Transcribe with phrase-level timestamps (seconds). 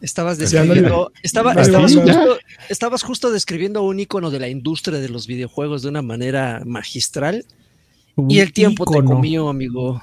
[0.00, 2.38] Estabas describiendo, estaba, estabas, justo,
[2.68, 7.44] estabas justo describiendo un icono de la industria de los videojuegos de una manera magistral.
[8.28, 10.02] y el tiempo te comió, amigo.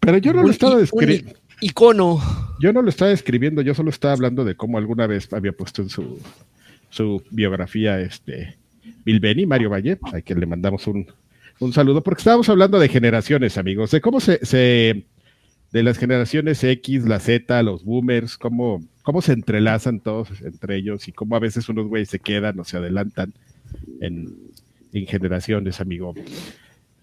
[0.00, 1.32] Pero yo no lo estaba describiendo.
[1.60, 2.20] Icono.
[2.60, 5.82] Yo no lo estaba escribiendo, yo solo estaba hablando de cómo alguna vez había puesto
[5.82, 6.18] en su,
[6.88, 8.56] su biografía este
[9.04, 11.06] Bill Benny, Mario Valle, a quien le mandamos un,
[11.58, 15.04] un saludo, porque estábamos hablando de generaciones, amigos, de cómo se, se
[15.72, 21.06] de las generaciones X, la Z, los boomers, cómo, cómo se entrelazan todos entre ellos
[21.08, 23.32] y cómo a veces unos güeyes se quedan o se adelantan
[24.00, 24.34] en,
[24.92, 26.14] en generaciones, amigo.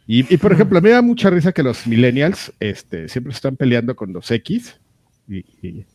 [0.10, 3.58] Y, por ejemplo, a mí me da mucha risa que los millennials este, siempre están
[3.58, 4.80] peleando con los X
[5.28, 5.86] y, y,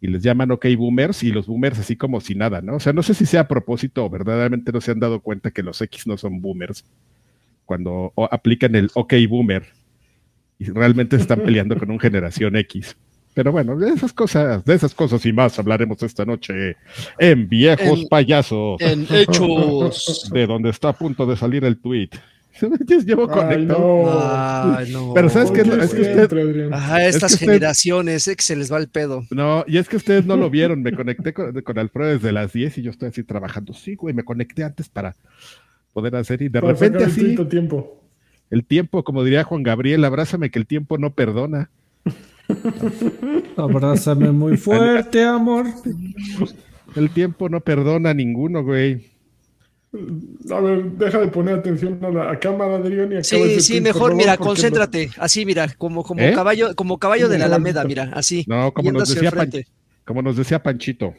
[0.00, 2.76] les llaman OK boomers y los boomers así como si nada, ¿no?
[2.76, 5.50] O sea, no sé si sea a propósito o verdaderamente no se han dado cuenta
[5.50, 6.84] que los X no son boomers
[7.64, 9.64] cuando aplican el OK boomer
[10.62, 12.96] y realmente están peleando con un generación X.
[13.34, 16.76] Pero bueno, de esas cosas, de esas cosas y más hablaremos esta noche
[17.18, 18.80] en Viejos Payasos.
[18.80, 20.30] En Hechos.
[20.32, 22.10] De donde está a punto de salir el tweet.
[23.06, 24.76] Llevo conectado.
[25.14, 29.24] Pero sabes que, es que usted, Ajá, estas generaciones, que se les va el pedo.
[29.30, 30.82] No, y es que ustedes no lo vieron.
[30.82, 33.72] Me conecté con, con Alfredo desde las 10 y yo estoy así trabajando.
[33.72, 35.16] Sí, güey, me conecté antes para
[35.94, 37.34] poder hacer y de repente así.
[37.34, 38.01] El tiempo.
[38.52, 41.70] El tiempo, como diría Juan Gabriel, abrázame que el tiempo no perdona.
[43.56, 45.64] abrázame muy fuerte, amor.
[46.94, 49.10] El tiempo no perdona a ninguno, güey.
[50.50, 53.10] A ver, deja de poner atención a la cámara, Adrián.
[53.14, 55.08] Y sí, sí, mejor, mira, concéntrate.
[55.16, 56.34] Así, mira, como, como ¿Eh?
[56.34, 58.44] caballo, como caballo de la Alameda, mira, así.
[58.46, 59.32] No, como nos, decía
[60.04, 61.14] como nos decía Panchito.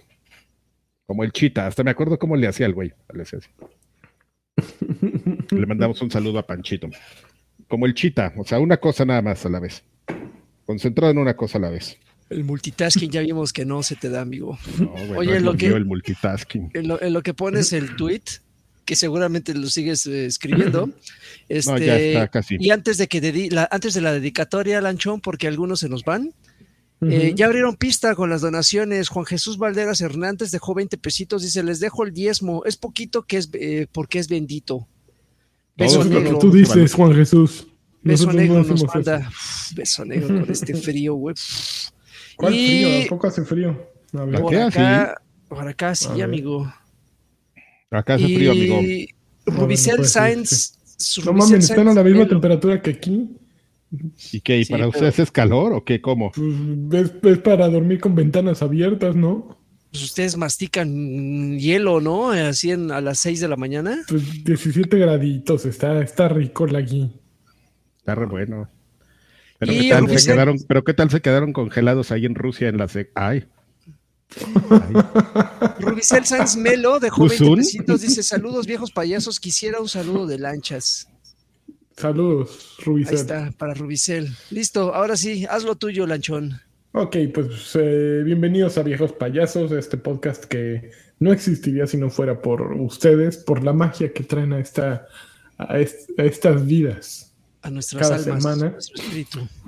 [1.07, 1.65] Como el chita.
[1.65, 2.93] Hasta me acuerdo cómo le hacía el güey.
[3.11, 3.23] Le,
[5.49, 6.89] le mandamos un saludo a Panchito.
[7.73, 9.81] Como el chita, o sea, una cosa nada más a la vez.
[10.67, 11.97] Concentrado en una cosa a la vez.
[12.29, 14.59] El multitasking ya vimos que no se te da, amigo.
[15.15, 16.69] Oye, lo, que, el multitasking.
[16.75, 18.21] En lo, en lo, que pones el tweet,
[18.85, 20.91] que seguramente lo sigues eh, escribiendo.
[21.49, 22.29] Este,
[22.59, 26.31] Y antes de que la, antes de la dedicatoria, Lanchón, porque algunos se nos van.
[27.01, 29.09] Eh, ya abrieron pista con las donaciones.
[29.09, 31.41] Juan Jesús Valderas Hernández dejó 20 pesitos.
[31.41, 32.65] Dice: Les dejo el diezmo.
[32.65, 34.87] Es poquito que es eh, porque es bendito.
[35.75, 36.39] Beso negro.
[36.39, 37.67] Tú dices, Juan Jesús.
[38.01, 39.29] Beso negro nos manda.
[39.75, 41.35] beso negro con este frío, güey.
[42.35, 43.05] ¿Cuál frío?
[43.05, 43.89] ¿A poco hace frío?
[44.13, 44.41] A ver.
[44.41, 46.71] Por acá, por acá sí, amigo.
[47.89, 48.79] Acá hace frío, amigo.
[49.45, 50.79] Rubicel pues, Sainz.
[51.25, 53.37] No mames, están a la misma temperatura que aquí.
[54.31, 54.59] ¿Y qué?
[54.59, 56.01] ¿Y para ustedes es calor o qué?
[56.01, 56.31] ¿Cómo?
[56.31, 59.57] Pues, es, para dormir con ventanas abiertas, ¿no?
[59.93, 62.31] Pues ustedes mastican hielo, ¿no?
[62.31, 64.01] Así en, a las 6 de la mañana.
[64.07, 67.11] Pues 17 graditos, está, está rico la aquí.
[67.99, 68.67] Está re bueno.
[69.59, 72.79] Pero, ¿qué tal se quedaron, pero qué tal se quedaron congelados ahí en Rusia en
[72.79, 73.11] la sec.
[73.13, 73.45] Ay.
[75.79, 81.07] Rubicel Sanz Melo dejó 20 pesitos, dice saludos viejos payasos, quisiera un saludo de lanchas.
[81.95, 83.13] Saludos, Rubicel.
[83.13, 84.35] Ahí está, para Rubicel.
[84.49, 86.59] Listo, ahora sí, haz lo tuyo, Lanchón.
[86.95, 92.39] Ok, pues eh, bienvenidos a Viejos Payasos, este podcast que no existiría si no fuera
[92.39, 95.07] por ustedes, por la magia que traen a, esta,
[95.57, 97.33] a, estas vidas.
[97.63, 98.77] A nuestras cada semana.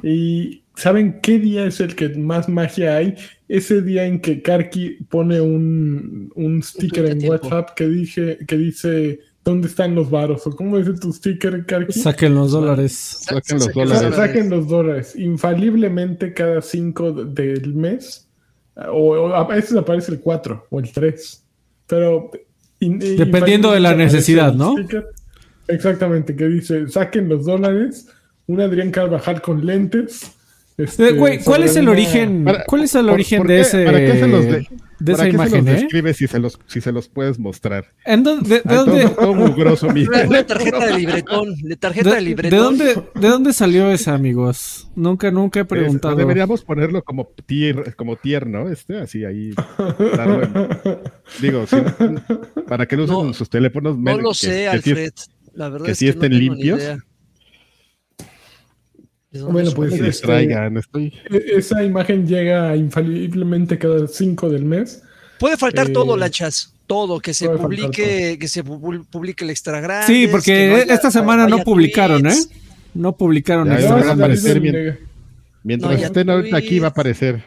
[0.03, 3.15] Y ¿saben qué día es el que más magia hay?
[3.47, 9.19] Ese día en que Karki pone un, un sticker en WhatsApp que, dije, que dice
[9.45, 10.47] ¿Dónde están los varos?
[10.47, 11.99] ¿O cómo dice tu sticker, Karki?
[11.99, 13.19] Saquen los dólares.
[13.21, 14.15] Saquen los dólares.
[14.15, 15.15] Saquen los dólares.
[15.15, 18.27] Infaliblemente cada 5 del mes.
[18.91, 21.45] O, a veces aparece el 4 o el 3.
[21.85, 22.31] Pero.
[22.79, 24.75] Dependiendo de la necesidad, ¿no?
[25.67, 28.07] exactamente, que dice: saquen los dólares.
[28.47, 30.34] Un Adrián Carvajal con lentes.
[30.77, 32.45] Este, Güey, ¿cuál es el origen?
[32.67, 33.85] ¿Cuál es el origen de ese?
[33.85, 34.67] ¿Para qué se los de
[34.99, 36.13] de esa imagen, se los ¿eh?
[36.13, 37.93] si se los, si se los puedes mostrar.
[38.05, 39.09] ¿En dónde, de, dónde?
[39.09, 42.77] Todo, mugroso, mi Una tarjeta de libretón, de tarjeta de, libretón.
[42.77, 44.89] ¿De dónde, ¿De dónde salió esa, amigos?
[44.95, 46.15] Nunca, nunca he preguntado.
[46.15, 49.53] deberíamos ponerlo como tier, como tierno, este, así ahí.
[51.41, 51.65] digo,
[52.67, 53.97] para que lo usen en sus teléfonos.
[53.97, 55.11] No lo sé, Alfred.
[55.53, 56.81] la verdad es que, si estén limpios.
[59.43, 61.11] Bueno, pues este, e-,
[61.57, 65.03] esa imagen llega infaliblemente cada 5 del mes.
[65.39, 66.71] Puede faltar todo, eh, Lachas.
[66.87, 70.05] Todo, que se publique, que se publique el extra grande.
[70.05, 72.35] Sí, porque esta semana no publicaron, ¿eh?
[72.93, 73.67] No publicaron.
[75.63, 77.43] Mientras estén ahorita aquí va a aparecer.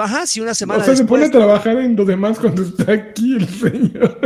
[0.00, 0.82] Ajá, si una semana.
[0.82, 4.18] O sea, se pone a trabajar en lo demás cuando está aquí el señor.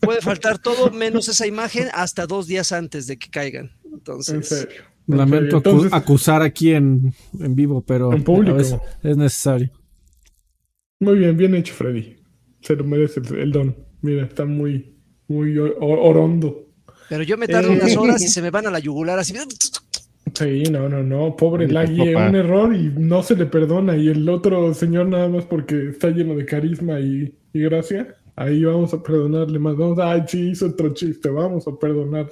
[0.00, 3.70] Puede faltar todo menos esa imagen hasta dos días antes de que caigan.
[3.84, 4.34] Entonces.
[4.34, 4.93] En serio.
[5.06, 5.62] Lamento
[5.92, 8.58] acusar aquí en, en vivo, pero en público.
[8.58, 9.70] es necesario.
[11.00, 12.16] Muy bien, bien hecho, Freddy.
[12.60, 13.76] Se lo merece el, don.
[14.00, 14.96] Mira, está muy,
[15.28, 16.70] muy orondo.
[17.10, 19.34] Pero yo me tardo unas horas y se me van a la yugular así.
[20.34, 21.36] Sí, no, no, no.
[21.36, 23.96] Pobre Lagui, un error y no se le perdona.
[23.96, 28.64] Y el otro señor, nada más porque está lleno de carisma y, y gracia, ahí
[28.64, 29.76] vamos a perdonarle más.
[29.76, 32.30] Vamos, ay, sí, hizo otro chiste, vamos a perdonar.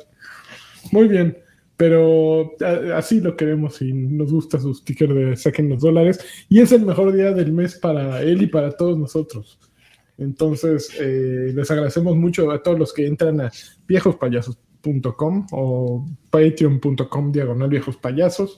[0.91, 1.37] Muy bien.
[1.83, 2.55] Pero
[2.95, 6.21] así lo queremos y nos gusta su sticker de saquen los dólares.
[6.49, 9.59] Y es el mejor día del mes para él y para todos nosotros.
[10.17, 13.51] Entonces, eh, les agradecemos mucho a todos los que entran a
[13.89, 18.57] viejospayasos.com o patreon.com diagonal viejos payasos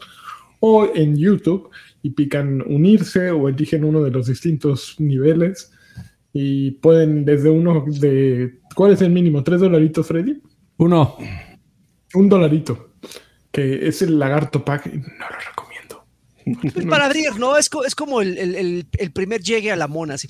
[0.61, 1.71] o en YouTube
[2.03, 5.73] y pican unirse o eligen uno de los distintos niveles
[6.35, 8.59] y pueden desde uno de...
[8.75, 9.43] ¿Cuál es el mínimo?
[9.43, 10.43] ¿Tres dolaritos, Freddy?
[10.77, 11.17] Uno.
[12.13, 12.91] Un dolarito
[13.55, 16.05] que es el lagarto pack, no lo recomiendo.
[16.75, 17.57] Pues para abrir, ¿no?
[17.57, 18.85] Es, es como el,
[19.15, 20.29] primer llegue a la mona, así.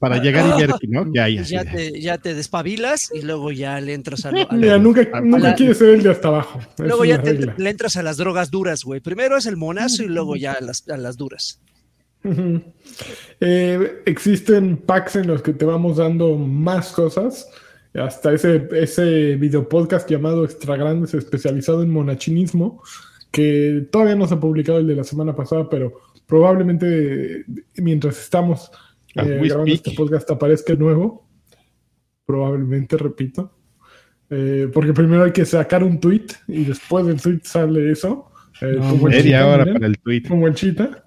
[0.00, 1.06] para llegar y ver, ¿no?
[1.12, 4.32] Ya, ya, te, ya te despabilas y luego ya le entras a...
[4.32, 6.60] Mira, nunca, nunca quieres ser el de hasta abajo.
[6.78, 9.00] Luego ya le entras a las drogas duras, güey.
[9.00, 11.60] Primero es el monazo y luego ya a las, a las duras.
[13.38, 17.48] Eh, existen packs en los que te vamos dando más cosas
[18.00, 22.82] hasta ese, ese video podcast llamado Extra Grandes, especializado en monachinismo,
[23.30, 25.92] que todavía no se ha publicado el de la semana pasada, pero
[26.26, 27.44] probablemente
[27.76, 28.70] mientras estamos
[29.14, 31.26] eh, grabando este podcast aparezca el nuevo.
[32.24, 33.52] Probablemente, repito.
[34.28, 38.30] Eh, porque primero hay que sacar un tweet y después del tweet sale eso.
[38.60, 40.22] Eh, como media hora para el tweet.
[40.28, 41.04] Como el chita.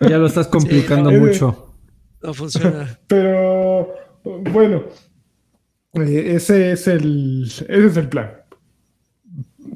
[0.00, 1.74] Ya lo estás complicando mucho.
[2.22, 2.98] No funciona.
[3.06, 3.94] Pero
[4.52, 4.84] bueno,
[5.94, 8.30] eh, ese, es el, ese es el plan.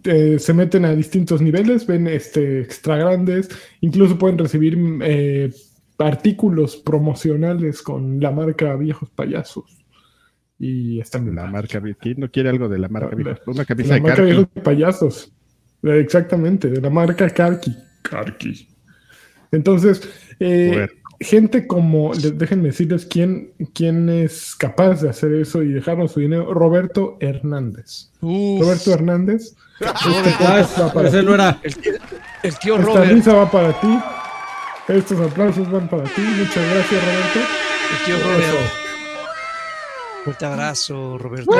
[0.04, 3.48] Eh, se meten a distintos niveles, ven este, extra grandes,
[3.80, 5.52] incluso pueden recibir eh,
[5.98, 9.78] artículos promocionales con la marca Viejos Payasos.
[10.58, 13.40] Y están la marca ¿Quién no quiere algo de la marca Viejos?
[13.46, 15.32] Una camisa la marca Viejos Payasos.
[15.82, 17.76] Exactamente, de la marca Karki.
[18.02, 18.68] Karki.
[19.50, 20.08] Entonces,
[20.40, 20.88] eh,
[21.22, 26.52] gente como, déjenme decirles quién, quién es capaz de hacer eso y dejarnos su dinero.
[26.52, 28.10] Roberto Hernández.
[28.20, 29.54] Roberto Hernández.
[29.82, 31.16] Este va para ti.
[31.24, 31.60] No era.
[31.62, 31.74] El,
[32.58, 33.12] tío Esta Robert.
[33.12, 33.98] risa va para ti.
[34.88, 36.20] Estos aplausos van para ti.
[36.20, 37.40] Muchas gracias, Roberto.
[37.90, 38.81] El tío Robert.
[40.24, 41.50] Fuerte abrazo, Roberto.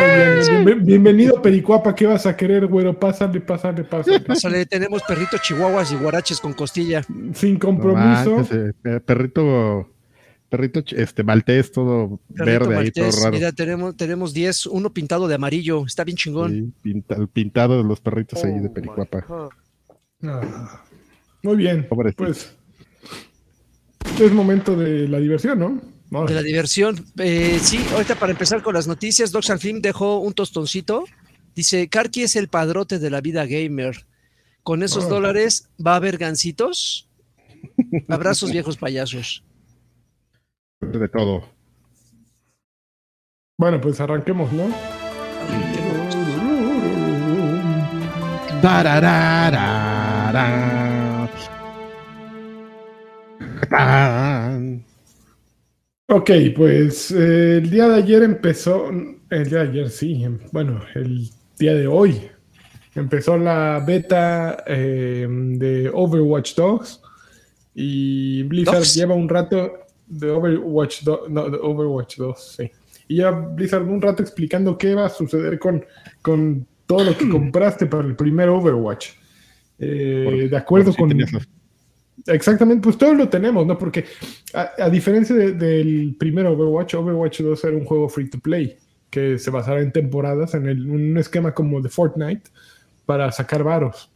[0.83, 1.95] bienvenido, Pericuapa.
[1.97, 2.99] ¿Qué vas a querer, güero?
[2.99, 4.21] Pásale, pásale, pásale.
[4.21, 7.03] Pásale, tenemos perritos chihuahuas y guaraches con costilla.
[7.35, 8.47] Sin compromiso.
[8.53, 9.91] Eh, perrito,
[10.49, 13.33] perrito este maltés, todo verde ahí, todo raro.
[13.33, 15.85] Mira, tenemos, tenemos 10, uno pintado de amarillo.
[15.85, 16.73] Está bien chingón.
[16.85, 19.51] Sí, pintado de los perritos ahí de oh Pericuapa.
[20.23, 20.85] Ah,
[21.43, 21.89] muy bien.
[22.17, 22.55] Pues
[24.21, 25.92] es momento de la diversión, ¿no?
[26.13, 27.07] De la diversión.
[27.19, 31.05] Eh, sí, ahorita para empezar con las noticias, Doc Film dejó un tostoncito.
[31.55, 34.07] Dice, Karki es el padrote de la vida gamer.
[34.63, 37.09] Con esos dólares va a haber gancitos.
[38.09, 39.43] Abrazos viejos payasos.
[40.81, 41.49] De todo.
[43.59, 44.69] Bueno, pues arranquemos, ¿no?
[56.15, 60.83] Ok, pues eh, el día de ayer empezó, el día de ayer sí, em, bueno,
[60.95, 62.21] el día de hoy
[62.95, 67.03] empezó la beta eh, de Overwatch 2
[67.77, 69.73] y Blizzard lleva un rato
[70.07, 72.71] de Overwatch 2, no, de Overwatch 2, sí.
[73.09, 75.83] Y ya Blizzard un rato explicando qué va a suceder con,
[76.21, 79.13] con todo lo que compraste para el primer Overwatch.
[79.79, 81.11] Eh, de acuerdo con...
[82.27, 83.77] Exactamente, pues todos lo tenemos, ¿no?
[83.77, 84.05] Porque
[84.55, 88.77] a, diferencia del primer Overwatch, Overwatch 2 era un juego free to play
[89.11, 92.51] que se basaba en temporadas, en un esquema como de Fortnite
[93.05, 94.11] para sacar varos.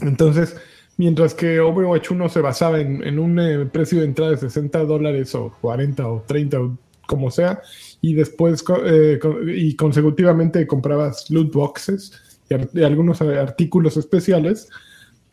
[0.00, 0.56] Entonces,
[0.96, 5.34] mientras que Overwatch 1 se basaba en, un eh, precio de entrada de 60 dólares
[5.34, 7.60] o 40 o 30 o como sea,
[8.00, 9.18] y después eh,
[9.48, 12.12] y consecutivamente comprabas loot boxes
[12.48, 14.68] y, y algunos artículos especiales,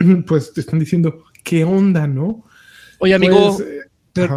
[0.28, 2.46] pues te están diciendo, ¿qué onda, no?
[3.00, 3.82] Oye, amigo, pues, eh,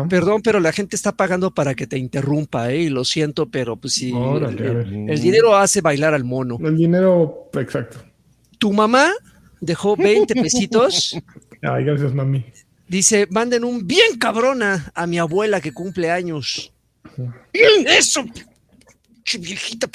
[0.08, 2.82] perdón, pero la gente está pagando para que te interrumpa, ¿eh?
[2.82, 6.58] Y lo siento, pero pues sí, el, dinero hace bailar al mono.
[6.62, 7.98] El dinero, exacto.
[8.58, 9.10] Tu mamá
[9.60, 11.16] dejó 20 pesitos.
[11.62, 12.44] Ay, gracias, mami.
[12.88, 16.72] Dice, manden un bien cabrona a mi abuela que cumple años.
[17.52, 18.24] ¡Eso!
[19.38, 19.88] viejita.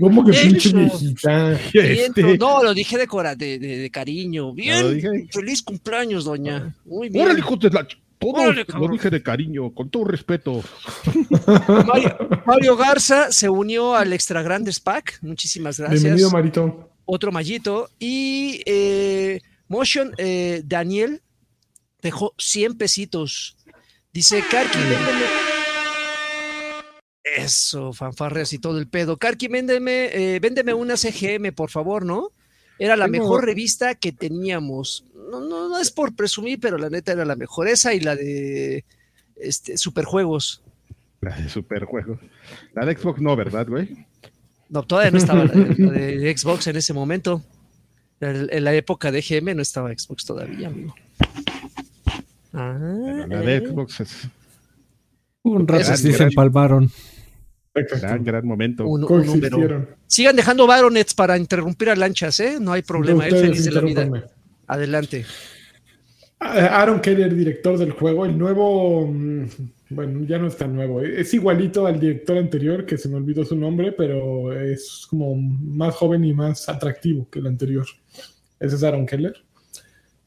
[0.00, 1.52] ¿Cómo que pinche viejita?
[1.72, 2.38] Este.
[2.38, 4.52] No, lo dije de, de, de, cariño.
[4.52, 6.74] Bien, feliz cumpleaños, doña.
[6.84, 7.24] Muy bien.
[7.24, 7.86] Órale, hijo de la
[8.18, 10.62] todo lo dije de cariño, con todo respeto.
[12.46, 15.18] Mario, Garza se unió al Extra Grandes Pack.
[15.22, 16.02] Muchísimas gracias.
[16.02, 16.90] Bienvenido, Marito.
[17.04, 17.90] Otro mallito.
[17.98, 21.22] Y eh, Motion eh, Daniel
[22.00, 23.56] dejó 100 pesitos.
[24.12, 25.35] Dice, Karki, véndeme.
[27.34, 29.16] Eso, fanfarreas y todo el pedo.
[29.16, 32.30] Karki, véndeme, eh, véndeme una CGM, por favor, ¿no?
[32.78, 35.04] Era la mejor revista que teníamos.
[35.30, 37.68] No, no, no es por presumir, pero la neta era la mejor.
[37.68, 38.84] Esa y la de
[39.36, 40.62] este, Superjuegos.
[41.20, 42.18] La de Superjuegos.
[42.74, 44.06] La de Xbox no, ¿verdad, güey?
[44.68, 47.42] No, todavía no estaba la de, Xbox en ese momento.
[48.20, 50.94] En, la época de GM no estaba Xbox todavía, amigo.
[52.52, 53.66] Ah, la de eh.
[53.66, 54.28] Xbox es...
[55.42, 56.90] Un rato sí se empalmaron.
[58.00, 58.86] Gran, gran momento.
[58.86, 59.06] Un,
[60.06, 62.58] Sigan dejando baronets para interrumpir a lanchas, ¿eh?
[62.60, 64.24] No hay problema, él feliz de la vida.
[64.66, 65.24] Adelante.
[66.38, 69.46] Aaron Keller, director del juego, el nuevo, mm,
[69.90, 71.20] bueno, ya no es tan nuevo, ¿eh?
[71.20, 75.94] es igualito al director anterior, que se me olvidó su nombre, pero es como más
[75.94, 77.86] joven y más atractivo que el anterior.
[78.60, 79.34] Ese es Aaron Keller.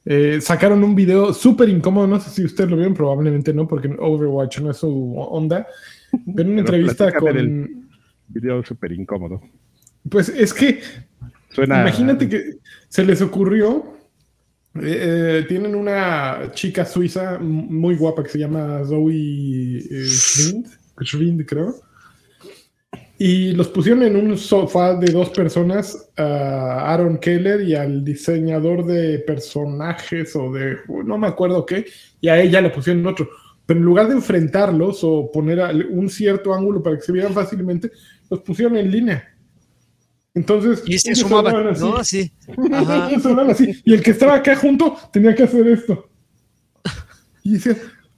[0.06, 3.96] Eh, sacaron un video súper incómodo, no sé si ustedes lo vieron, probablemente no, porque
[4.00, 5.68] Overwatch no es su onda,
[6.36, 7.38] pero una entrevista con...
[7.38, 7.70] El
[8.28, 9.42] video súper incómodo.
[10.10, 10.82] Pues es que,
[11.58, 14.00] imagínate que se les ocurrió
[14.75, 21.75] eh, eh, tienen una chica suiza muy guapa que se llama Zoe eh, creo.
[23.18, 28.86] Y los pusieron en un sofá de dos personas, a Aaron Keller y al diseñador
[28.86, 31.86] de personajes o de, no me acuerdo qué,
[32.22, 33.28] y a ella le pusieron otro.
[33.69, 35.59] Pero en lugar de enfrentarlos o poner
[35.91, 37.91] un cierto ángulo para que se vieran fácilmente,
[38.27, 39.23] los pusieron en línea.
[40.33, 41.97] Entonces, y se sumaban, ¿no?
[41.97, 42.31] Así.
[43.47, 43.79] así.
[43.85, 46.09] Y el que estaba acá junto tenía que hacer esto.
[47.43, 47.75] Y decía,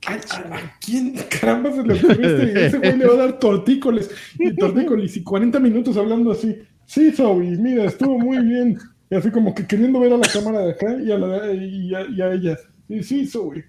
[0.07, 2.65] ¿a, quién caramba se le ocurrió este?
[2.67, 6.59] Ese güey le va a dar tortícoles y tortícoles y 40 minutos hablando así.
[6.85, 8.77] Sí, Zoe, mira, estuvo muy bien.
[9.09, 11.93] Y así como que queriendo ver a la cámara de acá y a, la, y
[12.21, 12.57] a, ella.
[12.87, 13.65] Y sí, Zoe.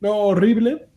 [0.00, 0.88] No, horrible.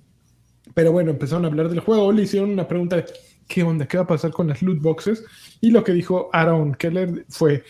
[0.75, 2.11] Pero bueno, empezaron a hablar del juego.
[2.11, 3.05] Le hicieron una pregunta de
[3.47, 3.87] ¿qué onda?
[3.87, 5.23] ¿Qué va a pasar con las loot boxes?
[5.61, 7.63] Y lo que dijo Aaron Keller fue,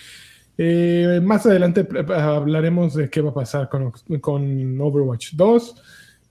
[0.57, 5.75] eh, más adelante hablaremos de qué va a pasar con, Overwatch 2,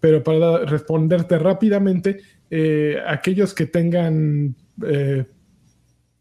[0.00, 4.54] pero para responderte rápidamente, eh, aquellos que tengan
[4.86, 5.24] eh,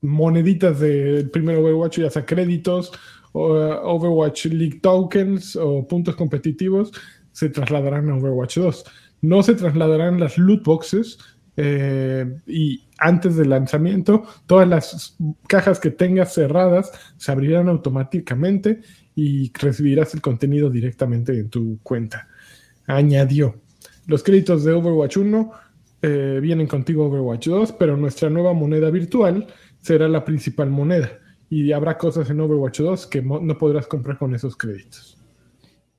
[0.02, 2.92] moneditas del primer Overwatch, ya sea créditos,
[3.34, 6.92] Overwatch League tokens o puntos competitivos,
[7.32, 8.86] se trasladarán a Overwatch 2.
[9.24, 11.18] No se trasladarán las loot boxes,
[11.56, 15.16] eh, y antes del lanzamiento, todas las
[15.48, 18.82] cajas que tengas cerradas se abrirán automáticamente
[19.16, 22.28] y recibirás el contenido directamente en tu cuenta.
[22.86, 23.62] Añadió.
[24.08, 25.52] Los créditos de Overwatch 1
[26.02, 29.48] eh, vienen contigo Overwatch 2, pero nuestra nueva moneda virtual
[29.80, 34.36] será la principal moneda y habrá cosas en Overwatch 2 que no podrás comprar con
[34.36, 35.18] esos créditos.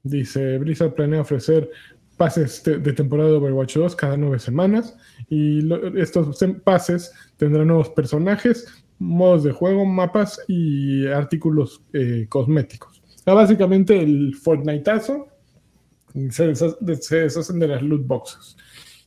[0.03, 1.71] Dice, Blizzard planea ofrecer
[2.17, 4.97] pases de temporada de Overwatch 2 cada nueve semanas
[5.29, 5.61] y
[5.99, 8.67] estos pases tendrán nuevos personajes,
[8.99, 13.03] modos de juego, mapas y artículos eh, cosméticos.
[13.27, 15.29] básicamente el Fortniteazo
[16.31, 18.57] se, se deshacen de las loot boxes.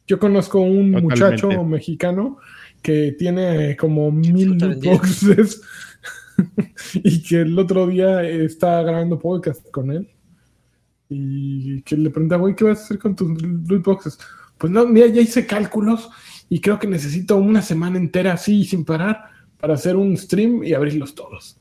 [0.05, 2.37] Yo conozco un muchacho mexicano
[2.81, 5.61] que tiene como mil loot boxes
[6.93, 10.09] y que el otro día está grabando podcast con él
[11.09, 14.19] y que le preguntaba, güey, ¿qué vas a hacer con tus loot boxes?
[14.57, 16.09] Pues no, mira, ya hice cálculos
[16.49, 19.25] y creo que necesito una semana entera así sin parar
[19.59, 21.57] para hacer un stream y abrirlos todos.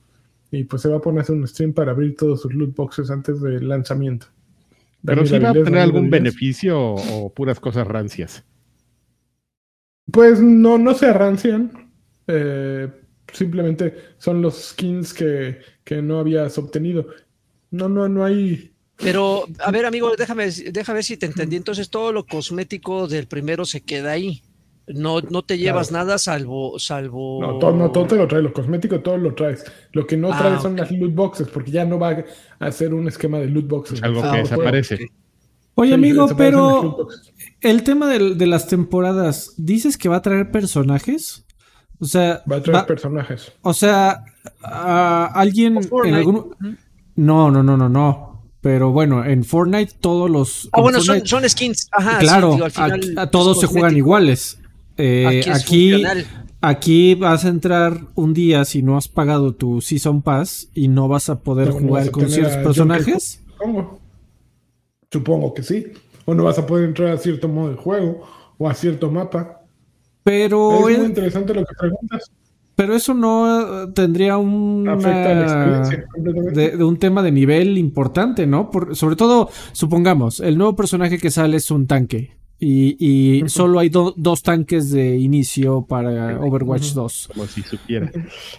[0.50, 2.74] Y pues se va a poner a hacer un stream para abrir todos sus loot
[2.74, 4.26] boxes antes del lanzamiento.
[5.04, 8.44] Pero si va a tener algún beneficio o puras cosas rancias.
[10.10, 11.90] Pues no, no se rancian.
[12.26, 12.90] Eh,
[13.32, 17.06] simplemente son los skins que, que no habías obtenido.
[17.70, 21.56] No, no, no hay pero, a ver, amigo, déjame, déjame ver si te entendí.
[21.56, 24.42] Entonces, todo lo cosmético del primero se queda ahí.
[24.88, 27.40] No, no te llevas nada salvo, salvo.
[27.40, 29.64] No todo, no, todo te lo traes, lo cosmético todo lo traes.
[29.92, 32.24] Lo que no ah, traes son las loot boxes, porque ya no va
[32.60, 34.02] a hacer un esquema de loot boxes.
[34.02, 35.10] Algo que ah, desaparece.
[35.74, 37.08] Oye, amigo, pero
[37.60, 41.44] el tema de, las temporadas, ¿dices que va a traer personajes?
[41.98, 42.42] O sea.
[42.50, 43.52] Va a traer personajes.
[43.62, 44.24] O sea,
[44.62, 46.56] alguien en algún.
[47.16, 48.35] No, no, no, no, no.
[48.66, 50.68] Pero bueno, en Fortnite todos los.
[50.72, 51.86] Ah, bueno, son, skins.
[51.92, 52.58] Ajá, claro,
[53.16, 54.58] a, todos se juegan iguales.
[54.96, 56.02] Eh, aquí,
[56.60, 61.06] aquí, vas a entrar un día si no has pagado tu Season Pass y no
[61.06, 63.40] vas a poder jugar con ciertos personajes.
[63.52, 64.00] Supongo.
[65.12, 65.86] Supongo que sí.
[66.24, 68.26] o no vas a poder entrar a cierto modo de juego
[68.58, 69.60] o a cierto mapa.
[70.24, 72.32] Pero es muy interesante lo que preguntas.
[72.76, 78.70] Pero eso no eh, tendría un de, un tema de nivel importante, ¿no?
[78.92, 82.36] sobre todo, supongamos, el nuevo personaje que sale es un tanque.
[82.58, 87.28] Y, solo hay dos tanques de inicio para Overwatch 2.
[87.34, 88.10] Como si supiera.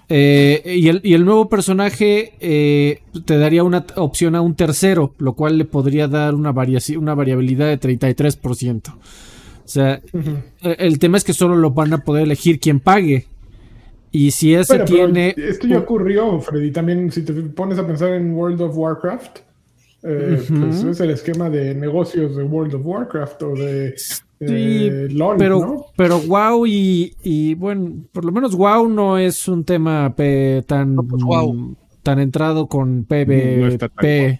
[0.08, 5.16] Eh, y, el, y, el, nuevo personaje eh, te daría una opción a un tercero,
[5.18, 6.54] lo cual le podría dar una,
[6.98, 8.94] una variabilidad de 33%.
[8.94, 9.00] O
[9.66, 10.00] sea,
[10.62, 13.26] el tema es que solo lo van a poder elegir quien pague.
[14.18, 15.36] Y si ese tiene.
[15.38, 16.72] esto ya ocurrió, Freddy.
[16.72, 19.38] También, si te pones a pensar en World of Warcraft,
[20.02, 23.96] eh, pues es el esquema de negocios de World of Warcraft o de.
[24.40, 30.16] LOL, pero, pero WoW y, bueno, por lo menos WoW no es un tema
[30.66, 31.24] tan, pues
[32.02, 34.40] tan entrado con PvP.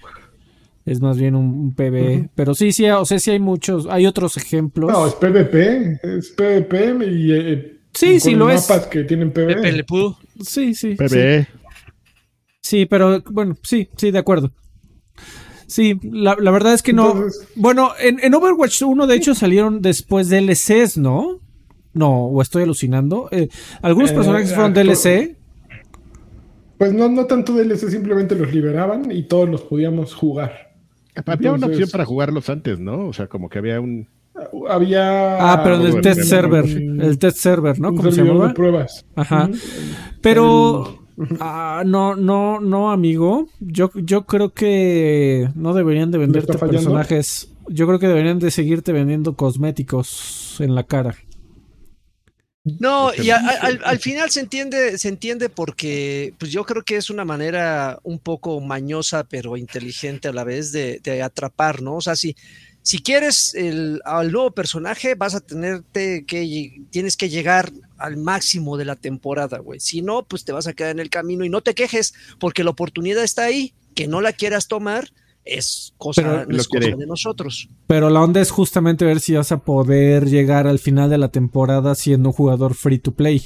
[0.86, 2.30] es más bien un, PvE.
[2.34, 4.92] Pero sí, sí, o sea, sí hay muchos, hay otros ejemplos.
[4.92, 8.68] No, es PvP, es PvP y eh, Sí, sí, lo es.
[8.92, 9.84] que tienen PvE.
[10.42, 10.94] Sí, sí.
[10.94, 11.48] PvE.
[12.62, 12.86] Sí.
[12.86, 14.52] pero bueno, sí, sí, de acuerdo.
[15.66, 17.26] Sí, la, verdad es que no.
[17.56, 21.40] bueno, en, Overwatch 1, de hecho, salieron después DLCs, ¿no?
[21.94, 23.30] No, o estoy alucinando.
[23.32, 23.50] Eh,
[23.82, 25.36] algunos eh, personajes fueron DLC.
[26.78, 30.76] Pues no, no tanto DLC, simplemente los liberaban y todos los podíamos jugar.
[31.26, 33.08] Había una opción para jugarlos antes, ¿no?
[33.08, 34.08] O sea, como que había un
[34.70, 35.54] había.
[35.54, 36.66] Ah, pero del test server.
[36.66, 37.94] El test server, ¿no?
[37.94, 38.54] ¿Cómo se llamaba?
[38.54, 39.06] pruebas.
[39.16, 39.50] Ajá.
[40.22, 41.06] Pero.
[41.40, 43.48] Ah, no, no, no, amigo.
[43.60, 47.52] Yo, yo creo que no deberían de venderte personajes.
[47.70, 51.16] Yo creo que deberían de seguirte vendiendo cosméticos en la cara.
[52.80, 57.24] No, y al, final se entiende, se entiende porque pues yo creo que es una
[57.24, 61.96] manera un poco mañosa pero inteligente a la vez de, de atrapar, ¿no?
[61.96, 62.36] O sea, si,
[62.88, 68.78] si quieres el, al nuevo personaje, vas a tenerte que, tienes que llegar al máximo
[68.78, 69.82] de la temporada, güey.
[69.82, 72.64] Si no, pues te vas a quedar en el camino y no te quejes, porque
[72.64, 75.10] la oportunidad está ahí, que no la quieras tomar,
[75.44, 77.68] es cosa, de nosotros.
[77.88, 81.28] Pero la onda es justamente ver si vas a poder llegar al final de la
[81.28, 83.44] temporada siendo un jugador free to play.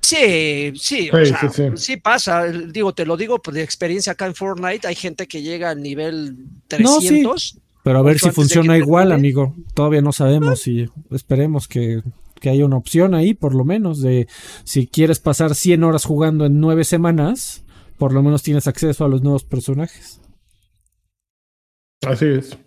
[0.00, 2.46] Sí, sí, o sea, sí, pasa.
[2.46, 4.88] Digo, te lo digo por de experiencia acá en Fortnite.
[4.88, 9.54] Hay gente que llega al nivel 300 pero a ver si funciona igual, amigo.
[9.72, 12.02] Todavía no sabemos y esperemos que,
[12.40, 14.26] que haya una opción ahí, por lo menos, de
[14.64, 17.64] si quieres pasar 100 horas jugando en 9 semanas,
[17.96, 20.20] por lo menos tienes acceso a los nuevos personajes.
[22.04, 22.58] Así es.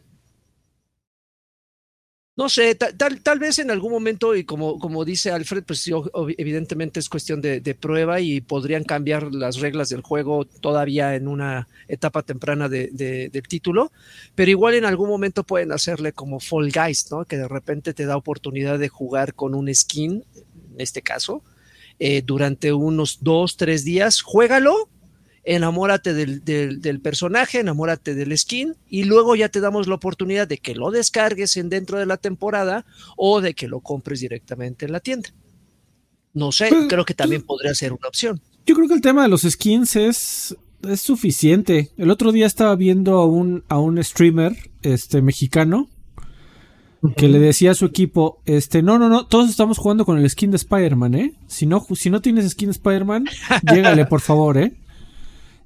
[2.39, 5.85] No sé, tal, tal vez en algún momento, y como, como dice Alfred, pues
[6.37, 11.67] evidentemente es cuestión de, prueba y podrían cambiar las reglas del juego todavía en una
[11.89, 12.87] etapa temprana de,
[13.29, 13.91] del título,
[14.35, 17.25] pero igual en algún momento pueden hacerle como Fall Guys, ¿no?
[17.25, 20.23] Que de repente te da oportunidad de jugar con un skin,
[20.75, 21.43] en este caso,
[21.99, 24.87] eh, durante unos dos, tres días, juégalo
[25.49, 30.75] enamórate del, personaje, enamórate del skin y luego ya te damos la oportunidad de que
[30.75, 32.85] lo descargues en dentro de la temporada
[33.17, 35.29] o de que lo compres directamente en la tienda.
[36.35, 38.39] No sé, pues, creo que también podría ser una opción.
[38.67, 40.55] Yo creo que el tema de los skins es,
[40.87, 41.89] es suficiente.
[41.97, 45.89] El otro día estaba viendo a un, a un streamer este, mexicano
[47.15, 50.29] que le decía a su equipo, este, no, no, no, todos estamos jugando con el
[50.29, 51.33] skin de Spider-Man, ¿eh?
[51.47, 53.25] Si no, si no tienes skin de Spider-Man,
[53.63, 54.73] llégale, por favor, ¿eh?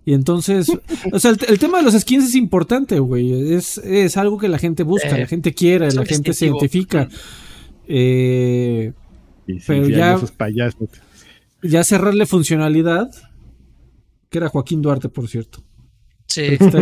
[0.06, 0.70] Y entonces,
[1.12, 3.54] o sea, el, tema de los skins es importante, güey.
[3.54, 7.08] Es, es algo que la gente busca, la gente quiere, la gente se identifica.
[7.88, 8.94] Eh,
[9.68, 10.20] pero ya,
[11.62, 13.12] ya cerrarle funcionalidad,
[14.30, 15.64] que era Joaquín Duarte, por cierto.
[16.28, 16.58] Sí.
[16.60, 16.80] Está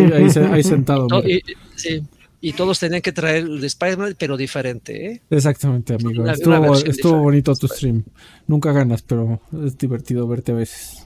[0.54, 1.08] ahí, sentado.
[1.28, 1.42] y,
[1.76, 2.02] sí.
[2.44, 5.22] Y todos tenían que traer el Spider-Man, pero diferente, ¿eh?
[5.30, 6.28] Exactamente, amigo.
[6.28, 8.04] estuvo, estuvo bonito tu stream.
[8.48, 11.01] Nunca ganas, pero es divertido verte a veces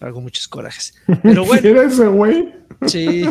[0.00, 0.94] hago muchos corajes.
[1.22, 1.68] Pero bueno.
[1.68, 2.54] ¿Eres ese güey?
[2.86, 3.24] Sí.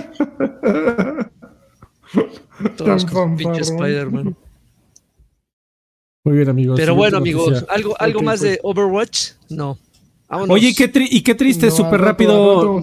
[2.78, 4.36] Todos con pinche Spider-Man.
[6.24, 6.80] Muy bien, amigos.
[6.80, 8.60] Pero bueno, amigos, ¿algo, algo más de pues.
[8.64, 9.30] Overwatch?
[9.50, 9.80] No.
[10.48, 12.80] Oye, qué y qué triste, súper rápido.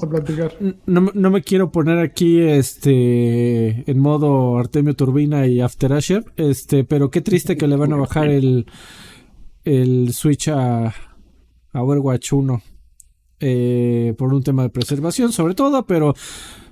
[0.87, 6.85] No, no, me quiero poner aquí este en modo Artemio Turbina y After Asher, este,
[6.85, 8.66] pero qué triste que le van a bajar el,
[9.64, 12.62] el Switch a, a Overwatch 1
[13.40, 16.14] eh, por un tema de preservación sobre todo, pero...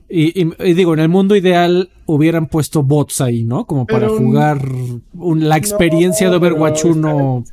[0.09, 3.67] Y, digo, en el mundo ideal hubieran puesto bots ahí, ¿no?
[3.67, 4.63] Como para jugar
[5.13, 7.45] la experiencia de Overwatch 1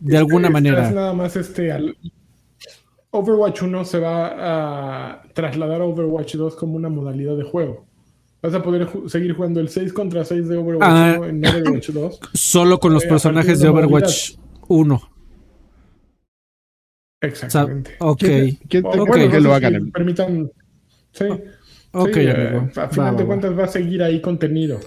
[0.00, 0.90] de alguna manera.
[0.90, 1.72] nada más este
[3.10, 7.86] Overwatch 1 se va a trasladar a Overwatch 2 como una modalidad de juego.
[8.42, 12.20] Vas a poder seguir jugando el 6 contra 6 de Overwatch ah, en Overwatch 2.
[12.34, 14.34] Solo con los eh, personajes de, Overwatch
[14.68, 15.15] 1.
[17.20, 17.92] Exactamente.
[17.98, 18.18] ok.
[18.68, 19.90] que lo hagan.
[19.90, 20.50] permitan.
[21.12, 21.24] Sí.
[21.92, 24.78] Ok, eh, a final de cuentas va a seguir ahí contenido.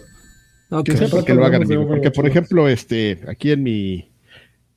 [0.70, 0.96] Okay.
[1.26, 1.88] Que lo hagan, amigo.
[1.88, 4.12] Porque, por ejemplo, este, aquí en mi.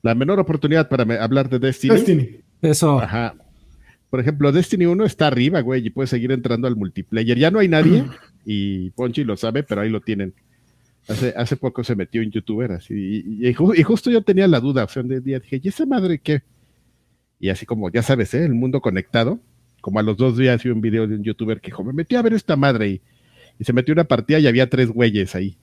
[0.01, 1.93] La menor oportunidad para hablar de Destiny.
[1.93, 2.41] Destiny.
[2.61, 2.99] Eso.
[2.99, 3.35] Ajá.
[4.09, 7.37] Por ejemplo, Destiny 1 está arriba, güey, y puede seguir entrando al multiplayer.
[7.37, 8.03] Ya no hay nadie,
[8.45, 10.33] y Ponchi lo sabe, pero ahí lo tienen.
[11.07, 14.85] Hace, hace poco se metió un youtuber así, y, y, justo yo tenía la duda,
[14.85, 16.43] o sea, un día dije, ¿y esa madre qué?
[17.43, 18.45] Y así como, ya sabes, ¿eh?
[18.45, 19.37] el mundo conectado.
[19.81, 22.15] Como a los dos días vi un video de un youtuber que dijo, me metí
[22.15, 23.01] a ver esta madre y,
[23.59, 25.57] y se metió una partida y había tres güeyes ahí.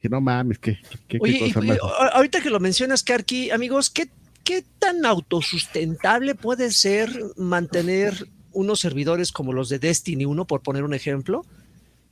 [0.00, 1.78] Que no mames, qué, qué, cosa más.
[2.12, 4.08] Ahorita que lo mencionas, Karki, amigos, ¿qué,
[4.44, 10.84] ¿qué tan autosustentable puede ser mantener unos servidores como los de Destiny 1, por poner
[10.84, 11.44] un ejemplo?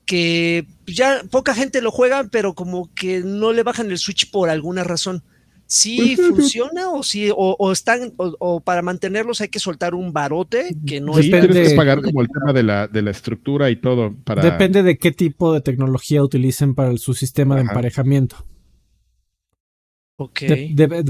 [0.04, 4.50] Que ya poca gente lo juega, pero como que no le bajan el switch por
[4.50, 5.22] alguna razón.
[5.66, 10.76] ¿Sí pues, funciona o sí, o, están, o, para mantenerlos hay que soltar un barote
[10.86, 13.76] que no sí, tienes que pagar como el tema de la, de la estructura y
[13.76, 14.14] todo.
[14.24, 14.42] Para...
[14.42, 18.46] Depende de qué tipo de tecnología utilicen para su sistema de emparejamiento.
[20.16, 20.42] Ok.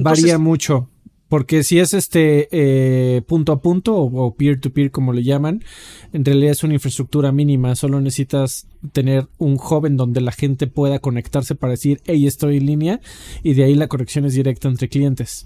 [0.03, 0.89] varía mucho.
[1.35, 5.65] Porque si es este eh, punto a punto o peer-to-peer como le llaman,
[6.13, 7.75] en realidad es una infraestructura mínima.
[7.75, 12.67] Solo necesitas tener un joven donde la gente pueda conectarse para decir, hey, estoy en
[12.67, 13.01] línea.
[13.43, 15.45] Y de ahí la conexión es directa entre clientes.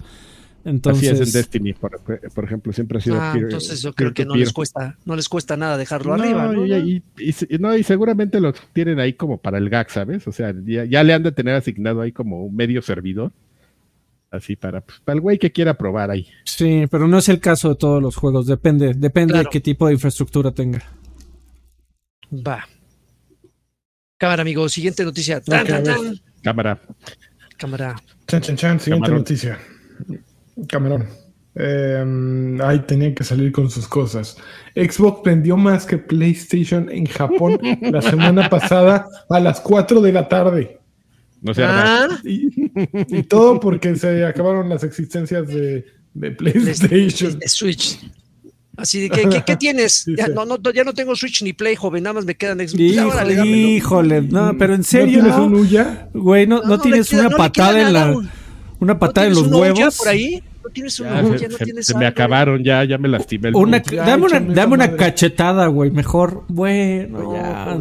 [0.66, 4.26] Entonces, Así es en Destiny, por, ejemplo, siempre ha sido ah, Entonces yo creo que
[4.26, 6.52] no les cuesta, no les cuesta nada dejarlo arriba.
[6.52, 6.66] ¿no?
[6.66, 7.02] Y,
[7.58, 10.28] no, y seguramente lo tienen ahí como para el GAG, ¿sabes?
[10.28, 13.32] O sea, ya, ya le han de tener asignado ahí como un medio servidor
[14.30, 16.28] Así para, pues, para el güey que quiera probar ahí.
[16.44, 18.46] Sí, pero no es el caso de todos los juegos.
[18.46, 20.82] Depende, depende de qué tipo de infraestructura tenga.
[22.32, 22.66] Va.
[24.18, 24.68] Cámara, amigo.
[24.68, 25.40] Siguiente noticia.
[26.42, 26.80] Cámara.
[27.56, 27.96] Cámara.
[28.26, 28.80] Chan, chan, chan.
[28.80, 29.58] Siguiente noticia.
[30.68, 31.06] Camarón.
[31.54, 34.36] Eh, ahí tenían que salir con sus cosas.
[34.76, 40.28] Xbox vendió más que PlayStation en Japón la semana pasada a las 4 de la
[40.28, 40.77] tarde.
[41.40, 41.62] No sé.
[41.64, 42.08] Ah.
[42.24, 45.84] Y, todo porque se acabaron las existencias de,
[46.36, 47.38] PlayStation.
[47.38, 47.98] De Switch.
[48.76, 49.10] Así de
[49.44, 50.04] ¿qué, tienes?
[50.16, 52.80] Ya no, no, tengo Switch ni Play, joven, nada más me quedan Xbox.
[52.80, 55.18] Híjole, no, pero en serio.
[55.18, 56.08] ¿No tienes un Uya?
[56.14, 58.14] Güey, no, tienes una patada en la.
[58.80, 59.98] Una patada en los huevos.
[59.98, 60.42] por ahí?
[60.70, 63.48] Tienes ya, no tienes se me acabaron, ya, ya me lastimé.
[63.48, 66.44] El una, dame una, dame una cachetada, güey, mejor.
[66.48, 67.78] Bueno, ya,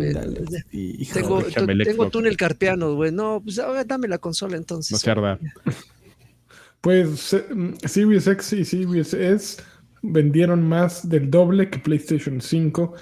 [1.13, 1.43] tengo,
[1.83, 3.11] tengo túnel carpiano, güey.
[3.11, 4.91] No, pues dame la consola entonces.
[4.91, 5.39] No se arda.
[6.81, 7.35] Pues
[7.85, 9.61] Series X y Series S
[10.01, 12.93] vendieron más del doble que PlayStation 5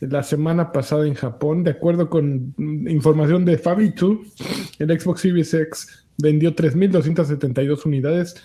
[0.00, 1.64] la semana pasada en Japón.
[1.64, 8.36] De acuerdo con información de Fabi2, el Xbox Series X vendió 3.272 unidades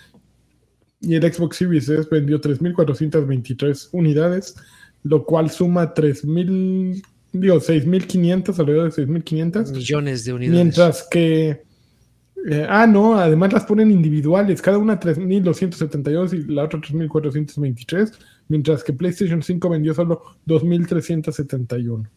[1.00, 4.56] y el Xbox Series S vendió 3.423 unidades,
[5.04, 9.72] lo cual suma 3.000, digo, 6.500, alrededor de 6.500.
[9.72, 10.54] Millones de unidades.
[10.54, 11.62] Mientras que...
[12.48, 18.12] Eh, ah, no, además las ponen individuales, cada una 3.272 y la otra 3.423,
[18.46, 22.08] mientras que PlayStation 5 vendió solo 2.371.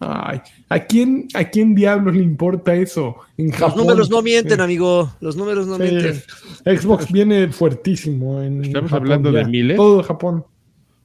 [0.00, 3.16] Ay, ¿a quién, ¿a quién diablos le importa eso?
[3.36, 5.12] Los números no mienten, amigo.
[5.20, 6.22] Los números no mienten.
[6.64, 8.40] Xbox viene fuertísimo.
[8.40, 9.76] En Estamos hablando de miles.
[9.76, 10.44] Todo Japón.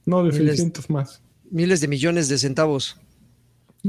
[0.06, 1.22] No, de 600 más.
[1.50, 2.96] Miles de millones de centavos.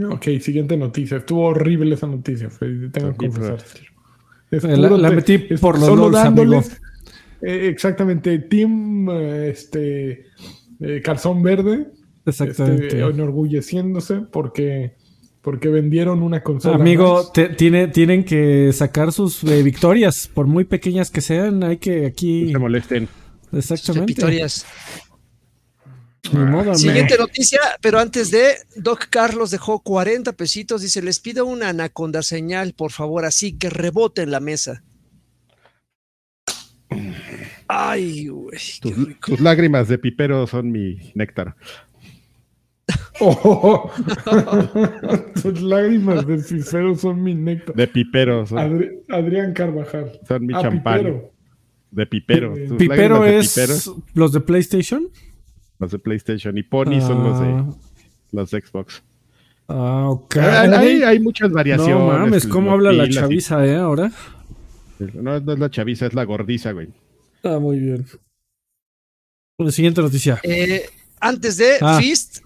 [0.10, 1.18] Ok, siguiente noticia.
[1.18, 2.50] Estuvo horrible esa noticia,
[2.92, 3.60] Tengo que confesar.
[4.50, 6.80] La, metí por los solo dándoles,
[7.42, 10.28] eh, exactamente, Team este,
[10.80, 11.88] eh, Calzón Verde
[12.26, 12.88] Exactamente.
[12.88, 14.96] Este, enorgulleciéndose porque,
[15.42, 16.76] porque vendieron una consola.
[16.76, 22.06] Amigo, tiene, tienen que sacar sus eh, victorias, por muy pequeñas que sean, hay que
[22.06, 22.46] aquí.
[22.46, 23.08] No se molesten.
[23.52, 24.08] Exactamente.
[24.08, 24.66] Victorias.
[26.74, 32.24] Siguiente noticia, pero antes de, Doc Carlos dejó 40 pesitos, dice, les pido una anaconda
[32.24, 34.84] señal, por favor, así que rebote en la mesa.
[37.68, 38.60] Ay, güey.
[39.22, 41.56] tus, lágrimas de pipero son mi néctar.
[43.20, 43.90] Oh,
[45.42, 47.76] tus lágrimas de pipero son mi néctar.
[47.76, 48.46] De pipero.
[49.10, 50.20] Adrián Carvajal.
[50.28, 51.24] Son mi ah, champán.
[51.92, 52.54] De pipero.
[52.78, 55.08] ¿Pipero es los de PlayStation?
[55.80, 56.58] Los de PlayStation.
[56.58, 57.70] Y Pony son los de ah.
[58.32, 59.02] los Xbox.
[59.68, 60.38] Ah, ok.
[60.38, 61.98] Hay, hay, muchas variaciones.
[61.98, 64.12] No mames, ¿cómo habla la chaviza, eh, ahora?
[65.00, 66.90] No, no es la chaviza, es la gordiza, güey.
[67.44, 68.06] Ah, muy bien.
[69.58, 70.40] Bueno, siguiente noticia.
[70.44, 70.86] Eh,
[71.20, 72.40] antes de Fist,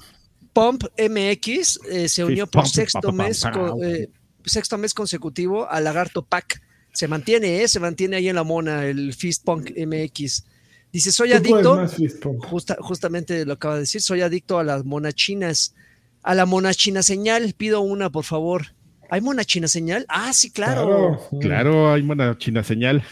[0.60, 3.46] Pump MX eh, se unió por sexto mes,
[3.82, 4.10] eh,
[4.44, 6.62] sexto mes consecutivo a Lagarto Pack.
[6.92, 7.68] Se mantiene, ¿eh?
[7.70, 10.44] se mantiene ahí en la mona el Fist Punk MX.
[10.92, 11.86] Dice, soy adicto,
[12.80, 15.76] justamente lo acaba de decir, soy adicto a las monachinas,
[16.24, 18.74] a la monachina señal, pido una, por favor.
[19.10, 20.06] ¿Hay monachina señal?
[20.10, 21.20] Ah, sí, claro.
[21.40, 23.02] Claro, hay monachina señal.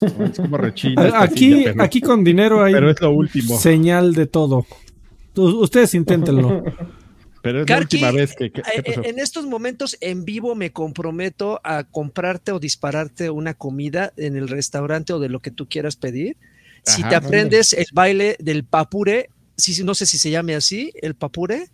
[0.00, 1.20] Es como rechina.
[1.20, 3.58] Aquí, aquí con dinero hay pero es lo último.
[3.58, 4.64] señal de todo.
[5.38, 6.62] Ustedes inténtenlo.
[7.42, 8.46] Pero es la última vez que.
[8.46, 8.52] Eh,
[9.04, 14.48] en estos momentos en vivo me comprometo a comprarte o dispararte una comida en el
[14.48, 16.36] restaurante o de lo que tú quieras pedir.
[16.82, 21.14] si te aprendes el baile del papure, si, no sé si se llame así, el
[21.14, 21.68] papure,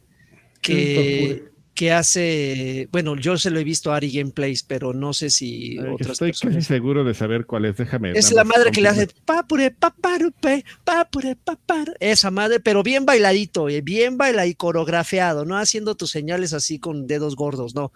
[0.61, 5.29] que que hace, bueno, yo se lo he visto a Ari Gameplays, pero no sé
[5.29, 8.13] si Estoy casi seguro de saber cuál es, déjame.
[8.13, 13.69] Es la madre que le hace papure, paparupe, papure, papar, esa madre, pero bien bailadito,
[13.69, 17.93] eh, bien bailado y coreografiado, no haciendo tus señales así con dedos gordos, no.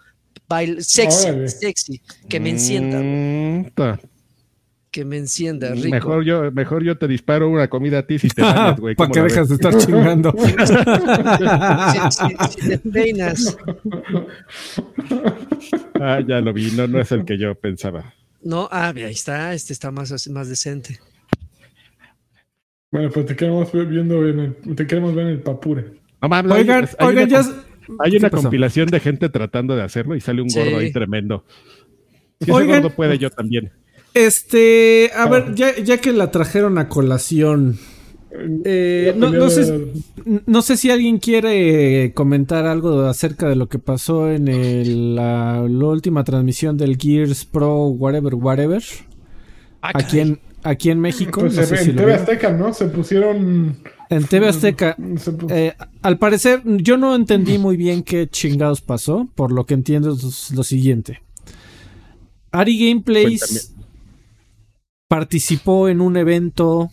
[0.47, 2.99] Bail sexy, sexy, que me encienda.
[3.01, 3.71] Mm,
[4.91, 5.89] que me encienda, rico.
[5.89, 8.95] Mejor yo, mejor yo te disparo una comida a ti si te bañas, güey.
[8.95, 10.33] Para que dejas de estar chingando.
[12.49, 13.57] si, te peinas.
[15.99, 18.13] Ah, ya lo vi, no, no es el que yo pensaba.
[18.41, 20.99] No, ah, ahí está, este está más, más decente.
[22.91, 25.99] Bueno, pues te queremos viendo en el, te queremos ver en el papure.
[26.21, 27.43] oigan, hay, oigan, ya...
[27.97, 31.45] Hay una compilación de gente tratando de hacerlo y sale un gordo ahí tremendo.
[32.39, 33.71] Si ese gordo puede, yo también.
[34.13, 37.77] Este, a ver, ya, que la trajeron a colación,
[38.65, 39.91] eh, no, sé,
[40.45, 46.23] no, sé, si alguien quiere comentar algo acerca de lo que pasó en la, última
[46.23, 48.83] transmisión del Gears Pro Whatever Whatever.
[49.81, 51.41] Ah, aquí, en, aquí en México.
[51.41, 52.73] Pues en TV Azteca, ¿no?
[52.73, 53.77] Se pusieron...
[54.09, 54.97] En TV Azteca.
[55.49, 59.29] Eh, al parecer, yo no entendí muy bien qué chingados pasó.
[59.35, 61.21] Por lo que entiendo es lo siguiente.
[62.51, 63.75] Ari Gameplays
[65.09, 66.91] participó en un evento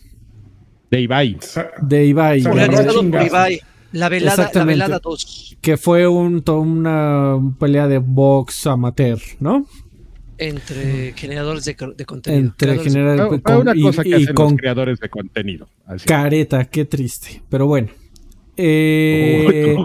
[0.89, 1.37] de Ibai.
[1.81, 2.41] De Ibai.
[3.93, 5.57] La velada, la velada 2.
[5.61, 9.65] Que fue un, una pelea de box amateur, ¿no?
[10.37, 12.43] Entre generadores de, contenido.
[12.43, 13.61] Entre generadores de contenido.
[13.61, 15.69] Una cosa que hacen con los creadores de contenido.
[16.05, 17.41] Careta, qué triste.
[17.49, 17.89] Pero bueno.
[18.57, 19.75] Eh,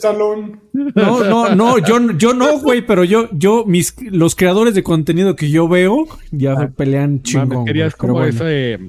[0.00, 0.60] salón.
[0.72, 5.36] No, no, no, yo, yo no, güey, pero yo, yo, mis, los creadores de contenido
[5.36, 7.66] que yo veo ya ah, pelean chingón.
[7.66, 8.80] querías como ese,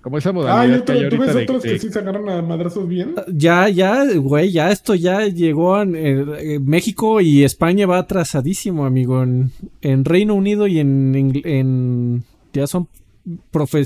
[0.00, 0.82] como esa modalidad.
[0.88, 3.14] Ah, ¿tú ves otros que sí se agarran a madrazos bien?
[3.30, 9.22] Ya, ya, güey, ya esto ya llegó a eh, México y España va atrasadísimo, amigo.
[9.22, 9.50] En,
[9.82, 12.88] en Reino Unido y en, en ya son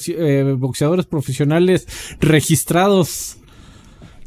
[0.08, 1.86] eh, boxeadores profesionales
[2.20, 3.38] registrados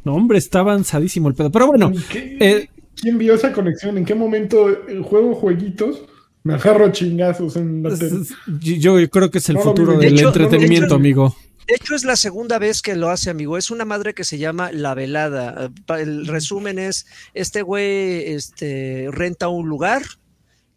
[0.04, 1.52] no, hombre, está avanzadísimo el pedo.
[1.52, 1.92] Pero bueno.
[2.14, 3.98] Eh, ¿Quién vio esa conexión?
[3.98, 4.68] ¿En qué momento
[5.04, 6.04] juego jueguitos?
[6.44, 8.26] Me agarro chingazos en la tele.
[8.60, 11.36] Yo creo que es el futuro del entretenimiento, amigo.
[11.68, 13.58] De hecho, es la segunda vez que lo hace, amigo.
[13.58, 15.72] Es una madre que se llama La Velada.
[15.98, 20.04] El resumen es, este güey este, renta un lugar,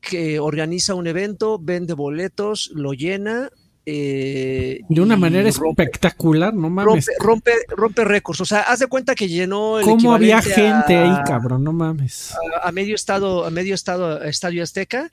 [0.00, 3.50] que organiza un evento, vende boletos, lo llena,
[3.88, 7.08] eh, de una manera espectacular, no mames.
[7.20, 8.40] Rompe, rompe, récords.
[8.40, 11.62] O sea, haz de cuenta que llenó el ¿Cómo había gente ahí, cabrón?
[11.62, 12.34] No mames.
[12.64, 15.12] A, medio estado, a medio estado, Estadio Azteca,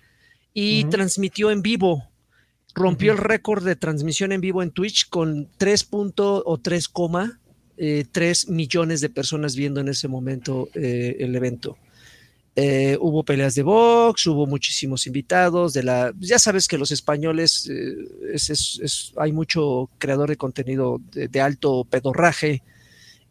[0.56, 2.10] y transmitió en vivo.
[2.74, 5.90] Rompió el récord de transmisión en vivo en Twitch con 3.
[6.18, 6.92] o 3,
[8.12, 11.78] 3 eh, millones de personas viendo en ese momento eh, el evento.
[12.56, 17.68] Eh, hubo peleas de box, hubo muchísimos invitados de la, ya sabes que los españoles
[17.68, 17.96] eh,
[19.18, 22.62] hay mucho creador de contenido de, alto pedorraje.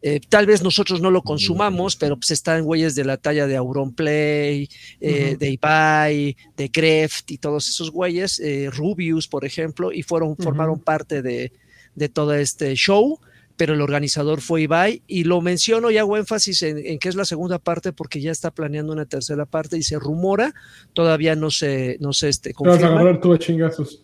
[0.05, 3.55] Eh, tal vez nosotros no lo consumamos, pero pues están güeyes de la talla de
[3.55, 10.81] Auronplay, de Ibai, de Greft y todos esos güeyes, Rubius, por ejemplo, y fueron, formaron
[10.81, 11.53] parte de,
[11.95, 13.21] de todo este show
[13.57, 17.25] pero el organizador fue Ibai y lo menciono y hago énfasis en, que es la
[17.25, 20.55] segunda parte porque ya está planeando una tercera parte y se rumora,
[20.93, 23.21] todavía no se, no se este, confirma.
[23.21, 24.03] tú a chingazos.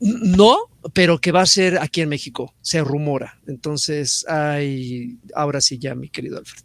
[0.00, 0.56] No,
[0.92, 3.38] pero que va a ser aquí en México, se rumora.
[3.46, 6.62] Entonces, hay, ahora sí ya, mi querido Alfred.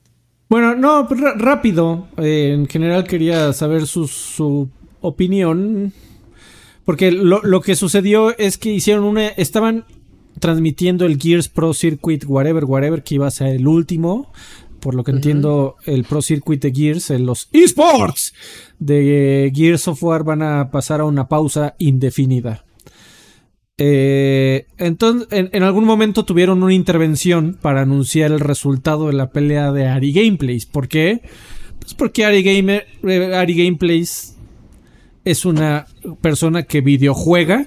[0.50, 2.08] Bueno, no, pues rápido.
[2.18, 4.70] Eh, en general quería saber su, su
[5.02, 5.94] opinión.
[6.86, 9.30] Porque lo, lo, que sucedió es que hicieron una.
[9.30, 9.86] Estaban
[10.40, 14.32] transmitiendo el Gears Pro Circuit, whatever, whatever, que iba a ser el último.
[14.80, 18.34] Por lo que entiendo, el Pro Circuit de Gears, en los esports
[18.80, 22.66] de Gears Software van a pasar a una pausa indefinida.
[23.78, 29.72] Eh, entonces, en, algún momento tuvieron una intervención para anunciar el resultado de la pelea
[29.72, 30.66] de Ari Gameplays.
[30.66, 31.22] ¿Por qué?
[31.80, 34.38] Pues porque Ari, Gamer, eh, Ari Gameplays
[35.26, 35.88] es una
[36.22, 37.66] persona que videojuega,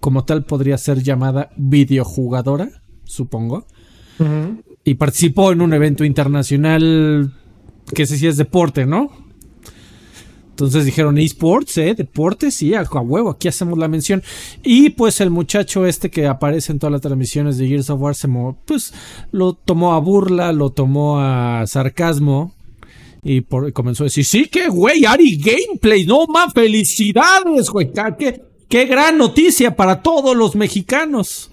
[0.00, 2.70] como tal podría ser llamada videojugadora,
[3.04, 3.66] supongo.
[4.84, 7.32] Y participó en un evento internacional
[7.94, 9.10] que sé si es deporte, ¿no?
[10.50, 11.94] Entonces dijeron esports, ¿eh?
[11.94, 14.22] Deportes, sí, a, huevo, aquí hacemos la mención.
[14.62, 18.14] Y pues el muchacho este que aparece en todas las transmisiones de Gears of War,
[18.14, 18.28] se
[18.66, 18.92] pues
[19.32, 22.54] lo tomó a burla, lo tomó a sarcasmo.
[23.22, 28.86] Y comenzó a decir, sí, qué güey, Ari Gameplay, no más felicidades, güey, qué, qué
[28.86, 31.50] gran noticia para todos los mexicanos.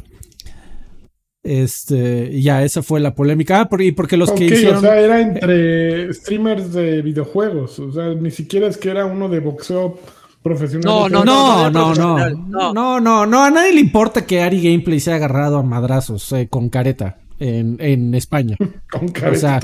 [1.43, 3.61] Este, ya, esa fue la polémica.
[3.61, 4.77] Ah, y porque los que hicieron.
[4.77, 7.79] O sea, era entre streamers de videojuegos.
[7.79, 9.97] O sea, ni siquiera es que era uno de boxeo
[10.43, 10.83] profesional.
[10.85, 14.99] No, no, no, no, no, no, no, no, A nadie le importa que Ari Gameplay
[14.99, 18.57] se haya agarrado a madrazos eh, con careta en, en España.
[18.91, 19.61] con careta.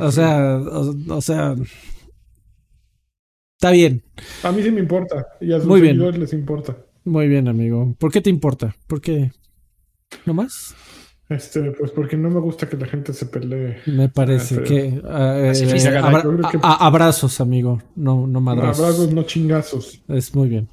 [0.00, 0.58] O sea,
[1.08, 1.54] o sea,
[3.62, 4.02] Está bien.
[4.42, 5.24] A mí sí me importa.
[5.40, 6.76] Y a sus seguidores les importa.
[7.04, 7.94] Muy bien, amigo.
[7.96, 8.74] ¿Por qué te importa?
[8.88, 9.30] ¿Por qué?
[10.26, 10.74] ¿No más?
[11.28, 13.76] Este, pues porque no me gusta que la gente se pelee.
[13.86, 15.00] Me parece que,
[16.60, 18.80] abrazos, amigo, no, no madrazos.
[18.84, 20.02] Abrazos, no chingazos.
[20.08, 20.68] Es muy bien.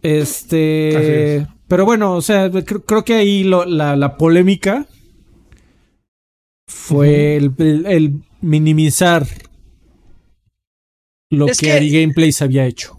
[0.00, 4.86] Este, pero bueno, o sea, creo, que ahí la, polémica
[6.66, 9.26] fue el, minimizar
[11.30, 12.96] lo que, Ari Gameplays había hecho.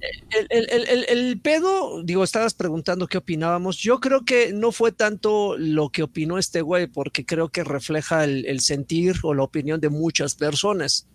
[0.50, 3.78] El, pedo, digo, estabas preguntando qué opinábamos.
[3.78, 8.24] Yo creo que no fue tanto lo que opinó este güey, porque creo que refleja
[8.24, 11.08] el, sentir o la opinión de muchas personas,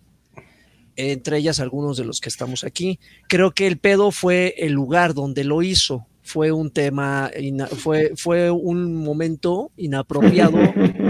[0.96, 2.98] entre ellas algunos de los que estamos aquí.
[3.28, 7.30] Creo que el pedo fue el lugar donde lo hizo fue un tema,
[7.76, 10.58] fue, fue un momento inapropiado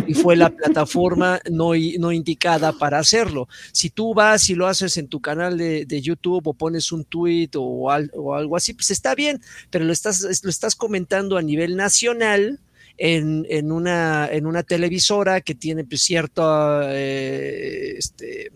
[0.08, 3.48] y fue la plataforma no, no indicada para hacerlo.
[3.72, 7.50] Si tú vas y lo haces en tu canal de, YouTube o pones un tweet
[7.54, 12.60] o, algo así, pues está bien, pero lo estás, lo estás comentando a nivel nacional.
[12.96, 18.52] En, una, en una televisora que tiene pues, cierto, eh, este,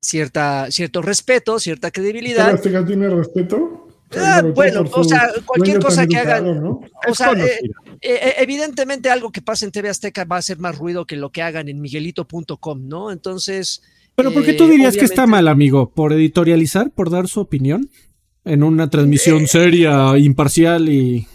[0.00, 2.60] cierta, cierto respeto, cierta credibilidad.
[2.86, 3.85] tiene respeto?
[4.14, 6.46] Ah, bueno, o sea, cualquier cosa que hagan.
[6.58, 7.58] O sea, eh,
[8.00, 11.30] eh, evidentemente algo que pase en TV Azteca va a hacer más ruido que lo
[11.30, 13.10] que hagan en miguelito.com, ¿no?
[13.10, 13.82] Entonces.
[14.14, 15.90] Pero ¿por qué tú dirías que está mal, amigo?
[15.90, 16.90] ¿Por editorializar?
[16.90, 17.90] ¿Por dar su opinión?
[18.44, 21.26] En una transmisión eh, seria, imparcial y.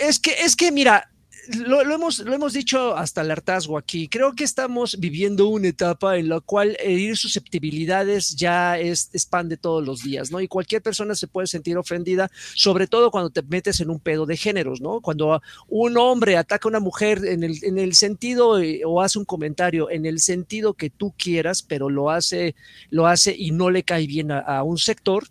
[0.00, 1.10] Es que, es que, mira,
[1.56, 4.08] lo, hemos, lo hemos dicho hasta el hartazgo aquí.
[4.08, 9.48] Creo que estamos viviendo una etapa en la cual herir susceptibilidades ya es, es, pan
[9.48, 10.40] de todos los días, ¿no?
[10.40, 14.26] Y cualquier persona se puede sentir ofendida, sobre todo cuando te metes en un pedo
[14.26, 15.00] de géneros, ¿no?
[15.00, 19.18] Cuando un hombre ataca a una mujer en el, en el sentido eh, o hace
[19.18, 22.54] un comentario en el sentido que tú quieras, pero lo hace,
[22.90, 25.24] lo hace y no le cae bien a un sector,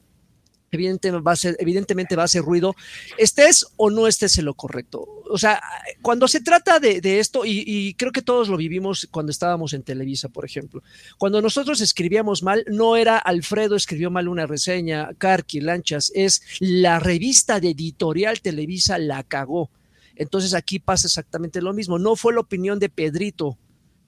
[0.71, 2.75] evidentemente va, a ser, evidentemente va a ruido,
[3.17, 5.08] estés o no estés en lo correcto.
[5.30, 5.62] O sea,
[6.01, 10.30] cuando se trata de, esto, y, creo que todos lo vivimos cuando estábamos en Televisa,
[10.30, 10.84] por ejemplo,
[11.17, 16.99] cuando nosotros escribíamos mal, no era Alfredo escribió mal una reseña, Carqui, Lanchas, es la
[16.99, 19.69] revista de editorial Televisa la cagó.
[20.15, 21.99] Entonces aquí pasa exactamente lo mismo.
[21.99, 23.58] No fue la opinión de Pedrito,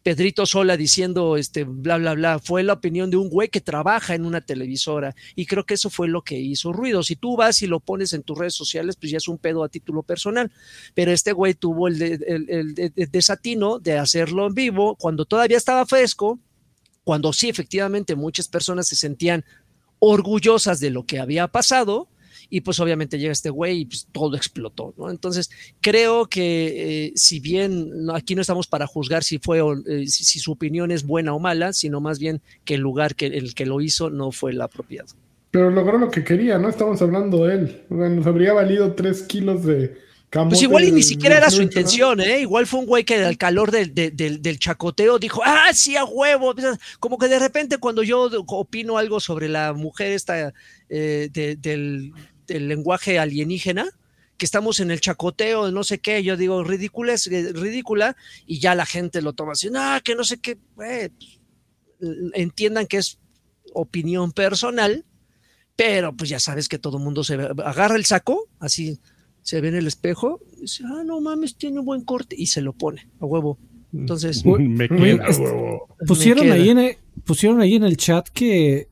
[0.09, 4.15] Pedrito Sola diciendo este bla bla bla, fue la opinión de un güey que trabaja
[4.15, 7.03] en una televisora y creo que eso fue lo que hizo ruido.
[7.03, 9.63] Si tú vas y lo pones en tus redes sociales, pues ya es un pedo
[9.63, 10.51] a título personal,
[10.95, 12.73] pero este güey tuvo el,
[13.11, 16.39] desatino de hacerlo en vivo cuando todavía estaba fresco,
[17.03, 19.45] cuando sí efectivamente muchas personas se sentían
[19.99, 22.07] orgullosas de lo que había pasado
[22.49, 25.09] y pues obviamente llega este güey y pues todo explotó, ¿no?
[25.09, 25.49] Entonces,
[25.81, 30.51] creo que eh, si bien aquí no estamos para juzgar si fue eh, si, su
[30.51, 33.81] opinión es buena o mala, sino más bien que el lugar que el que lo
[33.81, 35.09] hizo no fue el apropiado.
[35.51, 36.69] Pero logró lo que quería, ¿no?
[36.69, 37.83] Estamos hablando de él.
[37.89, 39.95] nos habría valido tres kilos de,
[40.31, 42.41] pues igual y ni siquiera era su intención, ¿eh?
[42.41, 46.53] Igual fue un güey que al calor del, del, chacoteo dijo, ah, sí, a huevo.
[46.99, 50.53] Como que de repente cuando yo opino algo sobre la mujer esta
[50.87, 52.13] eh, del,
[52.49, 53.89] el lenguaje alienígena,
[54.37, 58.15] que estamos en el chacoteo de no sé qué, yo digo, ridícula es eh, ridícula,
[58.45, 60.57] y ya la gente lo toma así, ah, que no sé qué,
[62.33, 63.19] entiendan que es
[63.73, 65.05] opinión personal,
[65.75, 68.99] pero pues ya sabes que todo el mundo se agarra el saco, así
[69.41, 72.47] se ve en el espejo, y dice, ah, no mames, tiene un buen corte, y
[72.47, 73.57] se lo pone a huevo.
[73.93, 75.87] Entonces, me queda, huevo.
[76.07, 78.87] Pusieron, ahí en pusieron ahí en el chat que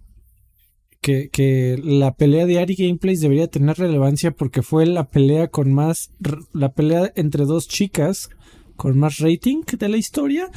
[1.07, 5.71] que, que la pelea de Ari Gameplays debería tener relevancia porque fue la pelea con
[5.71, 6.11] más,
[6.51, 8.29] la pelea entre dos chicas
[8.75, 10.51] con más rating de la historia.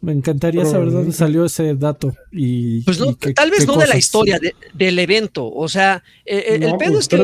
[0.00, 2.12] Me encantaría saber dónde salió ese dato.
[2.32, 2.98] Y, pues
[3.36, 4.40] tal vez no de la historia,
[4.74, 5.48] del evento.
[5.48, 7.16] O sea, el, pedo es que,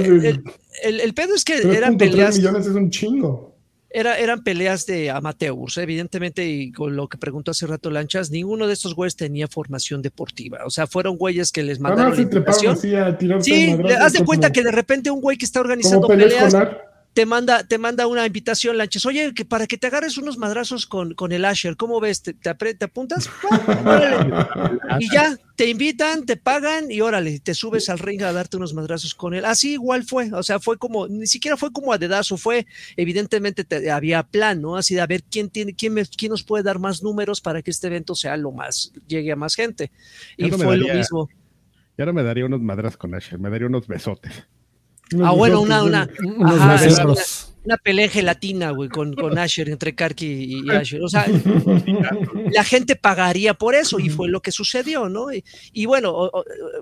[0.84, 2.36] el, pedo es que eran peleas.
[2.36, 3.49] millones es un chingo.
[3.92, 8.68] Era, eran peleas de amateurs, evidentemente, y con lo que preguntó hace rato Lanchas, ninguno
[8.68, 10.60] de estos güeyes tenía formación deportiva.
[10.64, 12.10] O sea, fueron güeyes que les mandaron.
[12.10, 12.16] No,
[13.42, 16.54] sí, haz de cuenta que de repente un güey que está organizando peleas
[17.12, 20.86] te manda, te manda una invitación, Lanches, oye, que para que te agarres unos madrazos
[20.86, 22.22] con, con el Asher, ¿cómo ves?
[22.22, 22.50] ¿Te, te,
[22.84, 23.28] apuntas?
[25.00, 28.74] y ya, te invitan, te pagan y órale, te subes al ring a darte unos
[28.74, 29.44] madrazos con él.
[29.44, 33.90] Así igual fue, o sea, fue como, ni siquiera fue como a dedazo, fue, evidentemente
[33.90, 34.76] había plan, ¿no?
[34.76, 37.60] Así de a ver quién tiene, quién, me, quién nos puede dar más números para
[37.60, 39.90] que este evento sea lo más, llegue a más gente.
[40.36, 41.28] Y fue lo mismo.
[41.98, 44.46] Ya no me daría unos madrazos con Asher, me daría unos besotes
[45.22, 46.08] ah, bueno, una, una,
[47.64, 51.02] una, pelea gelatina, güey, con, con Asher, entre Karki y, Asher.
[51.02, 51.26] O sea,
[52.52, 55.26] la gente pagaría por eso y fue lo que sucedió, ¿no?
[55.72, 56.30] Y, bueno,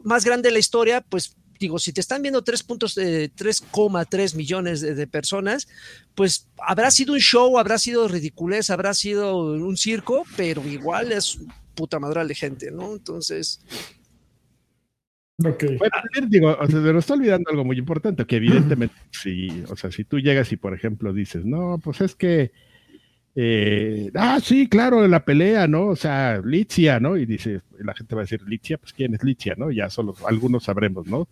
[0.05, 5.69] más grande la historia, pues digo, si te están viendo 3.3 millones de, personas,
[6.15, 11.39] pues habrá sido un show, habrá sido ridiculez, habrá sido un circo, pero igual es
[11.75, 12.93] puta madre de gente, ¿no?
[12.93, 13.61] Entonces,
[15.45, 15.77] Okay.
[15.77, 15.95] Bueno,
[16.29, 19.93] digo, o sea, se nos está olvidando algo muy importante, que evidentemente, si, o sea,
[19.93, 22.51] si tú llegas y, por ejemplo, dices, no, pues es que,
[23.37, 25.87] eh, ah, sí, claro, la pelea, ¿no?
[25.87, 27.17] O sea, Litzia, ¿no?
[27.17, 29.71] Y dice, la gente va a decir, Litzia, pues ¿quién es Litzia, no?
[29.71, 31.29] Ya solo algunos sabremos, ¿no?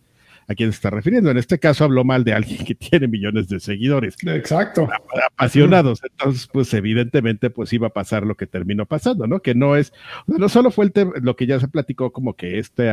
[0.49, 1.29] a quién se está refiriendo.
[1.29, 4.15] En este caso habló mal de alguien que tiene millones de seguidores.
[4.25, 4.87] Exacto.
[5.33, 6.01] Apasionados.
[6.03, 9.41] Entonces, pues evidentemente, pues iba a pasar lo que terminó pasando, ¿no?
[9.41, 9.91] Que no es,
[10.25, 12.89] no solo fue el lo que ya se platicó como que este,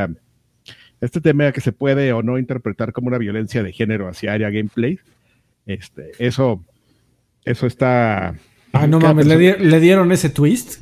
[1.05, 4.51] este tema que se puede o no interpretar como una violencia de género hacia área
[4.51, 4.99] gameplay,
[5.67, 6.65] este, eso,
[7.45, 8.35] eso está.
[8.73, 10.81] Ah, no mames, ¿le, dieron ese twist?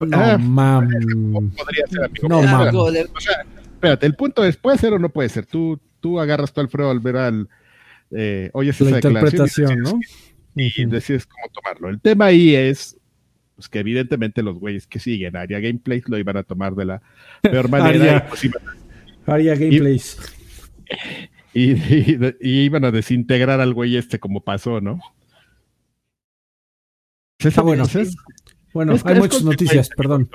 [0.00, 1.04] No ah, mames.
[1.56, 3.08] Podría ser, No mames.
[3.72, 5.46] espérate, el punto es, ¿puede ser o no puede ser?
[5.46, 7.48] Tú, tú agarras tu Alfredo al ver al.
[8.10, 9.98] Eh, oyes La interpretación, ¿no?
[10.54, 11.88] Y decides cómo tomarlo.
[11.88, 12.96] El tema ahí es
[13.56, 17.02] pues que evidentemente los güeyes que siguen Aria Gameplays lo iban a tomar de la
[17.40, 18.28] peor manera.
[19.26, 20.18] Aria, Gameplays.
[21.58, 21.72] Y,
[22.42, 25.00] iban a desintegrar al güey este como pasó, ¿no?
[27.42, 27.84] Ah, bueno,
[28.74, 30.28] bueno hay muchas noticias, perdón.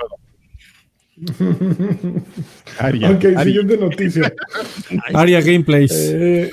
[2.80, 4.32] Aria, ok, siguiente noticia.
[5.14, 5.92] Aria Gameplays.
[5.92, 6.50] Eh,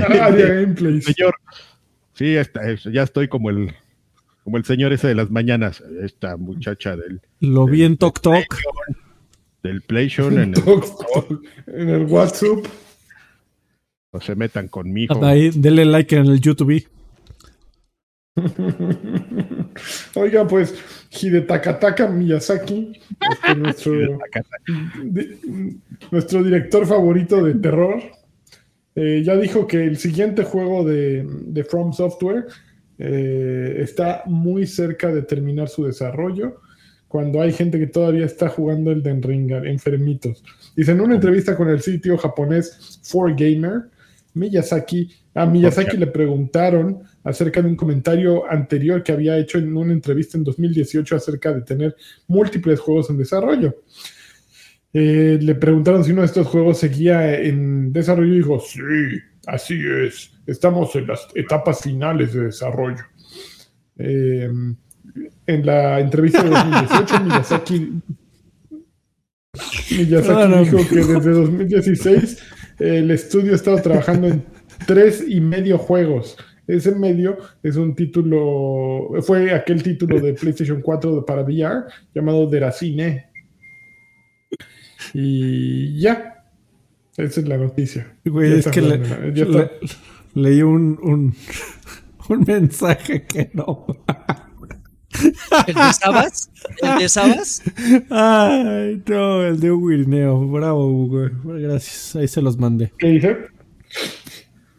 [0.00, 1.04] Aria Gameplays.
[1.04, 1.34] Señor,
[2.14, 2.36] sí,
[2.92, 3.74] ya estoy como el
[4.46, 7.20] como el señor ese de las mañanas, esta muchacha del...
[7.40, 8.46] Lo vi en Tok Tok.
[9.66, 10.62] Del PlayStation en el,
[11.66, 12.64] en el WhatsApp.
[14.12, 15.24] No se metan conmigo.
[15.24, 16.86] Ahí, denle like en el YouTube.
[20.14, 20.74] Oiga, pues,
[21.10, 22.92] Hidetakataka Miyazaki,
[23.32, 23.92] este, nuestro,
[26.10, 28.00] nuestro director favorito de terror,
[28.94, 32.46] eh, ya dijo que el siguiente juego de, de From Software
[32.98, 36.60] eh, está muy cerca de terminar su desarrollo
[37.08, 40.42] cuando hay gente que todavía está jugando el Den Ring, enfermitos.
[40.74, 43.88] Dice en una entrevista con el sitio japonés 4Gamer,
[44.34, 49.92] Miyazaki, a Miyazaki le preguntaron acerca de un comentario anterior que había hecho en una
[49.92, 51.96] entrevista en 2018 acerca de tener
[52.28, 53.76] múltiples juegos en desarrollo.
[54.92, 58.80] Eh, le preguntaron si uno de estos juegos seguía en desarrollo y dijo, sí,
[59.46, 63.04] así es estamos en las etapas finales de desarrollo.
[63.98, 64.50] Eh,
[65.46, 68.02] en la entrevista de 2018, Miyazaki,
[69.98, 72.42] Miyazaki dijo que desde 2016
[72.78, 74.44] el estudio ha estado trabajando en
[74.86, 76.36] tres y medio juegos.
[76.66, 81.84] Ese medio es un título, fue aquel título de PlayStation 4 para VR
[82.14, 83.26] llamado Deracine.
[85.14, 86.44] Y ya,
[87.16, 88.16] esa es la noticia.
[88.24, 89.70] es que
[90.34, 91.34] leí un, un,
[92.28, 93.86] un mensaje que no.
[95.66, 96.50] ¿El de Sabas?
[96.82, 97.62] ¿El de Sabas?
[98.10, 100.48] Ay, no, el de un Wilneo.
[100.48, 101.28] Bravo, Hugo.
[101.44, 102.16] Gracias.
[102.16, 102.92] Ahí se los mandé.
[102.98, 103.36] ¿Qué dice?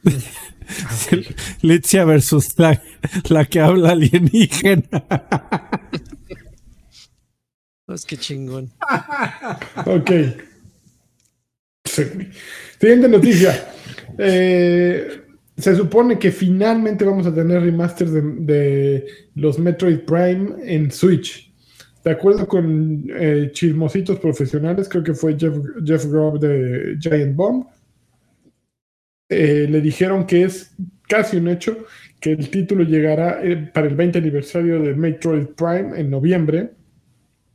[1.62, 2.82] Litzia versus la,
[3.30, 4.84] la, que habla alienígena.
[7.88, 8.70] Pues qué chingón.
[9.86, 10.12] ok.
[11.86, 13.74] Siguiente noticia.
[14.18, 15.22] Eh,
[15.58, 19.06] se supone que finalmente vamos a tener remasters de,
[19.36, 21.52] los Metroid Prime en Switch.
[22.04, 27.66] de acuerdo con eh, chismositos profesionales, creo que fue Jeff, Jeff Grubb de Giant Bomb,
[29.30, 30.74] eh, le dijeron que es
[31.08, 31.86] casi un hecho
[32.22, 36.72] que el título llegará eh, para el 20 aniversario de Metroid Prime en noviembre.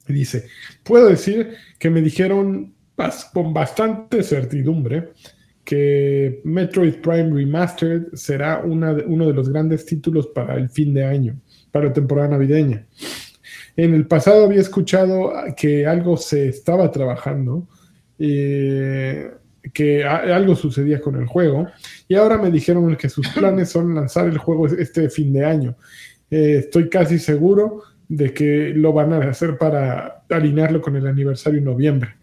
[0.07, 0.49] Y dice,
[0.83, 2.75] puedo decir que me dijeron
[3.33, 5.13] con bastante certidumbre
[5.65, 11.05] que Metroid Prime Remastered será una uno de los grandes títulos para el fin de
[11.05, 11.37] año,
[11.71, 12.87] para la temporada navideña.
[13.77, 17.69] En el pasado había escuchado que algo se estaba trabajando,
[18.19, 19.31] eh,
[19.73, 21.69] que algo sucedía con el juego,
[22.09, 25.77] y ahora me dijeron que sus planes son lanzar el juego este fin de año.
[26.31, 31.59] Eh, estoy casi seguro de que lo van a hacer para alinearlo con el aniversario
[31.59, 32.22] en noviembre.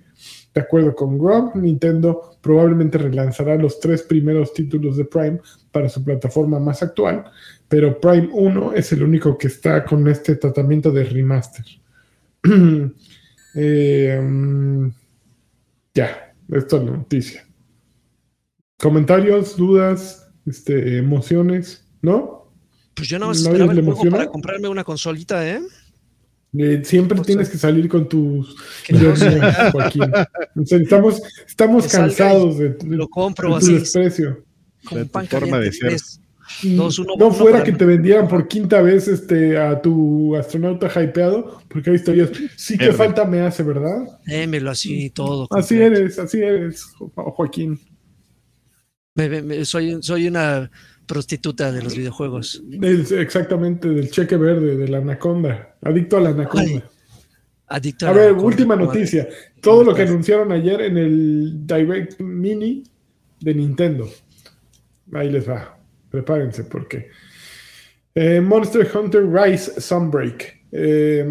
[0.53, 5.39] De acuerdo con Grob, Nintendo probablemente relanzará los tres primeros títulos de Prime
[5.71, 7.25] para su plataforma más actual,
[7.67, 11.65] pero Prime 1 es el único que está con este tratamiento de remaster.
[13.55, 14.89] Eh, mm,
[15.95, 17.47] ya, esto es la noticia.
[18.77, 22.53] Comentarios, dudas, este, emociones, ¿no?
[22.93, 25.61] Pues yo no esperaba el juego para comprarme una consolita, ¿eh?
[26.57, 28.55] Eh, siempre tienes que salir con tus
[29.71, 30.11] Joaquín.
[30.55, 34.43] estamos estamos cansados de, lo compro tu desprecio.
[34.91, 35.95] De tu forma de ser.
[36.63, 41.97] no fuera que te vendieran por quinta vez este a tu astronauta hypeado, porque hay
[41.97, 42.31] historias.
[42.55, 44.19] Sí que falta me hace, ¿verdad?
[44.25, 45.47] Démelo así todo.
[45.51, 46.83] Así eres, así eres,
[47.13, 47.79] Joaquín.
[49.65, 50.71] soy, soy una
[51.09, 52.63] prostituta de los videojuegos.
[53.11, 55.75] exactamente, del cheque verde, de la anaconda.
[55.81, 56.87] Adicto a la anaconda.
[57.67, 59.27] adicto a, a ver, última noticia.
[59.59, 62.83] Todo lo que anunciaron ayer en el Direct Mini
[63.39, 64.07] de Nintendo.
[65.13, 65.79] Ahí les va.
[66.11, 67.09] Prepárense porque.
[68.13, 70.59] Eh, Monster Hunter Rise Sunbreak.
[70.71, 71.25] Eh,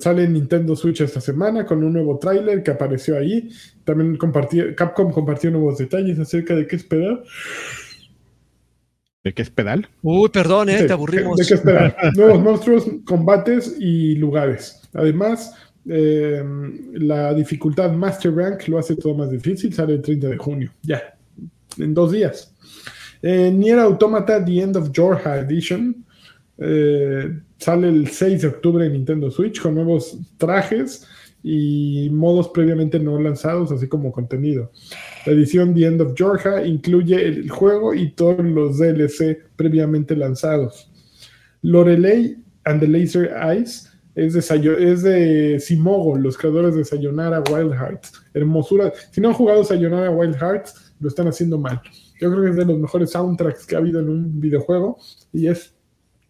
[0.00, 3.48] sale en Nintendo Switch esta semana con un nuevo tráiler que apareció ahí.
[3.84, 7.22] También compartió, Capcom compartió nuevos detalles acerca de qué esperar.
[9.24, 9.88] ¿De qué es pedal?
[10.02, 11.36] Uy, perdón, eh, te aburrimos.
[11.36, 11.96] ¿De qué esperar?
[12.16, 14.82] Nuevos monstruos, combates y lugares.
[14.92, 15.54] Además,
[15.88, 16.42] eh,
[16.94, 19.72] la dificultad Master Rank lo hace todo más difícil.
[19.72, 20.72] Sale el 30 de junio.
[20.82, 21.14] Ya,
[21.78, 22.52] en dos días.
[23.22, 26.04] Eh, Nier Automata The End of Jorha Edition.
[26.58, 31.06] Eh, sale el 6 de octubre en Nintendo Switch con nuevos trajes
[31.42, 34.70] y modos previamente no lanzados, así como contenido.
[35.26, 40.90] La edición The End of Georgia incluye el juego y todos los DLC previamente lanzados.
[41.62, 47.72] Lorelei and the Laser Eyes es de, es de Simogo, los creadores de Sayonara Wild
[47.72, 48.12] Hearts.
[48.34, 48.92] Hermosura.
[49.10, 51.80] Si no han jugado Sayonara Wild Hearts, lo están haciendo mal.
[52.20, 54.98] Yo creo que es de los mejores soundtracks que ha habido en un videojuego
[55.32, 55.74] y es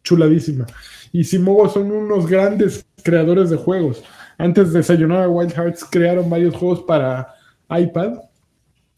[0.04, 0.66] chuladísima.
[1.12, 4.02] Y Simogo son unos grandes creadores de juegos.
[4.42, 7.32] Antes de Sayonara Wild Hearts crearon varios juegos para
[7.70, 8.14] iPad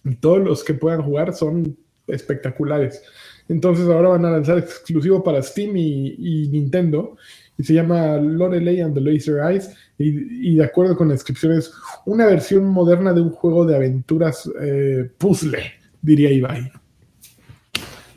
[0.02, 1.76] y todos los que puedan jugar son
[2.06, 3.02] espectaculares.
[3.46, 7.18] Entonces ahora van a lanzar exclusivo para Steam y, Nintendo
[7.58, 9.68] y se llama Lorelei and the Laser Eyes
[9.98, 11.74] y, de acuerdo con la descripción es
[12.06, 15.58] una versión moderna de un juego de aventuras eh, puzzle,
[16.00, 16.72] diría Ibai.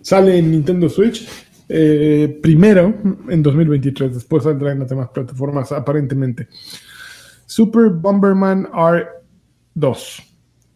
[0.01, 1.27] Sale en Nintendo Switch
[1.67, 2.93] eh, primero
[3.27, 6.47] en 2023, después saldrá en las demás plataformas aparentemente.
[7.47, 10.23] Super Bomberman R2.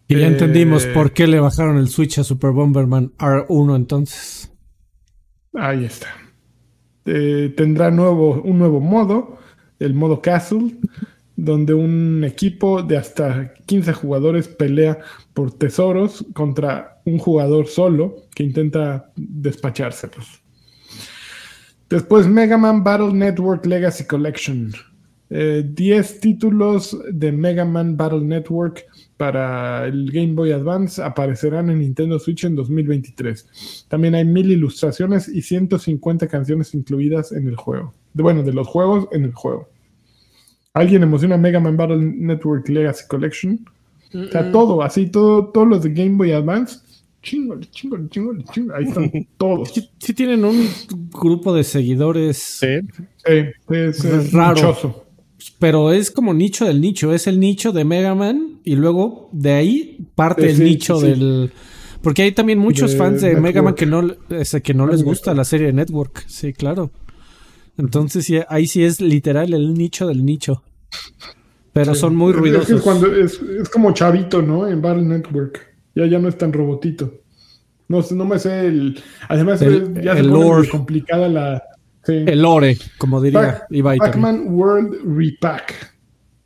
[0.07, 4.51] Y ya entendimos eh, por qué le bajaron el Switch a Super Bomberman R1 entonces.
[5.53, 6.07] Ahí está.
[7.05, 9.37] Eh, tendrá nuevo, un nuevo modo,
[9.79, 10.75] el modo Castle,
[11.35, 14.99] donde un equipo de hasta 15 jugadores pelea
[15.33, 20.41] por tesoros contra un jugador solo que intenta despachárselos.
[21.89, 24.71] Después Mega Man Battle Network Legacy Collection.
[25.31, 31.79] 10 eh, títulos de Mega Man Battle Network para el Game Boy Advance aparecerán en
[31.79, 33.85] Nintendo Switch en 2023.
[33.87, 37.93] También hay mil ilustraciones y 150 canciones incluidas en el juego.
[38.13, 39.69] bueno, de los juegos en el juego.
[40.73, 43.65] ¿Alguien emociona Mega Man Battle Network Legacy Collection?
[44.13, 46.79] O sea, todo, así, todo, todos los de Game Boy Advance.
[47.21, 48.75] Chingo, chingo, chingo, chingo.
[48.75, 49.71] Ahí están todos.
[49.99, 50.67] Sí, tienen un
[51.09, 52.37] grupo de seguidores.
[52.37, 52.79] Sí,
[53.69, 55.05] es, raro
[55.59, 59.53] pero es como nicho del nicho, es el nicho de Mega Man y luego de
[59.53, 61.51] ahí parte el nicho del...
[62.01, 64.01] Porque hay también muchos fans de Mega Man que no,
[64.63, 66.91] que no les gusta la serie de Network, sí, claro.
[67.77, 70.63] Entonces ahí sí es literal el nicho del nicho.
[71.73, 72.69] Pero son muy ruidosos.
[72.69, 73.39] Es, cuando es,
[73.71, 74.67] como chavito, ¿no?
[74.67, 75.73] En Battle Network.
[75.95, 77.13] Ya, ya no es tan robotito.
[77.87, 78.99] No, no me sé el...
[79.29, 79.59] Además
[80.01, 81.63] ya se pone complicada la
[82.07, 85.95] el lore, como diría Pac man World Repack.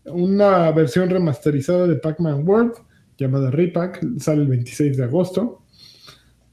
[0.05, 2.73] una versión remasterizada de Pac-Man World
[3.17, 5.63] llamada Repack, sale el 26 de agosto.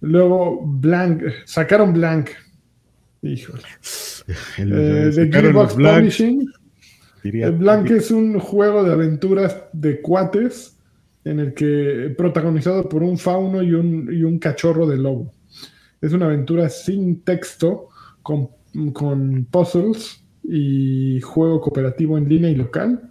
[0.00, 2.30] Luego Blank, sacaron Blank.
[3.22, 3.62] Híjole.
[4.56, 6.48] Eh, de Gearbox Publishing.
[7.24, 10.76] Blank es un juego de aventuras de cuates
[11.24, 15.32] en el que protagonizado por un fauno y un, y un cachorro de lobo.
[16.00, 17.88] Es una aventura sin texto,
[18.22, 18.48] con,
[18.92, 23.10] con puzzles y juego cooperativo en línea y local.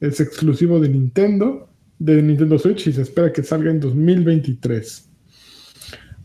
[0.00, 5.08] Es exclusivo de Nintendo, de Nintendo Switch y se espera que salga en 2023.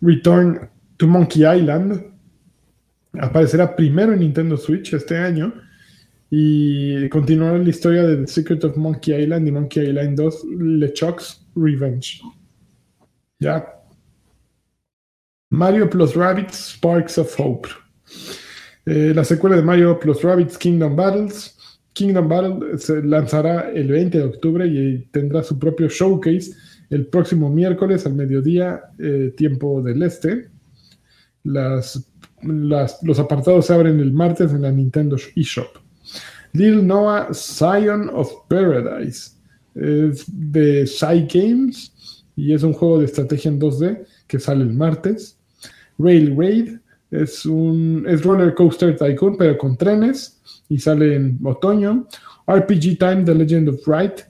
[0.02, 2.14] Return to Monkey Island
[3.20, 5.54] aparecerá primero en Nintendo Switch este año
[6.30, 11.46] y continuará la historia de The Secret of Monkey Island y Monkey Island 2 LeChuck's
[11.56, 12.22] Revenge.
[13.40, 13.66] Ya.
[15.50, 17.70] Mario plus Rabbits Sparks of Hope.
[18.86, 21.58] Eh, la secuela de Mario plus Rabbits Kingdom Battles.
[21.94, 26.52] Kingdom Battle se lanzará el 20 de octubre y tendrá su propio showcase
[26.90, 30.50] el próximo miércoles al mediodía, eh, tiempo del este.
[31.44, 32.06] Las,
[32.42, 35.78] los apartados se abren el martes en la Nintendo eShop.
[36.54, 39.32] Little Noah Zion of Paradise
[39.74, 44.74] es de Psy Games y es un juego de estrategia en 2D que sale el
[44.74, 45.38] martes.
[45.98, 46.78] Rail Raid
[47.24, 52.08] es un es Roller Coaster Tycoon, pero con trenes y sale en otoño.
[52.48, 54.22] RPG Time The Legend of Wright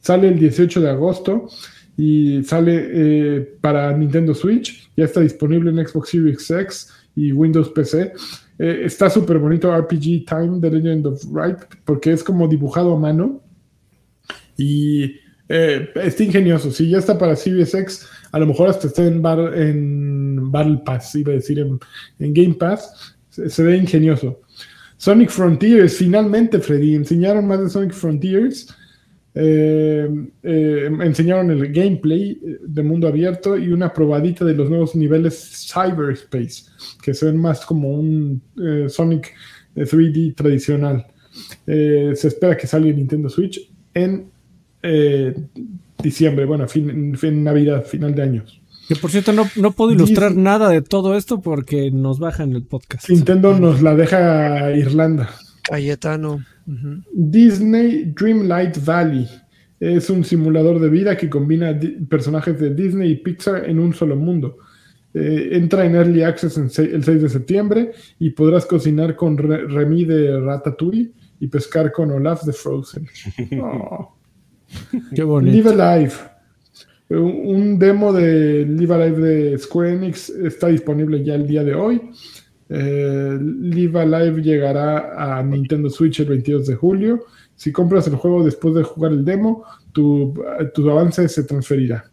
[0.00, 1.48] sale el 18 de agosto
[1.96, 4.90] y sale eh, para Nintendo Switch.
[4.96, 8.12] Ya está disponible en Xbox Series X y Windows PC.
[8.58, 12.98] Eh, está súper bonito RPG Time The Legend of Wright porque es como dibujado a
[12.98, 13.42] mano
[14.56, 15.16] y
[15.48, 16.70] eh, está ingenioso.
[16.70, 21.32] Si ya está para Series X, a lo mejor hasta está en, Battle Pass, iba
[21.32, 21.78] a decir en,
[22.18, 23.16] Game Pass.
[23.28, 24.40] Se, ve ingenioso.
[24.96, 28.74] Sonic Frontiers, finalmente, Freddy, enseñaron más de Sonic Frontiers.
[29.34, 30.08] Eh,
[30.42, 36.64] eh, enseñaron el gameplay de mundo abierto y una probadita de los nuevos niveles Cyberspace,
[37.00, 38.42] que se ven más como un
[38.88, 39.32] Sonic
[39.76, 41.06] 3D tradicional.
[41.64, 44.30] se espera que salga en Nintendo Switch en
[44.82, 45.34] eh,
[46.02, 48.60] diciembre, bueno, fin, fin, Navidad, final de años.
[48.88, 52.62] Que por cierto, no, no puedo ilustrar nada de todo esto porque nos bajan el
[52.62, 53.10] podcast.
[53.10, 55.28] Nintendo nos la deja Irlanda.
[55.62, 56.42] Cayetano.
[57.12, 59.28] Disney Dreamlight Valley.
[59.78, 61.78] Es un simulador de vida que combina
[62.08, 64.56] personajes de Disney y Pixar en un solo mundo.
[65.14, 70.40] Eh, entra en Early Access el 6 de septiembre y podrás cocinar con Remy de
[70.40, 73.06] Ratatouille y pescar con Olaf de Frozen.
[73.60, 74.17] Oh.
[75.14, 75.56] Qué bonito.
[75.56, 76.14] Live Alive.
[77.10, 82.00] Un demo de Live Alive de Square Enix está disponible ya el día de hoy.
[82.68, 87.24] Eh, Live Alive llegará a Nintendo Switch el 22 de julio.
[87.56, 90.34] Si compras el juego después de jugar el demo, tu,
[90.74, 92.04] tu avance se transferirá.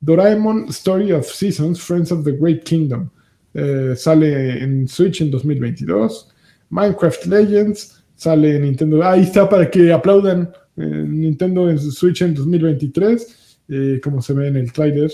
[0.00, 3.10] Doraemon Story of Seasons, Friends of the Great Kingdom.
[3.52, 6.28] Eh, sale en Switch en 2022.
[6.70, 9.02] Minecraft Legends sale en Nintendo.
[9.02, 14.56] Ahí está para que aplaudan Nintendo en Switch en 2023, eh, como se ve en
[14.56, 15.10] el trailer.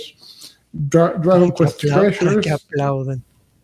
[0.72, 2.38] Dragon Quest Treasures.
[2.38, 3.22] Que aplauden.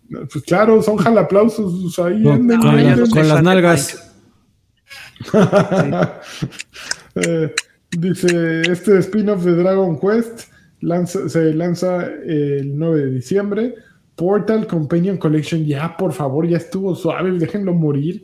[0.09, 2.23] Pues claro, son jalaplausos ahí.
[2.23, 4.13] con, las nalgas.
[7.19, 7.51] Eh,
[7.93, 10.51] dice, este spin-off de Dragon Quest
[11.07, 13.75] se lanza el 9 de diciembre.
[14.15, 18.23] Portal Companion Collection, ya por favor, ya estuvo suave, déjenlo morir.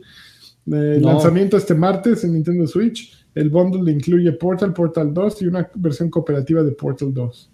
[0.71, 3.22] Eh, lanzamiento este martes en Nintendo Switch.
[3.35, 7.49] El bundle incluye Portal, Portal 2 y una versión cooperativa de Portal 2.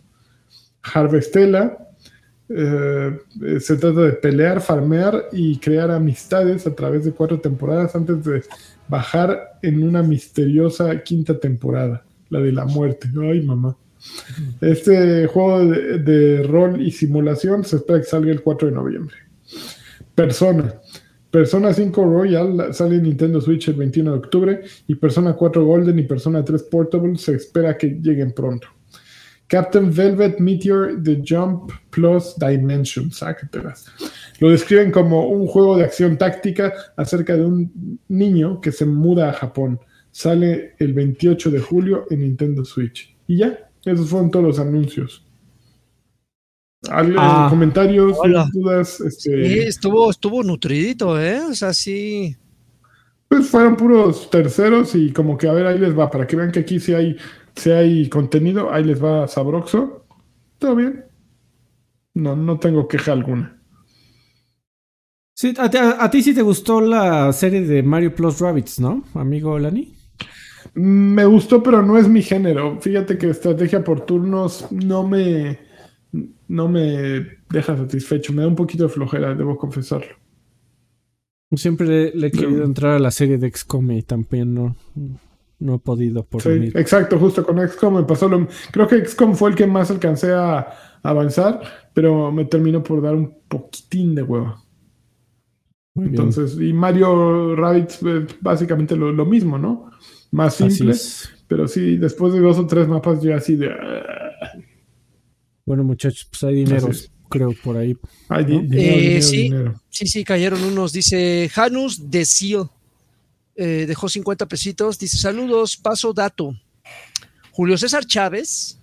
[0.93, 1.77] Harvestella
[2.49, 3.19] eh,
[3.59, 8.43] se trata de pelear, farmear y crear amistades a través de cuatro temporadas antes de
[8.88, 13.07] bajar en una misteriosa quinta temporada, la de la muerte.
[13.21, 13.77] Ay, mamá.
[14.61, 19.15] Este juego de, de rol y simulación se espera que salga el 4 de noviembre.
[20.15, 20.73] Persona.
[21.32, 25.99] Persona 5 Royal sale en Nintendo Switch el 21 de octubre y Persona 4 Golden
[25.99, 28.67] y Persona 3 Portable se espera que lleguen pronto.
[29.47, 33.88] Captain Velvet Meteor The Jump Plus Dimension, sácatelas.
[34.39, 39.30] Lo describen como un juego de acción táctica acerca de un niño que se muda
[39.30, 39.80] a Japón.
[40.11, 43.15] Sale el 28 de julio en Nintendo Switch.
[43.27, 45.28] Y ya, esos fueron todos los anuncios.
[46.88, 48.17] Ah, comentarios,
[48.53, 49.01] dudas.
[49.01, 49.67] Este...
[49.67, 51.41] estuvo, estuvo nutridito, ¿eh?
[51.41, 52.36] O sea, sí.
[53.27, 56.51] Pues fueron puros terceros y como que a ver, ahí les va, para que vean
[56.51, 57.17] que aquí si hay,
[57.55, 60.05] si hay contenido, ahí les va sabroxo.
[60.57, 61.05] Todo bien.
[62.13, 63.61] No, no tengo queja alguna.
[65.36, 69.93] Sí, a, ti sí te gustó la serie de Mario Plus Rabbits, ¿no, amigo Lani?
[70.73, 72.80] Me gustó, pero no es mi género.
[72.82, 75.68] Fíjate que estrategia por turnos no me,
[76.47, 78.34] no me deja satisfecho.
[78.34, 80.16] Me da un poquito de flojera, debo confesarlo.
[81.55, 84.76] Siempre le, he querido entrar a la serie de XCOM y también no,
[85.57, 89.34] no he podido por sí, Exacto, justo con XCOM me pasó lo Creo que XCOM
[89.34, 90.68] fue el que más alcancé a
[91.01, 91.62] avanzar,
[91.93, 94.64] pero me terminó por dar un poquitín de huevo.
[95.95, 97.99] Entonces, y Mario Rabbids
[98.39, 99.89] básicamente lo, lo, mismo, ¿no?
[100.32, 100.93] Más simple.
[101.47, 103.70] Pero sí, después de dos o tres mapas ya así de...
[105.70, 106.89] Bueno, muchachos, pues hay dinero,
[107.30, 107.95] creo, por ahí.
[108.28, 109.51] Hay eh, sí,
[109.88, 110.91] sí, sí, cayeron unos.
[110.93, 112.26] Dice Janus de
[113.55, 114.97] eh, dejó 50 pesitos.
[114.97, 116.55] Dice, saludos, paso dato.
[117.51, 118.80] Julio César Chávez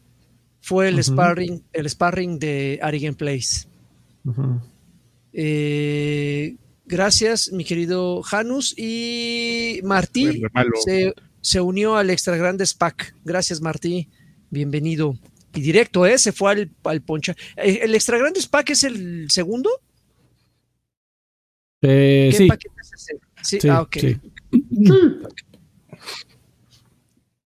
[0.61, 3.67] fue el, sparring, el sparring de Ari Place.
[5.33, 8.79] eh, Gracias, mi querido Janus.
[8.79, 10.41] Y Martí
[11.41, 13.13] se, unió al Extra Grandes Pack.
[13.25, 14.09] Gracias, Martí.
[14.51, 15.19] Bienvenido.
[15.57, 16.19] Y directo, ¿eh?
[16.19, 17.35] Se fue al, al poncha.
[17.57, 19.71] Eh, ¿El Extra Grandes Pack es el segundo?
[21.81, 22.49] Eh, ¿Qué sí.
[22.49, 23.19] es ese?
[23.43, 23.97] Sí, ah, ok.
[23.97, 24.21] Está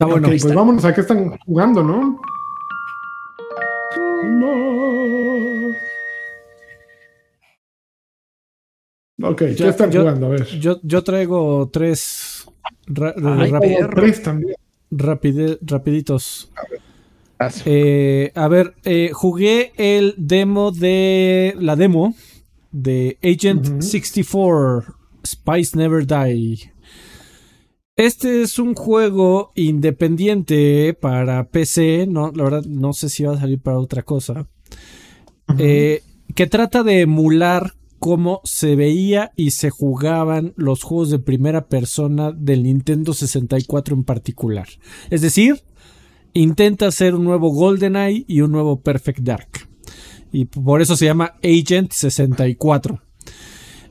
[0.05, 0.27] bueno.
[0.27, 2.21] pues vámonos a qué están jugando, ¿no?
[9.19, 9.29] No.
[9.29, 10.27] Ok, ¿qué están jugando?
[10.27, 10.45] A ver.
[10.45, 12.45] Yo, yo traigo tres.
[12.85, 14.55] tres también.
[14.91, 16.51] rapiditos.
[16.55, 16.86] A ver,
[17.65, 21.55] eh, a ver eh, jugué el demo de.
[21.59, 22.15] La demo
[22.71, 26.71] de Agent 64 Spice Never Die.
[27.95, 32.05] Este es un juego independiente para PC.
[32.07, 34.47] No, la verdad, no sé si va a salir para otra cosa.
[35.57, 36.03] Eh,
[36.35, 42.31] que trata de emular cómo se veía y se jugaban los juegos de primera persona
[42.31, 44.67] del Nintendo 64 en particular.
[45.09, 45.63] Es decir,
[46.33, 49.49] intenta hacer un nuevo GoldenEye y un nuevo Perfect Dark.
[50.31, 53.01] Y por eso se llama Agent 64.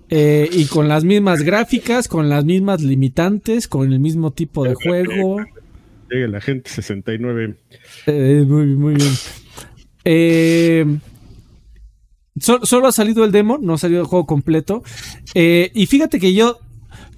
[0.09, 4.74] Eh, y con las mismas gráficas, con las mismas limitantes, con el mismo tipo de
[4.74, 5.39] juego.
[6.11, 7.57] Llega la gente 69.
[8.07, 9.12] Eh, muy, muy bien.
[10.05, 10.99] Eh,
[12.39, 14.82] solo ha salido el demo, no ha salido el juego completo.
[15.34, 16.59] Eh, y fíjate que yo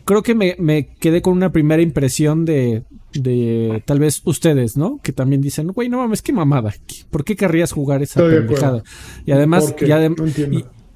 [0.05, 5.01] creo que me, quedé con una primera impresión de, de tal vez ustedes, ¿no?
[5.03, 6.75] Que también dicen, güey, no mames, qué mamada.
[7.11, 8.83] ¿Por qué querrías jugar esa pendejada?
[9.25, 9.75] Y además,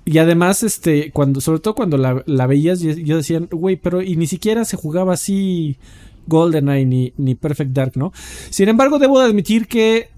[0.05, 4.17] y, además, este, cuando, sobre todo cuando la, la veías, yo, decía, güey, pero y
[4.17, 5.79] ni siquiera se jugaba así
[6.27, 8.13] GoldenEye ni, ni Perfect Dark, ¿no?
[8.51, 10.09] Sin embargo, debo admitir que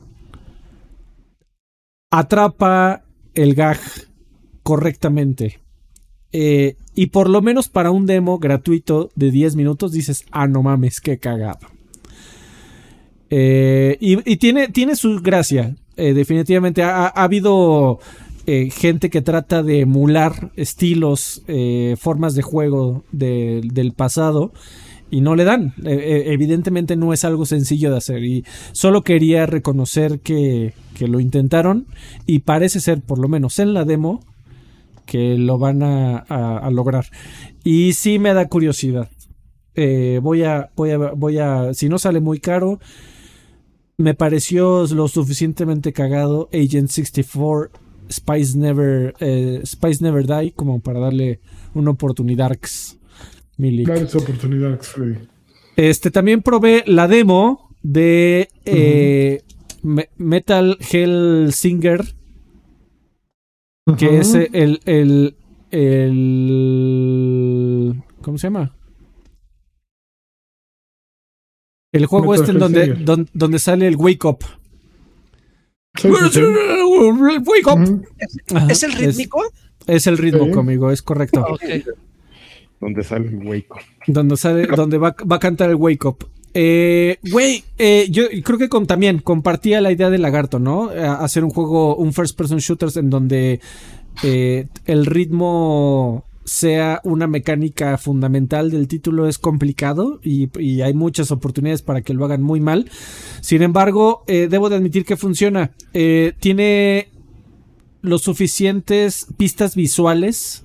[2.11, 3.03] atrapa
[3.35, 3.81] el gag
[4.63, 5.61] correctamente.
[6.33, 10.63] Eh, y por lo menos para un demo gratuito de 10 minutos dices, ah, no
[10.63, 11.74] mames, qué cagado.
[13.31, 15.75] Eh, y, tiene, tiene su gracia.
[15.97, 17.99] Eh, definitivamente ha, habido
[18.47, 21.43] gente que trata de emular estilos,
[21.97, 24.53] formas de juego del pasado
[25.15, 25.75] y no le dan.
[25.85, 31.21] E, e, evidentemente no es algo sencillo de hacer y solo quería reconocer que, lo
[31.21, 31.87] intentaron
[32.27, 34.25] y parece ser, por lo menos en la demo,
[35.07, 37.07] que lo van a, lograr.
[37.63, 39.09] Y sí me da curiosidad.
[39.77, 42.81] Eh, voy a, voy a, voy a, si no sale muy caro,
[43.97, 47.71] me pareció lo suficientemente cagado Agent 64
[48.11, 51.41] Spice Never, eh, Spice Never Die como para darle
[51.75, 52.53] una oportunidad.
[53.57, 55.19] Gracias oportunidad, Freddy.
[55.77, 59.43] Este, también probé la demo de eh,
[60.17, 62.05] Metal Hell Singer.
[63.99, 65.37] Que es el, el,
[65.71, 66.15] el.
[68.23, 68.75] ¿Cómo se llama?
[71.95, 74.45] El juego este en donde, donde, sale el Wake Up.
[76.05, 78.05] Wake Up.
[78.69, 79.41] ¿Es el rítmico?
[79.87, 81.47] Es, el ritmo, conmigo, es correcto.
[82.81, 83.79] Donde sale el Wake Up.
[84.09, 86.29] Donde, sale, donde va, a cantar el Wake Up.
[86.53, 90.89] Eh, güey, eh, yo creo que con, también compartía la idea de Lagarto, ¿no?
[90.89, 93.61] hacer un juego, un first person shooters en donde
[94.25, 100.49] eh, el ritmo sea una mecánica fundamental del título es complicado y,
[100.83, 102.91] hay muchas oportunidades para que lo hagan muy mal.
[103.41, 105.73] Sin embargo, debo de admitir que funciona.
[105.93, 107.09] tiene
[108.03, 110.65] los suficientes pistas visuales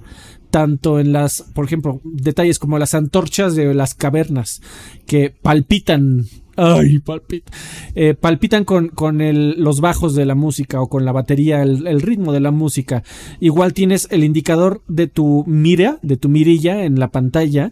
[0.49, 4.61] tanto en las, por ejemplo, detalles como las antorchas de las cavernas
[5.05, 6.25] que palpitan
[6.59, 7.01] ay,
[7.95, 9.19] eh, palpitan con, con
[9.61, 13.03] los bajos de la música o con la batería, el, ritmo de la música.
[13.39, 17.71] Igual tienes el indicador de tu mira, de tu mirilla en la pantalla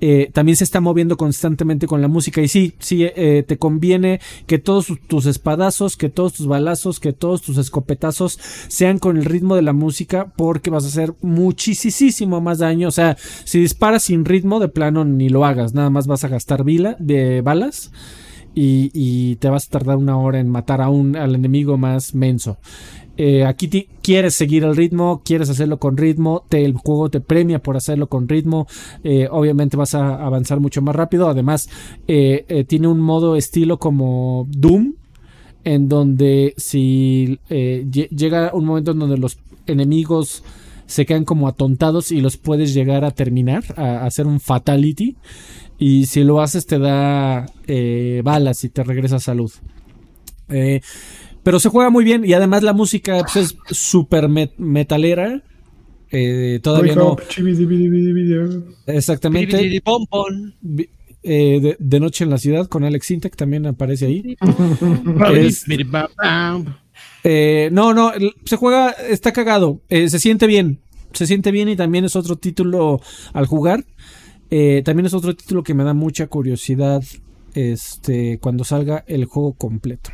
[0.00, 2.42] eh, también se está moviendo constantemente con la música.
[2.42, 7.12] Y sí, sí, eh, te conviene que todos tus espadazos, que todos tus balazos, que
[7.12, 12.40] todos tus escopetazos sean con el ritmo de la música porque vas a hacer muchísimo
[12.40, 12.88] más daño.
[12.88, 16.28] O sea, si disparas sin ritmo, de plano ni lo hagas, nada más vas a
[16.28, 17.90] gastar vila, de balas.
[18.58, 22.56] Y, te vas a tardar una hora en matar a un, al enemigo más menso.
[23.18, 27.76] Eh, aquí quieres seguir el ritmo, quieres hacerlo con ritmo, el juego te premia por
[27.76, 28.66] hacerlo con ritmo,
[29.04, 31.68] eh, obviamente vas a avanzar mucho más rápido, además
[32.08, 34.94] eh, tiene un modo estilo como Doom,
[35.64, 40.42] en donde si llega un momento en donde los enemigos
[40.86, 45.16] se quedan como atontados y los puedes llegar a terminar, a, hacer un fatality,
[45.78, 47.46] y si lo haces te da
[48.22, 49.50] balas y te regresa salud.
[51.46, 55.44] Pero se juega muy bien y además la música pues, es súper metalera.
[56.10, 57.16] Eh, todavía no.
[58.84, 59.80] Exactamente.
[61.22, 64.36] Eh, de, Noche en la Ciudad con Alex Sintek también aparece ahí.
[67.22, 68.10] Eh, no, no,
[68.44, 69.82] se juega, está cagado.
[69.88, 70.80] se siente bien.
[71.12, 73.00] Se siente bien y también es otro título
[73.32, 73.84] al jugar.
[74.84, 77.02] También es otro título que me da mucha curiosidad
[77.54, 80.10] este, cuando salga el juego completo.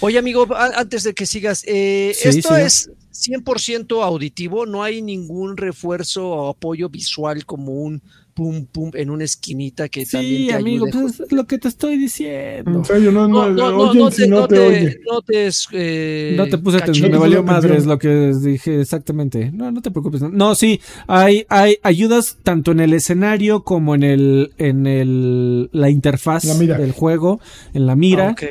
[0.00, 6.28] Oye, amigo, antes de que sigas, eh, esto es 100% auditivo, no hay ningún refuerzo
[6.28, 8.02] o apoyo visual como un
[8.38, 11.98] pum pum en una esquinita que también te amigo, pues es lo que te estoy
[11.98, 12.70] diciendo.
[12.78, 16.56] En serio, no, no, no, no, no, te, no, te, no te, eh, no te
[16.58, 19.50] puse atención, me valió madre, es lo que dije exactamente.
[19.52, 20.22] No, no te preocupes.
[20.22, 25.90] No, sí, hay, hay ayudas tanto en el escenario como en el, en el, la
[25.90, 27.40] interfaz del juego,
[27.74, 28.36] en la mira.
[28.38, 28.46] Ah,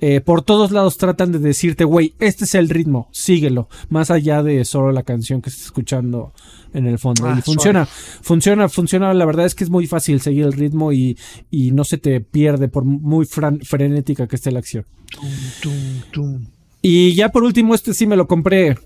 [0.00, 4.42] eh, por todos lados tratan de decirte, güey, este es el ritmo, síguelo, más allá
[4.42, 6.32] de solo la canción que estás escuchando
[6.76, 7.26] en el fondo.
[7.26, 9.14] Ah, y funciona, funciona, funciona.
[9.14, 11.16] La verdad es que es muy fácil seguir el ritmo y,
[11.50, 14.84] no se te pierde por muy frenética que esté la acción.
[16.82, 18.76] Y ya por último, este sí me lo compré.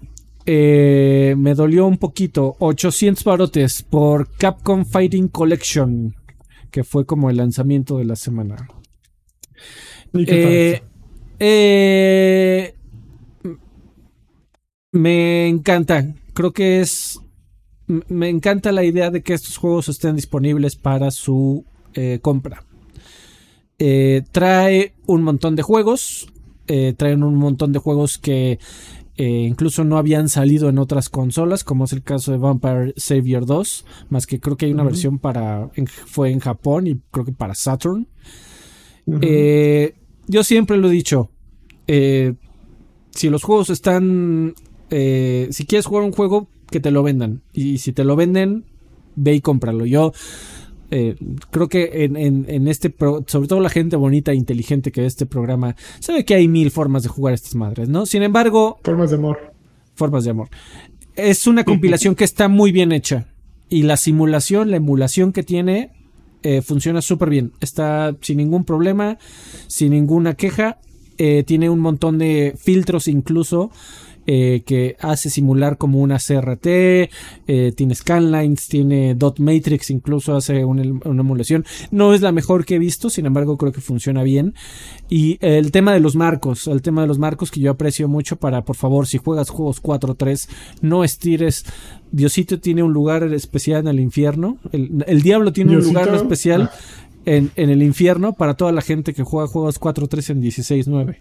[0.46, 2.56] Eh, me dolió un poquito.
[2.60, 6.14] 800 barotes por Capcom Fighting Collection,
[6.70, 8.68] que fue como el lanzamiento de la semana.
[10.14, 10.82] Eh,
[11.38, 12.74] eh,
[14.92, 16.14] me encanta.
[16.32, 17.20] Creo que es.
[18.08, 21.64] Me encanta la idea de que estos juegos estén disponibles para su
[21.94, 22.64] eh, compra.
[23.78, 26.32] Eh, trae un montón de juegos.
[26.96, 28.58] traen un montón de juegos que
[29.16, 33.84] incluso no habían salido en otras consolas, como es el caso de Vampire Savior 2.
[34.08, 35.70] Más que creo que hay una versión para.
[36.06, 38.06] fue en Japón y creo que para Saturn.
[39.20, 39.94] Eh,
[40.26, 41.30] yo siempre lo he dicho.
[41.86, 42.34] Eh,
[43.10, 44.54] si los juegos están.
[44.90, 47.42] Eh, si quieres jugar un juego, que te lo vendan.
[47.52, 48.64] Y si te lo venden,
[49.16, 49.86] ve y cómpralo.
[49.86, 50.12] Yo
[50.90, 51.16] eh,
[51.50, 52.94] creo que en, este.
[53.26, 56.70] sobre todo la gente bonita e inteligente que ve este programa, sabe que hay mil
[56.70, 58.06] formas de jugar estas madres, ¿no?
[58.06, 58.78] Sin embargo.
[58.82, 59.54] Formas de amor.
[59.94, 60.48] Formas de amor.
[61.14, 63.26] Es una compilación que está muy bien hecha.
[63.68, 65.92] Y la simulación, la emulación que tiene,
[66.42, 67.52] eh, funciona súper bien.
[67.60, 69.18] Está sin ningún problema,
[69.68, 70.78] sin ninguna queja.
[71.22, 73.70] Eh, tiene un montón de filtros incluso.
[74.26, 77.10] Eh, que hace simular como una CRT,
[77.74, 81.64] tiene scanlines, tiene dot matrix, incluso hace una, emulación.
[81.90, 84.54] No es la mejor que he visto, sin embargo creo que funciona bien.
[85.08, 88.36] Y el tema de los marcos, el tema de los marcos que yo aprecio mucho
[88.36, 90.48] para, por favor, si juegas juegos 4-3,
[90.82, 91.64] no estires
[92.12, 94.58] Diosito tiene un lugar especial en el infierno.
[94.72, 96.70] El, diablo tiene un lugar especial
[97.24, 101.16] en, el infierno para toda la gente que juega juegos 4-3 en 16-9.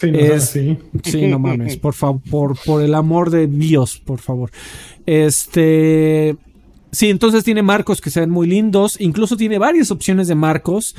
[0.00, 0.78] Sí, no, sí.
[1.02, 4.50] sí, no mames, por favor, por, por el amor de Dios, por favor.
[5.06, 6.36] Este,
[6.90, 9.00] Sí, entonces tiene marcos que se ven muy lindos.
[9.00, 10.94] Incluso tiene varias opciones de marcos.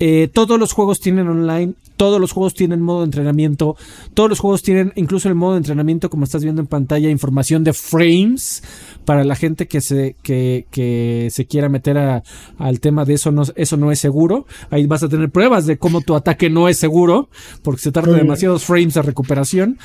[0.00, 3.76] Eh, todos los juegos tienen online, todos los juegos tienen modo de entrenamiento,
[4.12, 7.62] todos los juegos tienen incluso el modo de entrenamiento, como estás viendo en pantalla, información
[7.62, 8.64] de frames
[9.04, 13.44] para la gente que se, que, que se quiera meter al tema de eso no,
[13.54, 14.46] eso no es seguro.
[14.70, 17.28] Ahí vas a tener pruebas de cómo tu ataque no es seguro,
[17.62, 19.78] porque se tarda demasiados frames de recuperación.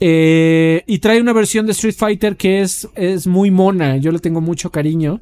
[0.00, 4.18] Eh, y trae una versión de Street Fighter que es, es muy mona, yo le
[4.18, 5.20] tengo mucho cariño.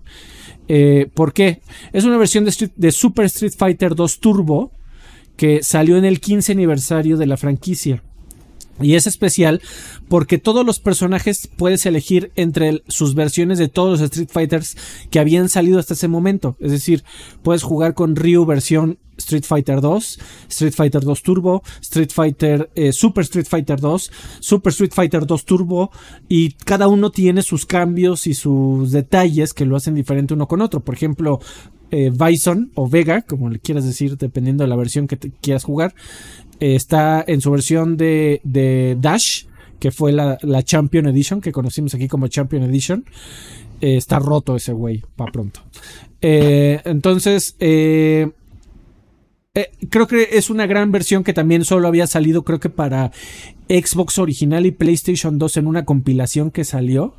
[0.69, 1.61] Eh, ¿Por qué?
[1.93, 4.73] Es una versión de, Super Street Fighter 2 Turbo
[5.37, 8.03] que salió en el 15 aniversario de la franquicia.
[8.81, 9.61] Y es especial
[10.09, 14.77] porque todos los personajes puedes elegir entre sus versiones de todos los Street Fighters
[15.11, 16.57] que habían salido hasta ese momento.
[16.61, 17.05] Es decir,
[17.43, 20.19] puedes jugar con Ryu versión Street Fighter 2,
[20.49, 24.11] Street Fighter 2 Turbo, Street Fighter, eh, Super Street Fighter 2,
[24.41, 25.91] Super Street Fighter 2 Turbo,
[26.29, 30.61] y cada uno tiene sus cambios y sus detalles que lo hacen diferente uno con
[30.61, 30.81] otro.
[30.81, 31.41] Por ejemplo,
[31.91, 35.95] eh, Bison o Vega, como le quieras decir, dependiendo de la versión que quieras jugar,
[36.61, 39.45] está en su versión de, Dash,
[39.79, 43.05] que fue la, Champion Edition, que conocimos aquí como Champion Edition.
[43.81, 45.61] Eh, está roto ese güey, para pronto.
[46.23, 48.31] Eh, entonces, eh,
[49.91, 53.13] creo que es una gran versión que también solo había salido, creo que para
[53.69, 57.15] Xbox original y PlayStation 2 en una compilación que salió.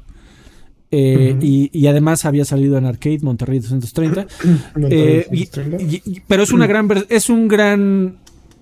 [0.90, 4.26] y, además había salido en Arcade Monterrey 230.
[6.28, 8.18] pero es una gran es un gran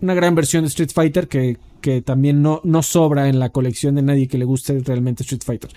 [0.06, 1.58] una gran versión de Street Fighter que,
[2.04, 5.70] también no, no, sobra en la colección de nadie que le guste realmente Street Fighter.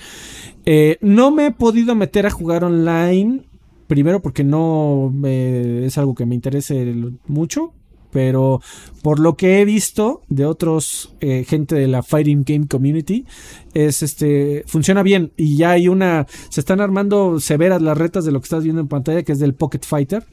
[0.64, 3.42] Eh, no me he podido meter a jugar online,
[3.88, 6.94] primero porque no es algo que me interese
[7.26, 7.74] mucho,
[8.10, 8.62] pero
[9.02, 13.26] por lo que he visto de otros eh, gente de la fighting game community
[13.74, 18.32] es este funciona bien y ya hay una se están armando severas las retas de
[18.32, 20.24] lo que estás viendo en pantalla que es del Pocket Fighter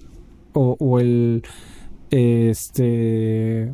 [0.53, 1.43] o el
[2.11, 3.73] este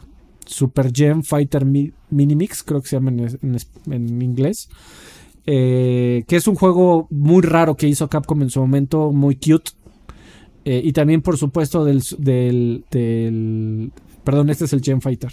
[0.52, 1.66] Super Gem Fighter
[2.10, 4.70] Minimix, creo que se llama en, inglés.
[5.48, 9.72] Eh, que es un juego muy raro que hizo Capcom en su momento, muy cute.
[10.66, 13.92] Eh, y también, por supuesto, del, del,
[14.24, 15.32] Perdón, este es el Gem Fighter.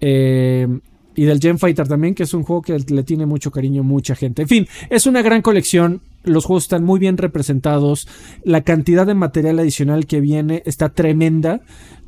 [0.00, 0.66] Eh,
[1.14, 4.14] y del Gem Fighter también, que es un juego que le tiene mucho cariño mucha
[4.14, 4.42] gente.
[4.42, 6.00] En fin, es una gran colección.
[6.24, 8.08] Los juegos están muy bien representados.
[8.42, 11.60] La cantidad de material adicional que viene está tremenda.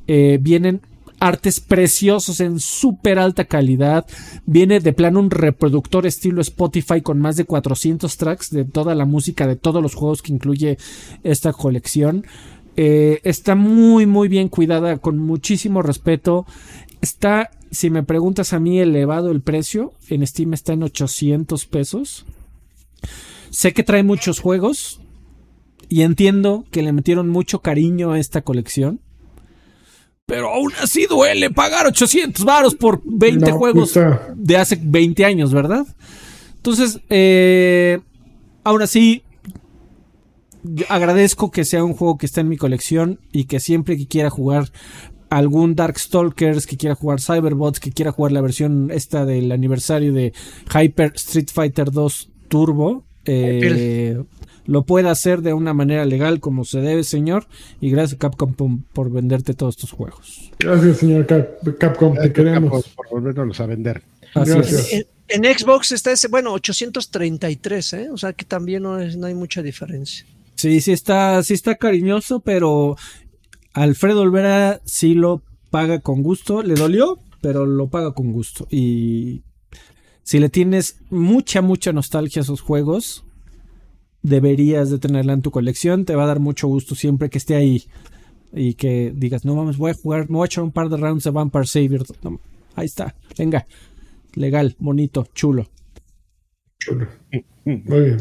[0.06, 0.80] vienen
[1.20, 4.06] artes preciosos en súper alta calidad.
[4.46, 9.04] Viene de plano un reproductor estilo Spotify con más de 400 tracks de toda la
[9.04, 10.78] música de todos los juegos que incluye
[11.22, 12.24] esta colección.
[12.76, 16.46] Eh, está muy muy bien cuidada, con muchísimo respeto.
[17.02, 19.92] Está, si me preguntas a mí, elevado el precio.
[20.08, 22.24] En Steam está en 800 pesos.
[23.50, 25.00] Sé que trae muchos juegos.
[25.88, 29.00] Y entiendo que le metieron mucho cariño a esta colección
[30.30, 33.98] pero aún así duele pagar 800 varos por 20 juegos
[34.36, 35.84] de hace 20 años, ¿verdad?
[36.54, 37.98] Entonces, eh,
[38.62, 39.24] aún así,
[40.88, 44.30] agradezco que sea un juego que está en mi colección y que siempre que quiera
[44.30, 44.70] jugar
[45.30, 50.32] algún Darkstalkers, que quiera jugar Cyberbots, que quiera jugar la versión esta del aniversario de
[50.72, 54.22] Hyper Street Fighter 2 Turbo, eh,
[54.66, 57.46] lo pueda hacer de una manera legal como se debe, señor.
[57.80, 60.50] Y gracias Capcom por, venderte todos estos juegos.
[60.58, 61.26] Gracias, señor
[61.78, 62.88] Capcom, te queremos.
[62.94, 64.02] Por volvernos a vender.
[65.28, 68.10] En, Xbox está ese, bueno, 833, ¿eh?
[68.10, 70.26] O sea que también no, es, no hay mucha diferencia.
[70.56, 72.96] Sí, sí está, sí está cariñoso, pero
[73.72, 76.62] Alfredo Olvera sí lo paga con gusto.
[76.62, 78.66] Le dolió, pero lo paga con gusto.
[78.70, 79.42] Y
[80.22, 83.24] si le tienes mucha, mucha nostalgia a esos juegos,
[84.22, 86.04] deberías de tenerla en tu colección.
[86.04, 87.84] Te va a dar mucho gusto siempre que esté ahí.
[88.52, 90.96] Y que digas, no vamos, voy a jugar, me voy a echar un par de
[90.96, 92.04] rounds de Vampire Savior.
[92.74, 93.66] ahí está, venga.
[94.34, 95.68] Legal, bonito, chulo.
[96.78, 97.06] Chulo.
[97.64, 98.20] Muy bien.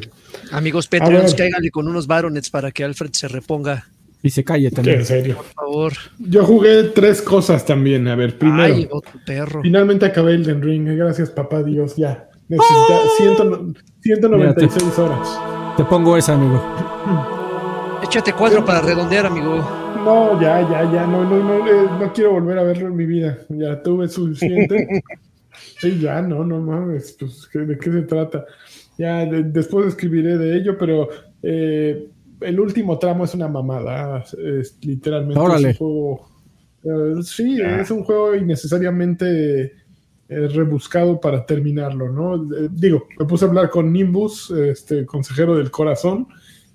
[0.51, 3.87] Amigos Patreons, cáiganle con unos baronets para que Alfred se reponga.
[4.21, 4.99] Y se calle también.
[4.99, 5.37] En serio.
[5.37, 5.93] Por favor.
[6.19, 8.07] Yo jugué tres cosas también.
[8.09, 8.73] A ver, primero.
[8.75, 8.89] Ay,
[9.25, 9.61] perro.
[9.61, 10.85] Finalmente acabé el Ring.
[10.97, 11.95] Gracias, papá Dios.
[11.95, 12.29] Ya.
[12.49, 13.45] Necesita
[14.01, 15.68] 196 horas.
[15.79, 16.61] Te pongo esa, amigo.
[18.03, 19.59] Échate cuatro para redondear, amigo.
[20.03, 21.07] No, ya, ya, ya.
[21.07, 23.37] No, no, no, eh, no quiero volver a verlo en mi vida.
[23.47, 25.01] Ya tuve suficiente.
[25.79, 27.15] sí, ya, no, no mames.
[27.17, 28.43] Pues, ¿de qué se trata?
[28.97, 31.07] Ya, después escribiré de ello, pero
[31.41, 32.09] eh,
[32.41, 34.25] el último tramo es una mamada.
[34.37, 35.67] Es, literalmente Órale.
[35.69, 36.29] un juego.
[36.83, 39.78] Eh, sí, es un juego innecesariamente
[40.29, 42.35] eh, rebuscado para terminarlo, ¿no?
[42.35, 46.27] Eh, digo, me puse a hablar con Nimbus, este consejero del corazón,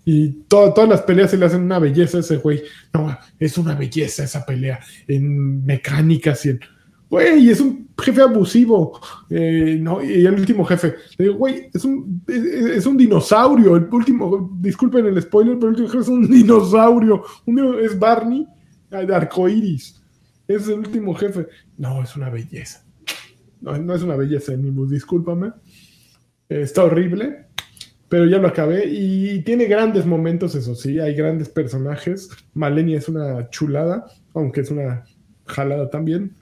[0.04, 2.62] y todas las peleas se le hacen una belleza a ese güey.
[2.92, 6.60] No, es una belleza esa pelea en mecánicas y en.
[7.08, 9.00] Güey, es un jefe abusivo.
[9.30, 10.96] Eh, no, y el último jefe.
[11.16, 13.76] Le digo, güey, es un, es, un dinosaurio.
[13.76, 17.22] El último, disculpen el spoiler, pero el último jefe es un dinosaurio.
[17.46, 18.46] Uno es Barney
[18.90, 20.02] de arcoiris.
[20.46, 21.46] Es el último jefe.
[21.78, 22.83] No, es una belleza.
[23.64, 25.52] No, es una belleza, Nimbus, discúlpame.
[26.48, 27.46] Está horrible,
[28.08, 32.28] pero ya lo acabé y tiene grandes momentos, eso sí, hay grandes personajes.
[32.52, 35.04] Malenia es una chulada, aunque es una
[35.46, 36.36] jalada también.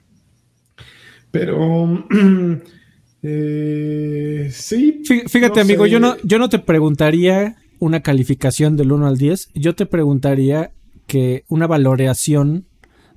[1.31, 2.05] Pero
[3.23, 5.01] Eh, sí.
[5.27, 9.75] Fíjate, amigo, yo no, yo no te preguntaría una calificación del 1 al 10, yo
[9.75, 10.71] te preguntaría
[11.07, 12.65] que una valoración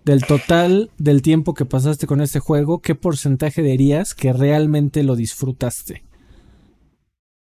[0.06, 5.16] del total del tiempo que pasaste con este juego, ¿qué porcentaje dirías que realmente lo
[5.16, 6.04] disfrutaste?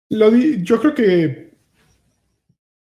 [0.09, 1.51] Lo yo creo que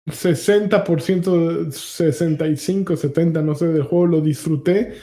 [0.07, 4.94] 60%, 65, 70, no sé, del juego lo disfruté.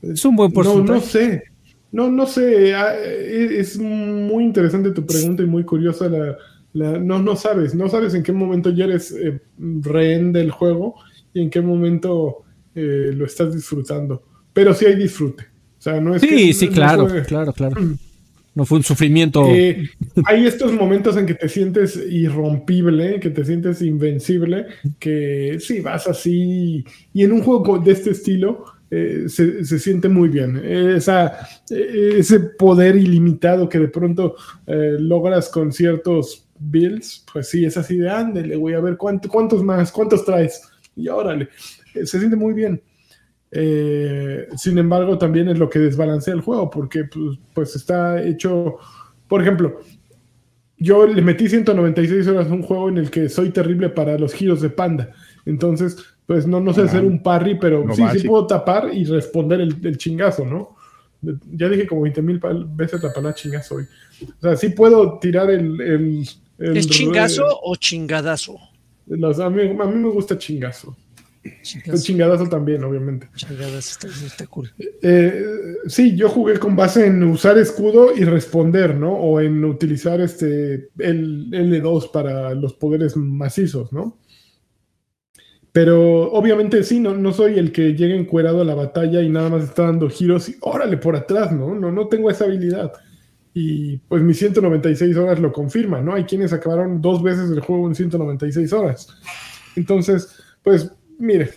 [0.00, 0.86] Es un buen porcentaje.
[0.86, 1.42] No, no sé.
[1.90, 2.74] No, no sé.
[2.76, 8.14] Ah, es muy interesante tu pregunta y muy curiosa la, no, no sabes, no sabes
[8.14, 10.94] en qué momento ya eres eh, rehén del juego
[11.34, 12.44] y en qué momento
[12.74, 14.22] eh, lo estás disfrutando.
[14.52, 15.44] Pero sí hay disfrute.
[15.78, 17.76] O sea, no es sí, sí, claro, claro, claro.
[18.54, 19.46] No fue un sufrimiento.
[19.46, 19.88] Eh,
[20.24, 24.66] hay estos momentos en que te sientes irrompible, que te sientes invencible,
[24.98, 26.84] que sí, vas así.
[27.12, 30.56] Y en un juego de este estilo eh, se, siente muy bien.
[30.56, 31.38] Esa,
[31.70, 34.34] ese poder ilimitado que de pronto
[34.66, 39.92] logras con ciertos builds, pues sí, es así de ándele, voy a ver cuántos más,
[39.92, 40.62] cuántos traes.
[40.96, 41.48] Y órale,
[42.04, 42.82] se siente muy bien.
[43.50, 48.76] Eh, sin embargo, también es lo que desbalancea el juego, porque pues, pues, está hecho,
[49.26, 49.80] por ejemplo,
[50.76, 54.34] yo le metí 196 horas a un juego en el que soy terrible para los
[54.34, 55.10] giros de panda.
[55.46, 55.96] Entonces,
[56.26, 59.96] pues no, no sé hacer un parry, pero sí, sí puedo tapar y responder el,
[59.96, 60.76] chingazo, ¿no?
[61.50, 62.40] Ya dije como 20 mil
[62.76, 63.84] veces la palabra chingazo hoy.
[64.22, 66.28] O sea, sí puedo tirar el...
[66.58, 68.58] ¿Es chingazo o chingadazo?
[69.10, 70.94] a, mí, a mí me gusta chingazo.
[71.62, 72.02] Chingazo.
[72.02, 73.28] Chingadazo también, obviamente.
[73.34, 74.70] Chingadazo está, cool.
[75.02, 75.44] Eh,
[75.86, 79.12] sí, yo jugué con base en usar escudo y responder, ¿no?
[79.12, 84.18] O en utilizar este el L2 para los poderes macizos, ¿no?
[85.72, 89.48] Pero obviamente sí, no, no soy el que llega encuerado a la batalla y nada
[89.48, 91.74] más está dando giros y órale por atrás, ¿no?
[91.74, 92.92] No, no tengo esa habilidad.
[93.54, 96.14] Y pues mis 196 horas lo confirman, ¿no?
[96.14, 99.08] Hay quienes acabaron dos veces el juego en 196 horas.
[99.76, 101.50] Entonces, pues mire,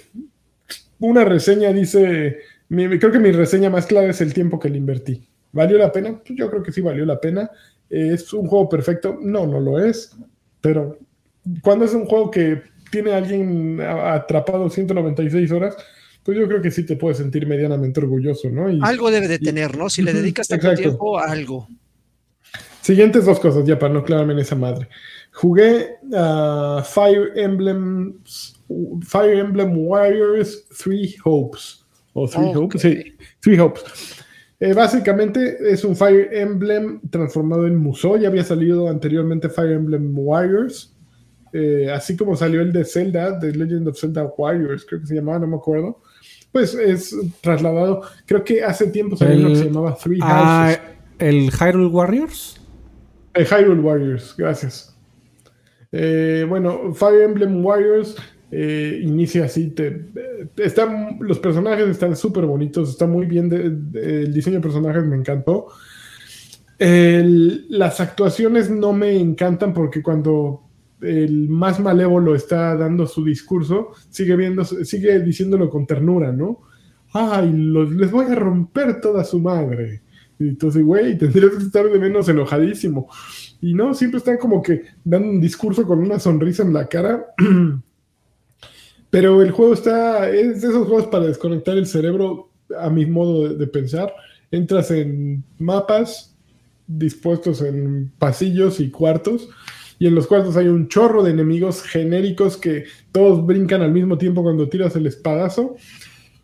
[0.99, 2.39] una reseña dice,
[2.69, 5.27] creo que mi reseña más clara es el tiempo que le invertí.
[5.51, 6.21] ¿Valió la pena?
[6.25, 7.49] Pues yo creo que sí valió la pena.
[7.89, 9.17] ¿Es un juego perfecto?
[9.21, 10.15] No, no lo es.
[10.61, 10.97] Pero
[11.61, 15.75] cuando es un juego que tiene a alguien atrapado 196 horas,
[16.23, 18.67] pues yo creo que sí te puedes sentir medianamente orgulloso, ¿no?
[18.85, 19.89] algo debe de tener, ¿no?
[19.89, 21.67] Si le dedicas tanto tiempo, algo.
[22.81, 24.87] Siguientes dos cosas, ya para no clavarme en esa madre.
[25.33, 28.19] Jugué a Fire Emblem
[29.01, 31.85] Fire Emblem Warriors Three Hopes.
[32.13, 33.83] O Three Hopes, sí, Three Hopes.
[34.59, 38.17] Eh, básicamente es un Fire Emblem transformado en Musou.
[38.17, 40.95] Ya había salido anteriormente Fire Emblem Warriors.
[41.53, 45.15] Eh, así como salió el de Zelda, The Legend of Zelda Warriors, creo que se
[45.15, 46.01] llamaba, no me acuerdo.
[46.51, 48.01] Pues es trasladado.
[48.25, 50.81] Creo que hace tiempo salió uno que se llamaba Three ah, Houses.
[51.17, 52.61] ¿El Hyrule Warriors?
[53.33, 54.95] El Hyrule Warriors, gracias.
[55.91, 58.15] Eh, bueno, Fire Emblem Warriors
[58.51, 59.69] eh, inicia así.
[59.69, 60.07] Te,
[60.57, 63.51] están, los personajes están súper bonitos, está muy bien.
[63.93, 65.67] el diseño de personajes me encantó.
[66.77, 70.63] las actuaciones no me encantan porque cuando
[71.01, 76.61] el más malévolo está dando su discurso, sigue, viendo, sigue diciéndolo con ternura, ¿no?
[77.13, 80.01] Ay, les voy a romper toda su madre.
[80.39, 83.09] Y entonces, güey, tendrías que estar de menos enojadísimo.
[83.61, 87.25] Y no, siempre están como que dando un discurso con una sonrisa en la cara.
[89.11, 92.49] Pero el juego está, es de esos juegos para desconectar el cerebro
[92.79, 94.15] a mi modo de, pensar.
[94.49, 96.33] Entras en mapas
[96.87, 99.49] dispuestos en pasillos y cuartos.
[99.99, 104.17] Y en los cuartos hay un chorro de enemigos genéricos que todos brincan al mismo
[104.17, 105.75] tiempo cuando tiras el espadazo.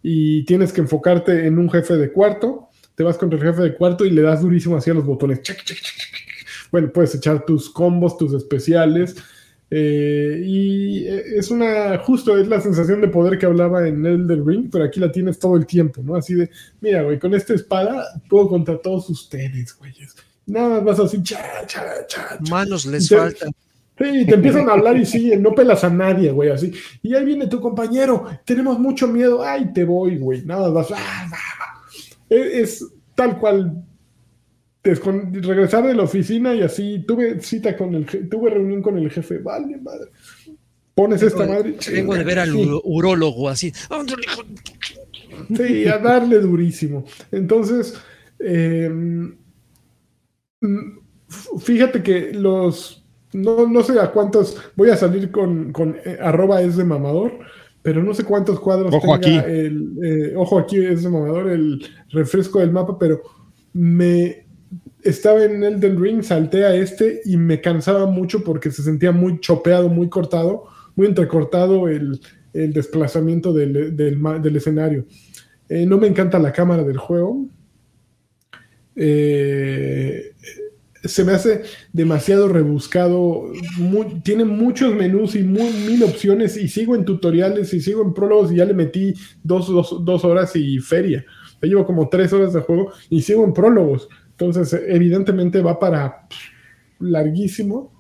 [0.04, 2.68] Y tienes que enfocarte en un jefe de cuarto.
[2.96, 5.42] Te vas contra el jefe de cuarto y le das durísimo hacia los botones.
[6.70, 9.16] Bueno, puedes echar tus combos, tus especiales
[9.70, 14.70] eh, y es una, justo es la sensación de poder que hablaba en Elder Ring,
[14.72, 16.16] pero aquí la tienes todo el tiempo, ¿no?
[16.16, 16.50] Así de,
[16.80, 20.16] mira, güey, con esta espada puedo contra todos ustedes, güeyes.
[20.46, 22.38] Nada más así, cha, cha, cha.
[22.50, 23.52] Manos les faltan.
[23.98, 26.72] Sí, te empiezan a hablar y siguen, no pelas a nadie, güey, así.
[27.02, 30.88] Y ahí viene tu compañero, tenemos mucho miedo, ay, te voy, güey, nada más.
[30.92, 31.28] Ah,
[32.30, 32.86] es
[33.16, 33.84] tal cual
[34.96, 39.40] regresar de la oficina y así tuve cita con el tuve reunión con el jefe,
[39.40, 40.12] vale, madre.
[40.96, 41.76] Pones esta madre.
[41.92, 43.72] Vengo de ver al urólogo así.
[45.56, 47.06] Sí, a darle durísimo.
[47.32, 47.94] Entonces,
[48.40, 49.36] em,
[51.60, 53.04] fíjate que los
[53.34, 57.40] no, no sé a cuántos voy a salir con, con eh, arroba es de mamador,
[57.82, 59.36] pero no sé cuántos cuadros ojo aquí.
[59.36, 63.22] el eh, ojo aquí es de mamador el refresco del mapa, pero
[63.74, 64.47] me
[65.10, 69.40] estaba en Elden Ring, salté a este y me cansaba mucho porque se sentía muy
[69.40, 70.66] chopeado, muy cortado,
[70.96, 72.20] muy entrecortado el,
[72.54, 75.06] desplazamiento del, escenario.
[75.70, 77.46] Eh, no me encanta la cámara del juego.
[78.96, 80.32] Eh,
[81.04, 81.62] se me hace
[81.94, 83.52] demasiado rebuscado.
[84.24, 86.58] tiene muchos menús y mil opciones.
[86.58, 88.52] Y sigo en tutoriales y sigo en prólogos.
[88.52, 89.14] Y ya le metí
[89.44, 89.70] dos,
[90.24, 91.26] horas y feria.
[91.62, 94.10] Ya llevo como tres horas de juego y sigo en prólogos.
[94.40, 96.28] Entonces, evidentemente va para
[97.00, 97.92] larguísimo.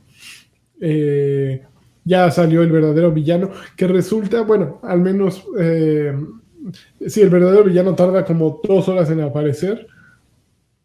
[0.80, 1.64] Eh,
[2.04, 6.16] ya salió el verdadero villano, que resulta, bueno, al menos, eh,
[7.06, 9.88] si el verdadero villano tarda como dos horas en aparecer.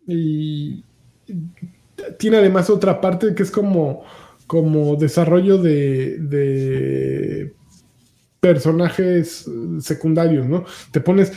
[0.07, 0.85] Y
[2.19, 4.05] tiene además otra parte que es como,
[4.47, 7.53] como desarrollo de,
[8.41, 9.49] personajes
[9.79, 10.65] secundarios, ¿no?
[10.91, 11.33] Te pones,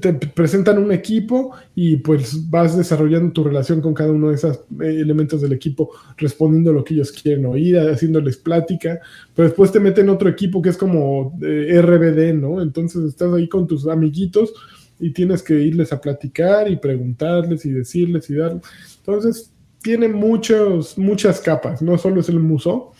[0.00, 4.60] te presentan un equipo y pues vas desarrollando tu relación con cada uno de esos
[4.80, 8.98] elementos del equipo, respondiendo a lo que ellos quieren oír, haciéndoles plática,
[9.34, 12.60] pero después te meten otro equipo que es como eh, RBD, ¿no?
[12.60, 14.52] Entonces estás ahí con tus amiguitos
[14.98, 18.60] y tienes que irles a platicar y preguntarles y decirles y dar.
[18.98, 19.52] Entonces,
[19.82, 22.92] tiene muchos, muchas capas, no solo es el muso,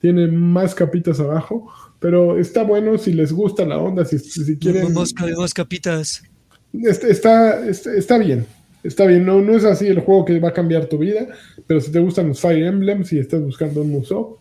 [0.00, 4.94] tiene más capitas abajo, pero está bueno si les gusta la onda, si, si quieren...
[4.94, 6.22] Más, capitas.
[6.72, 8.46] Este, está, está, está, bien,
[8.84, 11.26] está bien, no, no es así el juego que va a cambiar tu vida,
[11.66, 14.38] pero si te gustan los Fire Emblems y estás buscando un muso,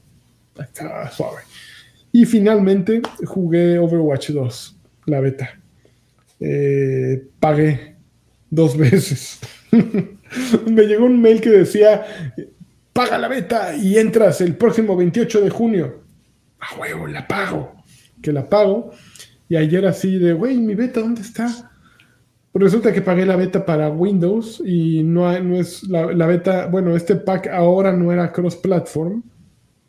[0.60, 1.42] está suave.
[2.12, 4.76] Y finalmente jugué Overwatch 2,
[5.06, 5.60] la beta.
[6.40, 7.96] Eh, pagué
[8.50, 9.40] dos veces.
[9.72, 12.06] me llegó un mail que decía,
[12.94, 16.04] paga la beta y entras el próximo 28 de junio.
[16.60, 17.76] A huevo, la pago.
[18.22, 18.92] Que la pago.
[19.48, 21.69] Y ayer así de, güey, mi beta, ¿dónde está?
[22.52, 26.96] Pues resulta que pagué la beta para Windows y no, no es la, beta, bueno,
[26.96, 29.22] este pack ahora no era cross-platform.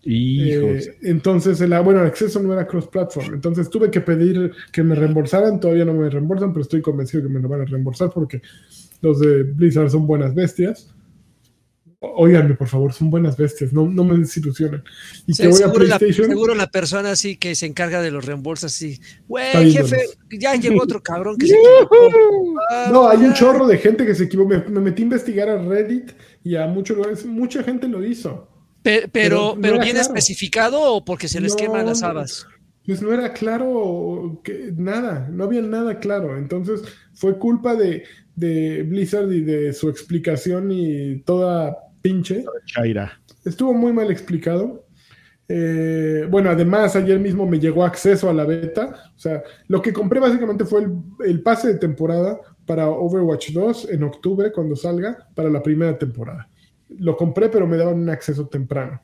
[0.02, 3.34] Eh, entonces, el, bueno, el acceso no era cross-platform.
[3.34, 5.58] Entonces tuve que pedir que me reembolsaran.
[5.58, 8.42] Todavía no me reembolsan, pero estoy convencido que me lo van a reembolsar porque
[9.00, 10.92] los de Blizzard son buenas bestias.
[12.02, 14.82] Óiganme, por favor, son buenas bestias, no, no me desilusionen.
[15.26, 16.28] Y que voy a PlayStation.
[16.28, 18.98] La, seguro la persona así que se encarga de los reembolsos, así,
[19.28, 21.96] güey, jefe, ya llegó otro cabrón que se equivocó.
[22.90, 24.48] no, hay un chorro de gente que se equivocó.
[24.48, 26.12] Me, metí a investigar a Reddit
[26.42, 28.48] y a muchos lugares, mucha gente lo hizo.
[28.82, 32.46] pero, pero, bien especificado o porque se les queman las habas.
[32.86, 36.38] Pues no era claro que nada, no había nada claro.
[36.38, 36.80] Entonces
[37.12, 38.04] fue culpa de,
[38.36, 42.44] de Blizzard y de su explicación y toda pinche.
[43.44, 44.86] Estuvo muy mal explicado.
[45.52, 49.10] Eh, bueno, además, ayer mismo me llegó acceso a la beta.
[49.16, 50.86] O sea, lo que compré básicamente fue
[51.24, 56.48] el, pase de temporada para Overwatch 2 en octubre, cuando salga, para la primera temporada.
[56.88, 59.02] Lo compré, pero me daban un acceso temprano.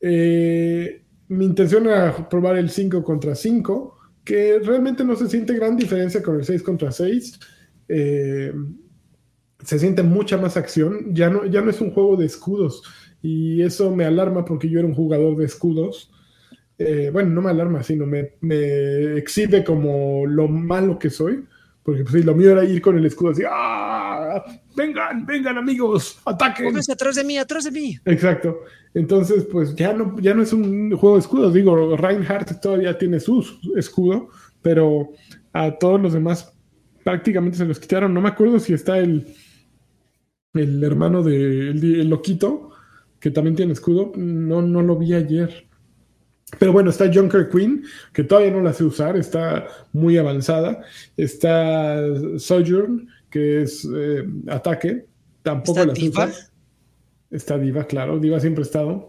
[0.00, 5.76] Eh, mi intención era probar el 5 contra 5, que realmente no se siente gran
[5.76, 7.40] diferencia con el 6 contra 6.
[7.88, 8.52] Eh,
[9.64, 11.14] se siente mucha más acción.
[11.14, 12.82] Ya no, ya no es un juego de escudos.
[13.22, 16.10] Y eso me alarma porque yo era un jugador de escudos.
[16.78, 21.44] Eh, bueno, no me alarma, sino me, me, exhibe como lo malo que soy.
[21.82, 24.42] Porque pues, lo mío era ir con el escudo así, ¡ah!
[24.74, 26.74] Vengan, vengan amigos, ataquen.
[26.76, 27.96] atrás de mí, atrás de mí.
[28.06, 28.60] Exacto.
[28.94, 31.52] Entonces, pues ya no, ya no es un juego de escudos.
[31.52, 33.44] Digo, Reinhardt todavía tiene su
[33.76, 34.30] escudo,
[34.62, 35.10] pero
[35.52, 36.54] a todos los demás
[37.04, 38.14] prácticamente se los quitaron.
[38.14, 39.26] No me acuerdo si está el,
[40.54, 42.70] el hermano del de, el loquito,
[43.20, 44.12] que también tiene escudo.
[44.16, 45.66] No, no lo vi ayer.
[46.58, 50.82] Pero bueno, está Junker Queen, que todavía no la sé usar, está muy avanzada.
[51.16, 52.00] Está
[52.38, 55.06] Sojourn, que es eh, ataque,
[55.42, 56.30] tampoco la sé usar.
[57.30, 59.08] Está Diva, claro, Diva siempre ha estado.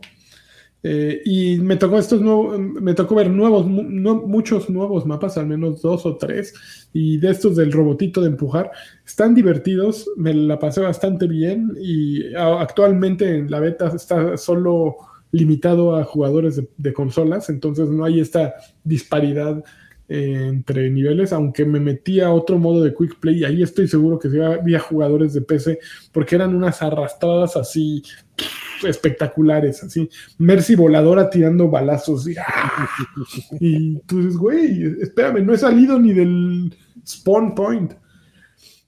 [0.88, 5.82] Eh, y me tocó estos nuevos, me tocó ver nuevos, muchos nuevos mapas, al menos
[5.82, 6.54] dos o tres,
[6.94, 8.70] y de estos del robotito de empujar,
[9.04, 14.98] están divertidos, me la pasé bastante bien y actualmente en la beta está solo
[15.32, 18.54] limitado a jugadores de, consolas, entonces no hay esta
[18.84, 19.64] disparidad
[20.08, 23.88] eh, entre niveles, aunque me metí a otro modo de quick play, y ahí estoy
[23.88, 25.80] seguro que había jugadores de PC,
[26.12, 28.04] porque eran unas arrastradas así
[28.84, 30.10] espectaculares, así.
[30.38, 32.28] Mercy voladora tirando balazos.
[32.28, 32.90] Y, ¡ah!
[34.06, 36.76] tú dices, güey, espérame, no he salido ni del
[37.06, 37.94] spawn point.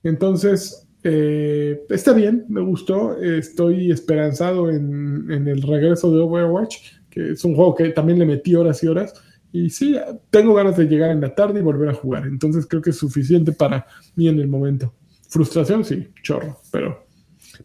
[0.03, 3.18] Entonces, eh, está bien, me gustó.
[3.22, 6.78] Estoy esperanzado en, en, el regreso de Overwatch,
[7.10, 9.14] que es un juego que también le metí horas y horas.
[9.52, 9.95] Y sí,
[10.30, 12.28] tengo ganas de llegar en la tarde y volver a jugar.
[12.28, 14.94] Entonces creo que es suficiente para mí en el momento.
[15.30, 17.07] Frustración, sí, chorro, pero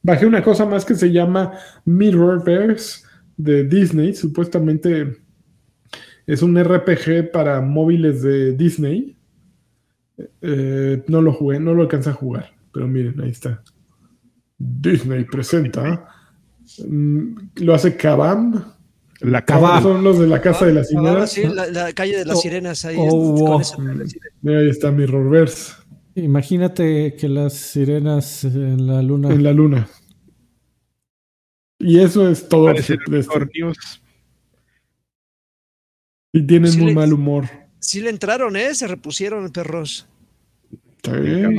[0.03, 1.53] Bajé una cosa más que se llama
[1.85, 3.05] Mirrorverse
[3.37, 4.15] de Disney.
[4.15, 5.19] Supuestamente
[6.27, 9.17] es un RPG para móviles de Disney.
[10.41, 12.53] Eh, no lo jugué, no lo alcancé a jugar.
[12.73, 13.63] Pero miren, ahí está.
[14.59, 16.09] Disney presenta.
[16.87, 18.65] Mm, lo hace Kabam.
[19.21, 19.83] La Kabam.
[19.83, 21.39] Son los de la Casa de las Sirenas.
[21.73, 22.85] la, calle de las oh, Sirenas.
[22.85, 23.61] Ahí, oh,
[24.47, 25.82] ahí está Mirrorverse.
[26.15, 29.31] Imagínate que las sirenas en la luna.
[29.31, 29.89] En la luna.
[31.79, 32.73] Y eso es todo.
[36.35, 37.49] Y tienen muy mal humor.
[37.81, 38.75] Sí le entraron, ¿eh?
[38.75, 40.07] Se repusieron perros.
[40.97, 41.59] Está bien.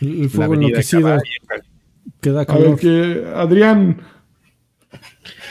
[0.00, 1.18] El, fuego enloquecido.
[2.20, 4.00] Queda A ver, que, Adrián.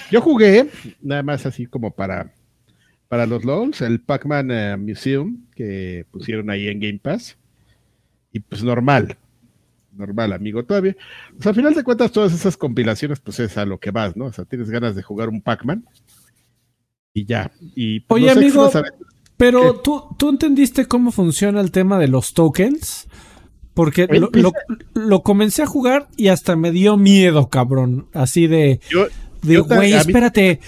[0.09, 0.69] Yo jugué,
[1.01, 2.33] nada más así como para
[3.07, 7.37] para los LOLs, el Pac-Man eh, Museum que pusieron ahí en Game Pass.
[8.33, 9.17] Y pues normal,
[9.95, 10.95] normal, amigo, todavía.
[11.37, 14.15] O sea, al final de cuentas, todas esas compilaciones, pues es a lo que vas,
[14.15, 14.25] ¿no?
[14.25, 15.85] O sea, tienes ganas de jugar un Pac-Man
[17.13, 17.51] y ya.
[17.75, 18.69] Y, pues, Oye, amigo,
[19.37, 23.07] pero ¿tú, tú entendiste cómo funciona el tema de los tokens.
[23.73, 24.31] Porque lo,
[24.95, 28.07] lo, comencé a jugar y hasta me dio miedo, cabrón.
[28.11, 28.79] Así de,
[29.43, 30.59] de güey, espérate,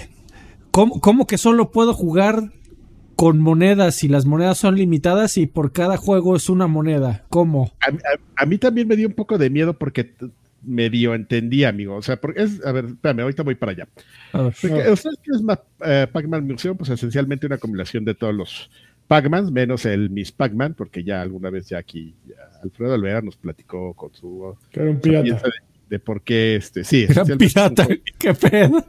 [1.02, 2.54] ¿Cómo, que solo puedo jugar
[3.16, 7.26] con monedas y las monedas son limitadas y por cada juego es una moneda?
[7.30, 7.74] ¿Cómo?
[8.38, 10.14] A, mí también me dio un poco de miedo porque
[10.64, 11.96] medio entendí, amigo.
[11.96, 13.88] O sea, porque es, a ver, espérame, ahorita voy para allá.
[14.34, 15.44] ¿Ustedes qué es
[15.86, 16.78] eh, Pac-Man Museum?
[16.78, 18.72] Pues esencialmente una combinación de todos los
[19.08, 22.16] Pac-Man, menos el Miss Pac-Man, porque ya alguna vez ya aquí
[22.64, 24.56] Alfredo Alvera nos platicó con su...
[24.72, 25.50] Que era un pirata.
[25.90, 27.06] De, por qué, este, sí.
[27.10, 27.86] Era un pirata,
[28.18, 28.86] qué pedo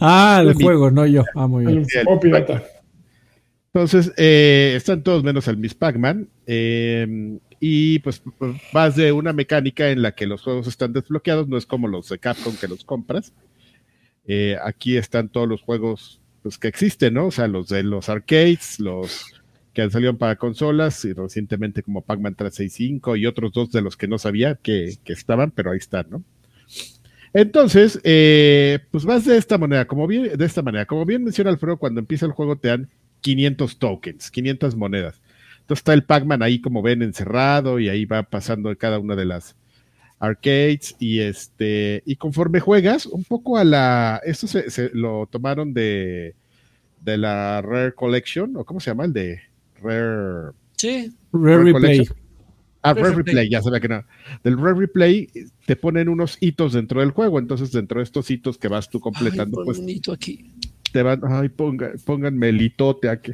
[0.00, 1.24] ah, el juego, no yo.
[1.34, 1.86] Ah, muy bien.
[3.72, 6.28] Entonces, eh, están todos menos el Miss Pac-Man.
[6.46, 8.22] Eh, y pues
[8.72, 12.08] vas de una mecánica en la que los juegos están desbloqueados, no es como los
[12.08, 13.34] de Capcom que los compras.
[14.26, 17.26] Eh, aquí están todos los juegos pues, que existen, ¿no?
[17.26, 19.34] O sea, los de los arcades, los
[19.74, 23.96] que han salido para consolas, y recientemente como Pac-Man 365 y otros dos de los
[23.96, 26.24] que no sabía que, que estaban, pero ahí están, ¿no?
[27.32, 31.50] Entonces, eh, pues vas de esta manera, como bien, de esta manera, como bien menciona
[31.50, 32.88] Alfredo, cuando empieza el juego te dan
[33.20, 35.20] 500 tokens, 500 monedas.
[35.60, 39.26] Entonces está el Pac-Man ahí, como ven, encerrado y ahí va pasando cada una de
[39.26, 39.54] las
[40.18, 46.34] arcades y este y conforme juegas un poco a la esto se, lo tomaron de
[47.00, 49.40] de la Rare Collection o cómo se llama el de
[49.82, 51.10] Rare sí.
[51.32, 52.06] Rare, Replay
[52.82, 54.04] Ah, Rare Replay, ya sabía que no.
[54.42, 55.28] Del Rare Replay
[55.66, 59.00] te ponen unos hitos dentro del juego, entonces dentro de estos hitos que vas tú
[59.00, 59.80] completando, pues
[60.12, 60.50] aquí.
[60.90, 63.32] te van, ay, ponga, pónganme el hitote aquí.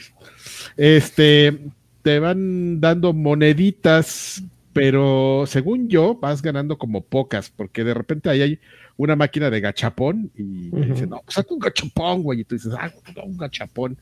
[0.76, 1.60] Este,
[2.02, 4.42] te van dando moneditas,
[4.72, 8.58] pero según yo vas ganando como pocas, porque de repente ahí hay
[8.96, 12.56] una máquina de gachapón y te dicen, no, pues saca un gachapón, güey, y tú
[12.56, 12.90] dices, ah,
[13.24, 13.96] un gachapón.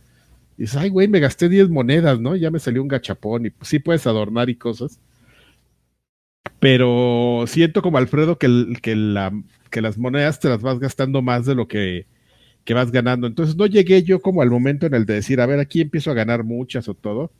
[0.56, 2.34] Y dices, ay, güey, me gasté 10 monedas, ¿no?
[2.34, 4.98] Ya me salió un gachapón y pues sí puedes adornar y cosas
[6.64, 9.30] pero siento como Alfredo que, que, la,
[9.68, 12.06] que las monedas te las vas gastando más de lo que,
[12.64, 13.26] que, vas ganando.
[13.26, 16.10] Entonces no llegué yo como al momento en el de decir, a ver, aquí empiezo
[16.10, 17.30] a ganar muchas o todo.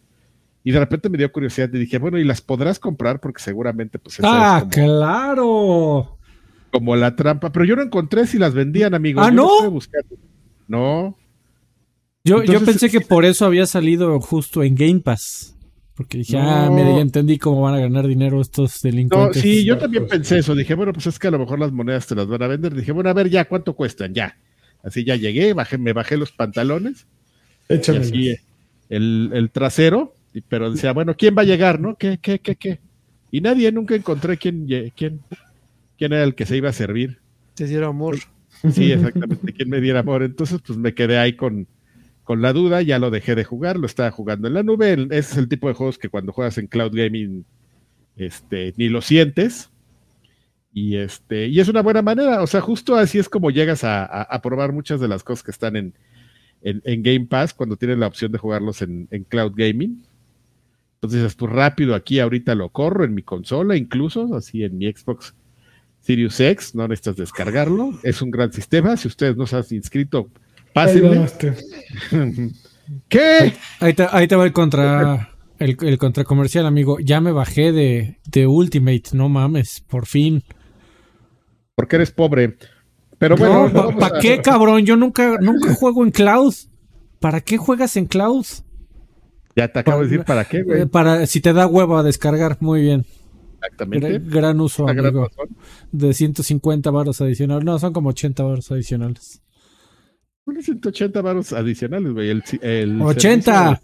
[0.63, 3.19] Y de repente me dio curiosidad y dije, bueno, ¿y las podrás comprar?
[3.19, 4.21] Porque seguramente pues...
[4.23, 6.19] ah, claro.
[6.71, 9.27] Como la trampa, pero yo no encontré si las vendían, amigos.
[9.27, 9.49] Ah, no.
[10.69, 11.17] No.
[12.25, 15.54] Yo, yo pensé que por eso había salido justo en Game Pass.
[15.97, 19.41] Porque dije, ah, mira, ya entendí cómo van a ganar dinero estos delincuentes.
[19.41, 20.55] sí, yo también pensé eso.
[20.55, 22.75] Dije, bueno, pues es que a lo mejor las monedas te las van a vender.
[22.75, 24.13] Dije, bueno, a ver ya, ¿cuánto cuestan?
[24.13, 24.37] Ya.
[24.83, 27.07] Así ya llegué, bajé, me bajé los pantalones.
[27.69, 27.99] Échame.
[27.99, 28.37] Y así
[28.89, 30.17] el, el, trasero.
[30.49, 31.97] Pero decía, bueno, ¿quién va a llegar, no?
[31.97, 32.81] ¿Qué, qué, qué, qué?
[33.31, 34.67] Y nadie, nunca encontré quién,
[34.97, 35.21] quién,
[35.97, 37.21] quién era el que se iba a servir.
[37.55, 38.17] Te diera amor.
[38.73, 40.23] Sí, exactamente, quién me diera amor.
[40.23, 41.69] Entonces, pues me quedé ahí con,
[42.25, 44.95] con la duda, ya lo dejé de jugar, lo estaba jugando en la nube.
[45.11, 47.45] Ese es el tipo de juegos que cuando juegas en cloud gaming
[48.17, 49.71] este, ni lo sientes.
[50.73, 54.41] Y, este, y es una buena manera, o sea, justo así es como llegas a,
[54.43, 55.95] probar muchas de las cosas que están en,
[56.63, 60.05] en, Game Pass cuando tienes la opción de jugarlos en, cloud gaming.
[60.95, 64.91] Entonces, es pues rápido aquí, ahorita lo corro en mi consola, incluso, así en mi
[64.91, 65.35] Xbox
[66.01, 67.99] Series X, no necesitas descargarlo.
[68.03, 68.97] Es un gran sistema.
[68.97, 70.29] Si ustedes no se han inscrito,
[73.09, 73.53] ¿Qué?
[73.81, 75.31] Ahí te, ahí te, va el contra.
[75.59, 76.99] El, el contracomercial, amigo.
[76.99, 80.43] Ya me bajé de, de Ultimate, no mames, por fin.
[81.75, 82.57] Porque eres pobre.
[83.19, 83.97] Pero bueno.
[83.99, 84.85] ¿Para qué, cabrón?
[84.85, 86.55] Yo nunca, nunca juego en cloud.
[87.21, 88.45] ¿Para qué juegas en cloud?
[89.57, 90.87] Ya te acabo de decir para qué, güey.
[90.87, 93.07] Para, si te da huevo a descargar, muy bien.
[93.63, 94.19] Exactamente.
[94.19, 95.31] Gran, uso, amigo.
[95.93, 97.65] de 150 baros adicionales.
[97.65, 99.41] No, son como 80 baros adicionales.
[100.47, 102.31] 180 baros adicionales, güey.
[102.61, 103.81] El, 80.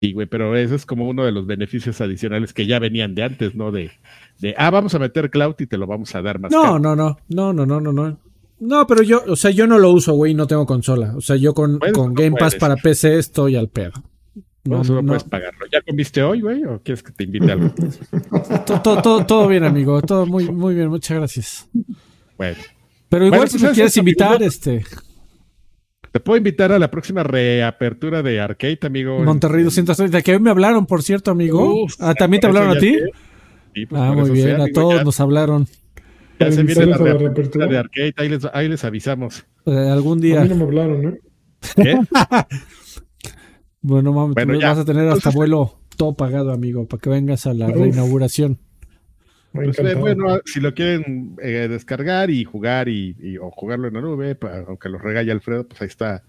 [0.00, 3.22] Sí, güey, pero eso es como uno de los beneficios adicionales que ya venían de
[3.22, 3.70] antes, ¿no?
[3.70, 3.92] De,
[4.40, 6.50] de ah, vamos a meter cloud y te lo vamos a dar más.
[6.50, 8.18] No, no, no, no, no, no, no, no.
[8.58, 11.14] No, pero yo, o sea, yo no lo uso, güey, no tengo consola.
[11.16, 13.92] O sea, yo con, con Game Pass para PC estoy al pedo.
[14.64, 15.66] No, no, puedes pagarlo.
[15.72, 16.64] ¿Ya comiste hoy, güey?
[16.64, 17.74] ¿O quieres que te invite a algo?
[18.66, 20.00] todo, todo, todo, bien, amigo.
[20.02, 20.88] Todo muy, muy bien.
[20.88, 21.68] Muchas gracias.
[22.36, 22.58] Bueno.
[23.12, 24.86] Pero igual si me pues, quieres invitar, este.
[26.12, 29.22] Te puedo invitar a la próxima reapertura de Arcade, amigo.
[29.22, 31.86] Monterrey 230, que hoy me hablaron, por cierto, amigo.
[32.00, 32.96] ah, ¿También te hablaron a ti?
[33.74, 35.68] Sí, pues ah, muy bien, a todos nos hablaron.
[36.40, 39.44] Ya se viene la reapertura de Arcade, ahí les, ahí les avisamos.
[39.66, 40.40] Eh, algún día.
[40.40, 41.20] A mí no me hablaron, ¿eh?
[41.76, 42.00] ¿Qué?
[43.84, 47.66] Bueno, mames, vas a tener hasta vuelo todo pagado, amigo, para que vengas a la
[47.66, 48.60] reinauguración.
[49.52, 54.00] Pues, eh, bueno, si lo quieren eh, descargar y jugar y, o jugarlo en la
[54.00, 56.22] nube, aunque lo regale Alfredo, pues ahí está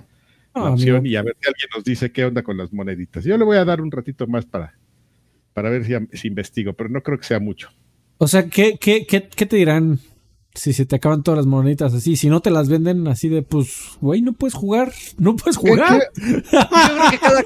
[0.53, 3.23] la ah, opción y a ver si alguien nos dice qué onda con las moneditas.
[3.23, 4.73] Yo le voy a dar un ratito más para,
[5.53, 7.69] para ver si, si investigo, pero no creo que sea mucho.
[8.17, 9.99] O sea, ¿qué, qué, qué, qué te dirán
[10.55, 13.41] si se te acaban todas las moneditas así, si no te las venden así de,
[13.41, 16.09] pues, güey, no puedes jugar, no puedes jugar.
[16.15, 17.43] Yo creo que cada,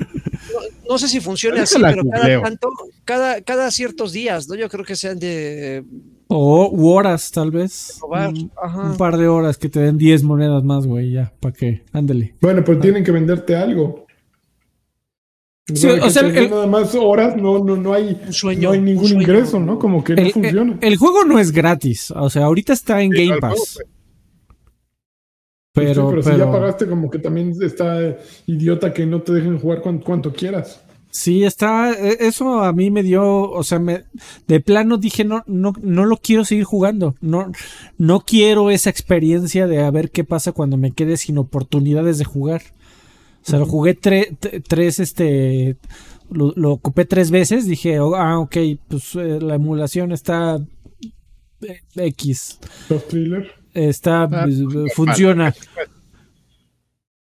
[0.90, 2.70] no, sé si funciona así, pero cada tanto,
[3.08, 4.56] cada, cada ciertos días, ¿no?
[4.56, 5.84] Yo creo que sean de...
[6.28, 8.00] O horas, tal vez.
[8.04, 11.86] Un, par de horas que te den 10 monedas más, güey, ya, ¿para qué?
[11.94, 12.36] Ándale.
[12.42, 14.06] Bueno, pues tienen que venderte algo.
[15.74, 18.20] Sí, o sea, nada más horas, no, no, no hay,
[18.60, 19.80] no hay ningún ingreso, ¿no?
[19.80, 20.78] Como que no funciona.
[20.82, 23.78] El, juego no es gratis, o sea, ahorita está en Game Pass.
[23.78, 23.88] Pues.
[25.74, 28.18] Pero, pero, si ya pagaste, como que también está
[28.48, 30.82] idiota que no te dejen jugar cuanto, quieras.
[31.10, 34.04] Sí, está, e, eso a mí me dio, o sea, me,
[34.48, 37.52] de plano dije, no, no, no lo quiero seguir jugando, no,
[37.98, 42.26] no quiero esa experiencia de a ver qué pasa cuando me quede sin oportunidades de
[42.26, 42.62] jugar.
[43.48, 45.78] O sea, lo jugué tres, este,
[46.30, 47.66] lo, ocupé tres veces.
[47.66, 48.58] Dije, oh, ah, ok,
[48.90, 50.60] pues eh, la emulación está
[51.62, 52.60] eh, X.
[52.90, 53.50] Los thriller.
[53.74, 55.56] Está, ah, pues, pues, funciona.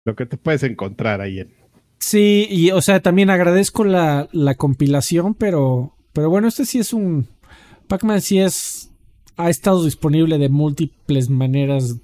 [0.06, 1.63] Lo que te puedes encontrar ahí en.
[2.06, 6.92] Sí, y o sea, también agradezco la, la compilación, pero, pero bueno, este sí es
[6.92, 7.30] un.
[7.88, 8.92] Pac-Man sí es.
[9.38, 11.96] Ha estado disponible de múltiples maneras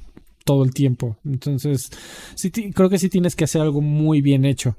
[0.45, 1.17] todo el tiempo.
[1.25, 1.91] Entonces,
[2.33, 4.77] sí, creo que sí tienes que hacer algo muy bien hecho.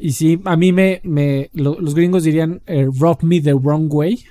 [0.00, 4.24] Y sí, a mí me, me los gringos dirían eh, rob me the wrong way.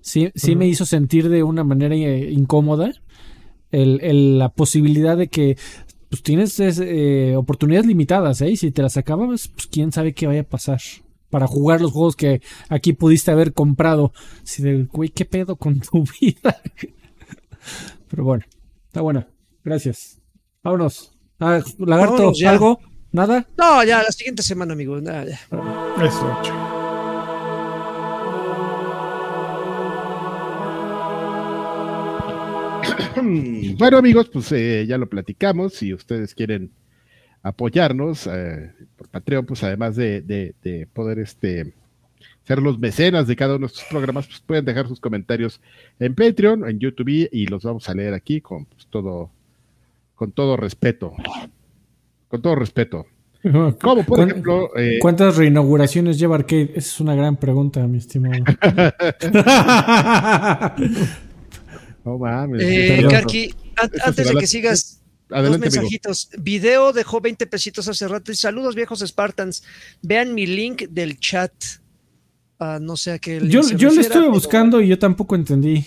[0.00, 2.92] Sí, sí me hizo sentir de una manera eh, incómoda
[3.70, 5.56] el, la posibilidad de que
[6.08, 8.50] pues tienes eh, oportunidades limitadas, ¿eh?
[8.50, 10.80] Y si te las acabas, pues quién sabe qué vaya a pasar
[11.30, 14.12] para jugar los juegos que aquí pudiste haber comprado.
[14.42, 16.60] Si de, güey, ¿qué pedo con tu vida?
[18.08, 18.44] Pero bueno,
[18.86, 19.28] está buena.
[19.64, 20.20] Gracias.
[20.62, 21.12] Vámonos.
[21.40, 22.80] Ah, lagarto, ¿algo?
[23.12, 23.46] ¿Nada?
[23.56, 25.00] No, ya, la siguiente semana, amigo.
[25.00, 25.40] Nada, ya.
[26.02, 26.75] Eso,
[33.78, 35.74] Bueno amigos, pues eh, ya lo platicamos.
[35.74, 36.70] Si ustedes quieren
[37.42, 41.74] apoyarnos eh, por Patreon, pues además de, de, poder este,
[42.44, 45.60] ser los mecenas de cada uno de nuestros programas, pues pueden dejar sus comentarios
[45.98, 49.30] en Patreon, en YouTube y los vamos a leer aquí con pues, todo
[50.14, 51.12] con todo respeto.
[52.28, 53.06] Con todo respeto.
[53.80, 54.76] Como por ejemplo.
[54.76, 56.72] Eh, ¿Cuántas reinauguraciones lleva Arcade?
[56.74, 58.42] Esa es una gran pregunta, mi estimado.
[62.06, 62.62] no mames.
[62.62, 63.52] Eh, Karki,
[64.04, 65.02] antes de que sigas.
[65.28, 66.30] dos mensajitos.
[66.38, 68.30] Video dejó 20 pesitos hace rato.
[68.30, 69.64] Y saludos, viejos Spartans.
[70.02, 71.52] Vean mi link del chat.
[72.60, 73.40] Ah, no sé a qué.
[73.48, 75.84] Yo, yo le estuve buscando y yo tampoco entendí.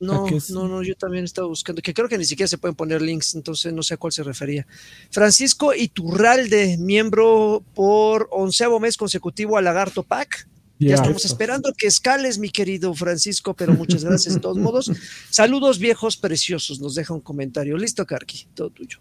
[0.00, 3.02] No, no, no, yo también estaba buscando, que creo que ni siquiera se pueden poner
[3.02, 4.64] links, entonces no sé a cuál se refería.
[5.10, 10.46] Francisco Iturralde, miembro por onceavo mes consecutivo a Lagarto Pack.
[10.78, 14.90] Ya estamos esperando que escales, mi querido Francisco, pero muchas gracias de todos modos.
[15.30, 17.76] Saludos viejos preciosos, nos deja un comentario.
[17.76, 18.98] Listo, Karki, todo tuyo.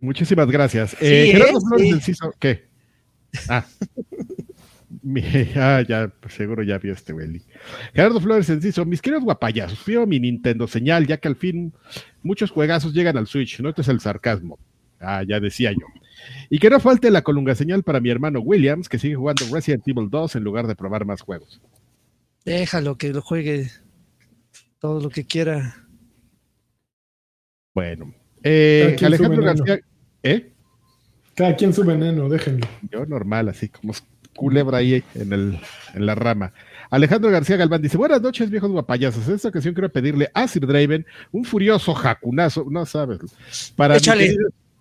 [0.00, 0.96] Muchísimas gracias.
[1.00, 2.68] Eh, Gerardo Flores ¿qué?
[3.48, 3.66] Ah.
[5.56, 7.42] ah, ya, pues, seguro ya vio este güey.
[7.94, 11.72] Gerardo Flores Enciso, mis queridos guapayazos, fío mi Nintendo señal, ya que al fin
[12.22, 14.58] muchos juegazos llegan al Switch, no este es el sarcasmo.
[15.00, 15.86] Ah, ya decía yo.
[16.50, 19.86] Y que no falte la colunga señal para mi hermano Williams, que sigue jugando Resident
[19.88, 21.60] Evil 2 en lugar de probar más juegos.
[22.44, 23.70] Déjalo que lo juegue
[24.78, 25.76] todo lo que quiera.
[27.74, 28.14] Bueno.
[28.42, 29.80] Eh, Alejandro García.
[30.22, 30.52] ¿Eh?
[31.34, 32.66] Cada quien su veneno, déjenlo.
[32.90, 33.94] Yo normal, así como
[34.36, 35.58] culebra ahí en, el,
[35.94, 36.52] en la rama.
[36.90, 39.28] Alejandro García Galván dice: Buenas noches, viejos guapayazos.
[39.28, 43.20] En esta ocasión quiero pedirle a Sir Draven un furioso jacunazo, no sabes,
[43.76, 44.36] para mi,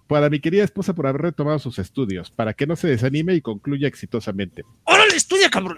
[0.10, 3.42] para mi querida esposa por haber retomado sus estudios, para que no se desanime y
[3.42, 4.64] concluya exitosamente.
[4.86, 5.78] ¡Órale, estudia, cabrón!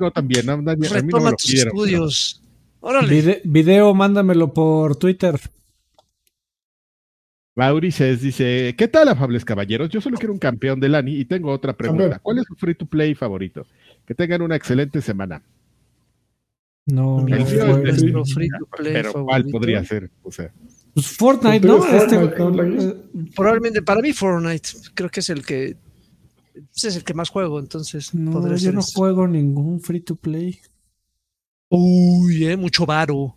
[0.00, 2.42] No, también, no, nadie, a mí no me lo tus estudios.
[2.80, 3.42] Órale.
[3.44, 5.38] video, mándamelo por Twitter.
[7.54, 9.90] Maurices dice, ¿qué tal, afables caballeros?
[9.90, 12.18] Yo solo quiero un campeón de Lani y tengo otra pregunta.
[12.20, 13.66] ¿Cuál es su free to play favorito?
[14.06, 15.42] Que tengan una excelente semana.
[16.86, 20.10] No, no, no free to play pero ¿cuál podría ser?
[20.22, 20.50] O sea,
[20.94, 21.84] pues Fortnite, ¿no?
[21.86, 22.94] Este, eh,
[23.34, 25.76] probablemente para mí Fortnite, creo que es el que
[26.74, 30.60] es el que más juego, entonces no, yo no juego ningún free to play.
[31.68, 33.36] Uy, eh, mucho varo.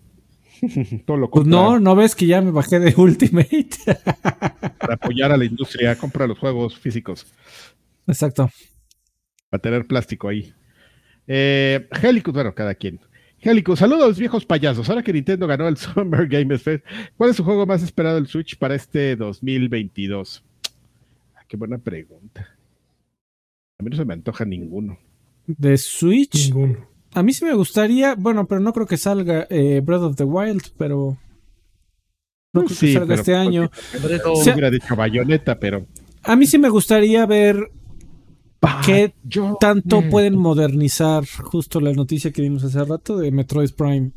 [1.32, 3.70] pues no, no ves que ya me bajé de Ultimate.
[4.78, 7.26] Para apoyar a la industria, compra los juegos físicos.
[8.08, 8.50] Exacto.
[9.50, 10.54] Para tener plástico ahí.
[11.28, 13.00] Eh, Helicus, bueno, cada quien.
[13.76, 14.90] Saludos viejos payasos.
[14.90, 16.84] Ahora que Nintendo ganó el Summer Games Fest,
[17.16, 20.44] ¿cuál es su juego más esperado del Switch para este 2022?
[21.36, 22.58] Ah, qué buena pregunta.
[23.78, 24.98] A mí no se me antoja ninguno.
[25.46, 26.48] ¿De Switch?
[26.48, 26.88] Ninguno.
[27.14, 30.24] A mí sí me gustaría, bueno, pero no creo que salga eh, Breath of the
[30.24, 31.16] Wild, pero
[32.52, 33.70] no creo que salga este año.
[33.94, 35.86] hubiera dicho bayoneta, pero.
[36.24, 37.70] A mí sí me gustaría ver
[38.86, 39.14] qué
[39.60, 44.12] tanto pueden modernizar justo la noticia que vimos hace rato de Metroid Prime.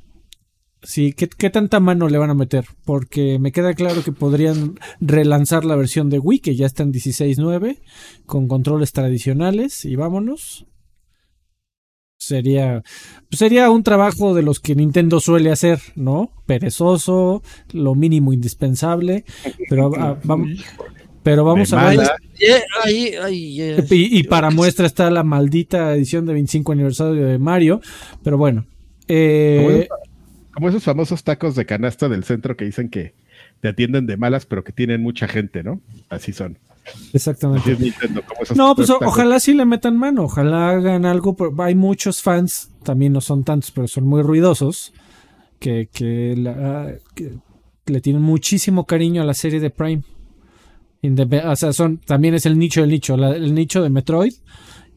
[0.83, 2.65] Sí, ¿qué, ¿qué, tanta mano le van a meter?
[2.85, 6.93] Porque me queda claro que podrían relanzar la versión de Wii, que ya está en
[6.93, 7.81] 16.9,
[8.27, 10.67] con controles tradicionales, y vámonos.
[12.17, 12.83] Sería,
[13.31, 16.31] sería un trabajo de los que Nintendo suele hacer, ¿no?
[16.47, 17.43] Perezoso,
[17.73, 19.25] lo mínimo indispensable,
[19.69, 20.51] pero ah, vamos,
[21.23, 22.01] pero vamos a ver.
[23.91, 27.81] y, para muestra está la maldita edición de 25 aniversario de Mario,
[28.23, 28.67] pero bueno.
[29.09, 29.89] Eh,
[30.53, 33.15] como esos famosos tacos de canasta del centro que dicen que
[33.61, 35.81] te atienden de malas, pero que tienen mucha gente, ¿no?
[36.09, 36.59] Así son.
[37.13, 37.77] Exactamente.
[38.55, 41.37] no, pues ojalá sí le metan mano, ojalá hagan algo.
[41.59, 44.93] Hay muchos fans, también no son tantos, pero son muy ruidosos,
[45.59, 46.35] que, que,
[47.87, 50.03] le tienen muchísimo cariño a la serie de Prime.
[51.03, 54.33] O sea, son, también es el nicho del nicho, el nicho de Metroid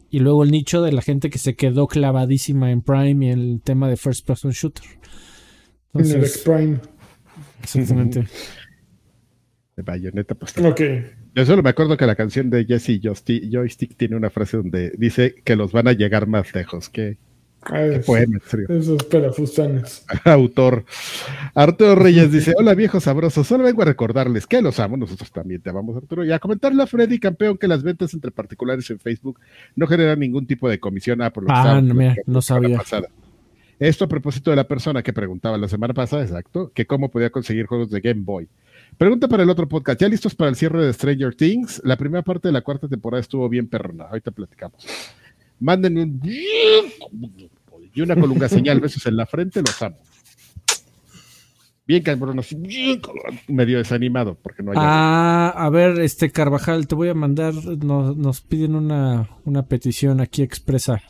[0.09, 3.61] y luego el nicho de la gente que se quedó clavadísima en Prime y el
[3.63, 4.85] tema de First Person Shooter.
[5.93, 6.79] en el Prime.
[7.63, 8.25] Exactamente.
[9.77, 10.57] De bayoneta, pues.
[10.57, 10.81] Ok.
[11.33, 15.35] Yo solo me acuerdo que la canción de Jesse Joystick tiene una frase donde dice
[15.45, 16.89] que los van a llegar más lejos.
[16.89, 17.17] Que
[18.05, 18.39] poema,
[18.69, 20.05] Esos pelafustanes.
[20.25, 20.85] Autor.
[21.53, 25.61] Arturo Reyes dice: Hola viejos sabrosos, solo vengo a recordarles que los amo, nosotros también
[25.61, 28.99] te amamos, Arturo, y a comentarle a Freddy Campeón que las ventas entre particulares en
[28.99, 29.39] Facebook
[29.75, 31.21] no generan ningún tipo de comisión.
[31.21, 32.79] Ah, por lo ah, no, no sabía.
[33.79, 37.31] Esto a propósito de la persona que preguntaba la semana pasada, exacto, que cómo podía
[37.31, 38.47] conseguir juegos de Game Boy.
[38.97, 39.99] Pregunta para el otro podcast.
[39.99, 41.81] ¿Ya listos para el cierre de Stranger Things?
[41.83, 44.03] La primera parte de la cuarta temporada estuvo bien perrona.
[44.05, 44.85] Ahorita platicamos.
[45.59, 46.19] Manden un
[47.93, 49.97] y una colunga señal, besos en la frente, los amo.
[51.87, 53.01] Bien cabrón, así, bien
[53.47, 54.77] medio desanimado, porque no hay.
[54.79, 60.21] Ah, a ver, este Carvajal, te voy a mandar, nos, nos piden una, una petición
[60.21, 61.01] aquí expresa.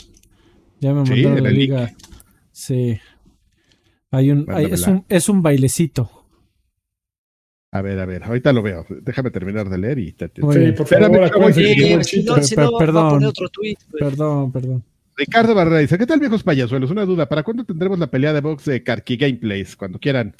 [0.79, 1.91] Ya me mandaron la liga.
[2.51, 2.99] Sí.
[4.09, 6.09] Hay un, es un, es un bailecito.
[7.71, 8.85] A ver, a ver, ahorita lo veo.
[8.89, 10.25] Déjame terminar de leer y te.
[10.25, 13.31] Sí, por favor, perdón,
[13.97, 14.83] perdón, perdón.
[15.21, 16.89] Ricardo Barrera dice: ¿Qué tal, viejos payasuelos?
[16.89, 19.75] Una duda: ¿para cuándo tendremos la pelea de box de Karki Gameplays?
[19.75, 20.33] Cuando quieran.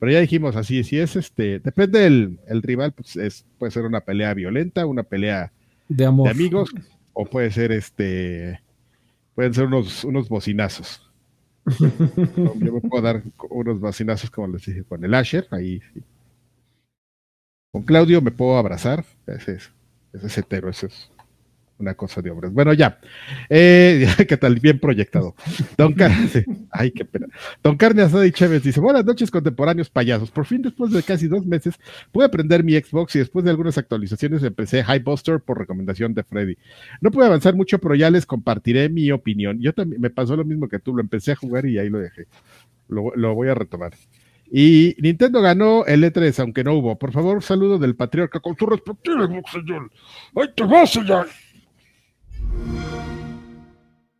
[0.00, 3.84] Pero ya dijimos así: si es este, depende del el rival, pues es, puede ser
[3.84, 5.52] una pelea violenta, una pelea
[5.88, 6.30] de, amor.
[6.30, 6.70] amigos,
[7.12, 8.60] o puede ser este,
[9.36, 11.08] pueden ser unos, unos bocinazos.
[11.78, 15.80] Yo me puedo dar unos bocinazos, como les dije, con el Asher, ahí
[17.70, 19.04] con Claudio me puedo abrazar.
[19.28, 19.70] Ese es,
[20.12, 21.12] ese es hetero, ese es
[21.78, 22.52] una cosa de hombres.
[22.52, 22.98] Bueno, ya.
[23.48, 24.56] Eh, ¿Qué tal?
[24.60, 25.34] Bien proyectado.
[25.76, 27.26] Don Carnes, ay, qué pena.
[27.62, 30.30] Don Carne Asada y Chévez dice: Buenas noches, contemporáneos payasos.
[30.30, 31.74] Por fin, después de casi dos meses,
[32.12, 36.24] pude aprender mi Xbox y después de algunas actualizaciones empecé High Buster por recomendación de
[36.24, 36.56] Freddy.
[37.00, 39.60] No pude avanzar mucho, pero ya les compartiré mi opinión.
[39.60, 41.98] Yo también me pasó lo mismo que tú, lo empecé a jugar y ahí lo
[41.98, 42.26] dejé.
[42.88, 43.92] Lo, voy a retomar.
[44.50, 46.98] Y Nintendo ganó el E3, aunque no hubo.
[46.98, 49.90] Por favor, saludo del patriarca con su respectivo señor.
[50.34, 51.28] ¡Ahí te vas, señor!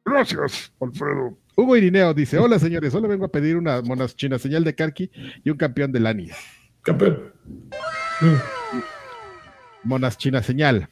[0.05, 1.39] Gracias, Alfredo.
[1.57, 5.11] Hugo Irineo dice: Hola, señores, solo vengo a pedir una monas china señal de Karki
[5.45, 6.29] y un campeón de Lani.
[6.83, 7.33] Campeón.
[9.85, 10.89] Monas china señal.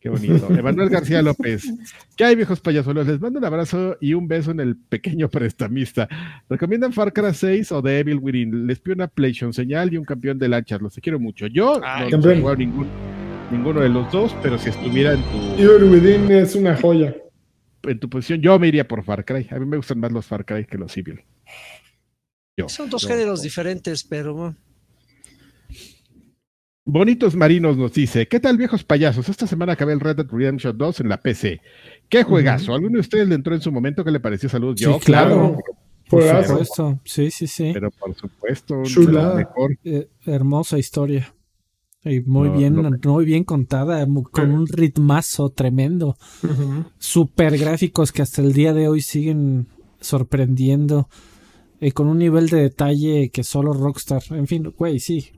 [0.00, 0.48] Qué bonito.
[0.58, 1.64] Emanuel García López.
[2.16, 3.06] ¿Qué hay, viejos payasuelos?
[3.06, 6.08] Les mando un abrazo y un beso en el pequeño prestamista.
[6.48, 8.66] ¿Recomiendan Far Cry 6 o The Evil Within?
[8.66, 10.80] Les pido una PlayStation señal y un campeón de lanchas.
[10.80, 11.46] Los quiero mucho.
[11.46, 12.56] Yo no, he jugado
[13.50, 15.62] ninguno de los dos, pero si estuviera en tu.
[15.62, 17.14] Evil Within es una joya.
[17.82, 19.46] En tu posición, yo me iría por Far Cry.
[19.50, 21.24] A mí me gustan más los Far Cry que los Evil.
[22.66, 24.54] Son dos géneros diferentes, pero.
[26.84, 29.28] Bonitos Marinos nos dice, ¿qué tal viejos payasos?
[29.28, 31.60] Esta semana acabé el Red Dead Redemption 2 en la PC.
[32.08, 32.74] ¿Qué juegazo?
[32.74, 34.74] ¿Alguno de ustedes le entró en su momento que le pareció salud?
[34.74, 35.58] Yo, claro.
[36.08, 36.98] Por supuesto.
[37.04, 37.72] Sí, sí, sí.
[37.74, 38.82] Pero por supuesto,
[39.34, 39.76] mejor.
[39.84, 41.34] Eh, hermosa historia.
[42.04, 46.16] Y muy bien, muy bien contada, con un ritmazo tremendo.
[46.98, 49.68] Super gráficos que hasta el día de hoy siguen
[50.00, 51.08] sorprendiendo.
[51.80, 54.22] Y con un nivel de detalle que solo Rockstar.
[54.30, 55.32] En fin, güey, sí.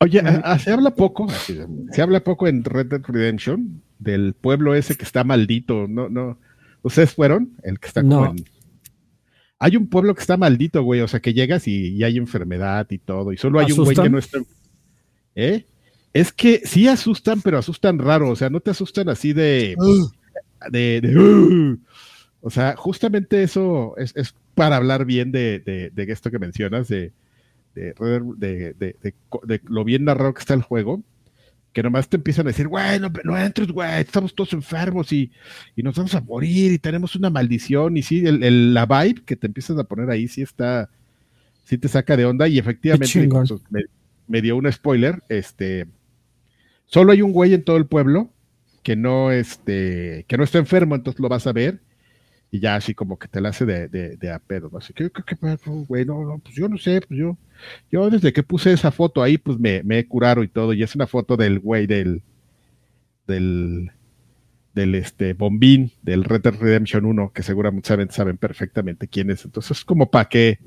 [0.00, 0.22] Oye,
[0.58, 5.24] se habla poco, se habla poco en Red Dead Redemption del pueblo ese que está
[5.24, 6.38] maldito, no, no.
[6.82, 7.56] ¿Ustedes fueron?
[7.62, 8.44] El que está como en...
[9.58, 12.96] Hay un pueblo que está maldito, güey, o sea, que llegas y, hay enfermedad y
[12.96, 14.38] todo, y solo hay un güey que no está...
[15.40, 15.66] ¿Eh?
[16.12, 19.76] Es que sí asustan, pero asustan raro, o sea, no te asustan así de...
[20.70, 21.76] de, de
[22.42, 26.88] o sea, justamente eso es, es, para hablar bien de, de, de esto que mencionas,
[26.88, 27.12] de
[27.74, 28.74] de,
[29.44, 31.02] de, lo bien narrado que está el juego,
[31.72, 35.30] que nomás te empiezan a decir, güey, no, no entres, güey, estamos todos enfermos y,
[35.76, 37.96] nos vamos a morir y tenemos una maldición.
[37.96, 40.90] Y sí, el, la vibe que te empiezas a poner ahí sí está,
[41.64, 43.28] sí te saca de onda y efectivamente
[44.30, 45.86] me, dio un spoiler, este,
[46.86, 48.30] solo hay un güey en todo el pueblo
[48.82, 51.80] que no, este, que no está enfermo, entonces lo vas a ver
[52.50, 55.36] y ya así como que te la hace de, de, a pedo, Así que, ¿qué,
[55.86, 56.04] güey?
[56.04, 57.38] No, no, pues yo no sé, pues yo,
[57.92, 60.94] yo desde que puse esa foto ahí, pues me, he curado y todo, y es
[60.94, 62.22] una foto del güey del,
[63.28, 63.92] del,
[64.74, 69.44] del este bombín del Red Dead Redemption 1, que seguramente saben, saben perfectamente quién es.
[69.44, 70.58] Entonces es como para que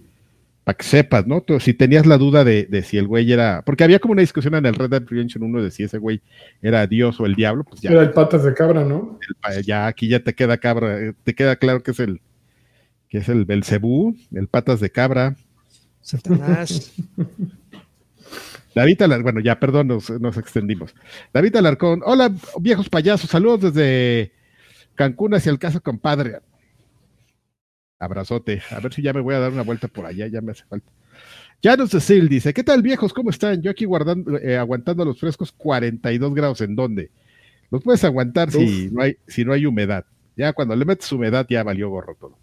[0.64, 1.44] para que sepas, ¿no?
[1.60, 4.66] si tenías la duda de, si el güey era, porque había como una discusión en
[4.66, 6.22] el Red Dead Redemption 1 de si ese güey
[6.62, 7.92] era Dios o el diablo, pues ya.
[7.92, 9.20] Era el patas de cabra, ¿no?
[9.66, 12.22] ya aquí ya te queda cabra, eh, te queda claro que es el
[13.10, 15.36] que es el Belcebú, el patas de cabra.
[16.02, 16.94] Satanás.
[18.76, 20.96] David Alarcón, bueno, ya, perdón, nos, nos extendimos.
[21.32, 24.32] David Alarcón, hola viejos payasos, saludos desde
[24.96, 26.40] Cancún hacia el caso compadre.
[28.00, 28.62] Abrazote.
[28.72, 30.64] A ver si ya me voy a dar una vuelta por allá, ya me hace
[30.66, 30.90] falta.
[31.64, 33.14] Janos Cecil dice, ¿qué tal viejos?
[33.14, 33.62] ¿Cómo están?
[33.62, 36.62] Yo aquí guardando, eh, aguantando los frescos 42 grados.
[36.62, 37.10] ¿En dónde?
[37.72, 40.06] Los puedes aguantar si no, hay, si no hay humedad.
[40.36, 42.38] Ya cuando le metes humedad ya valió gorro todo.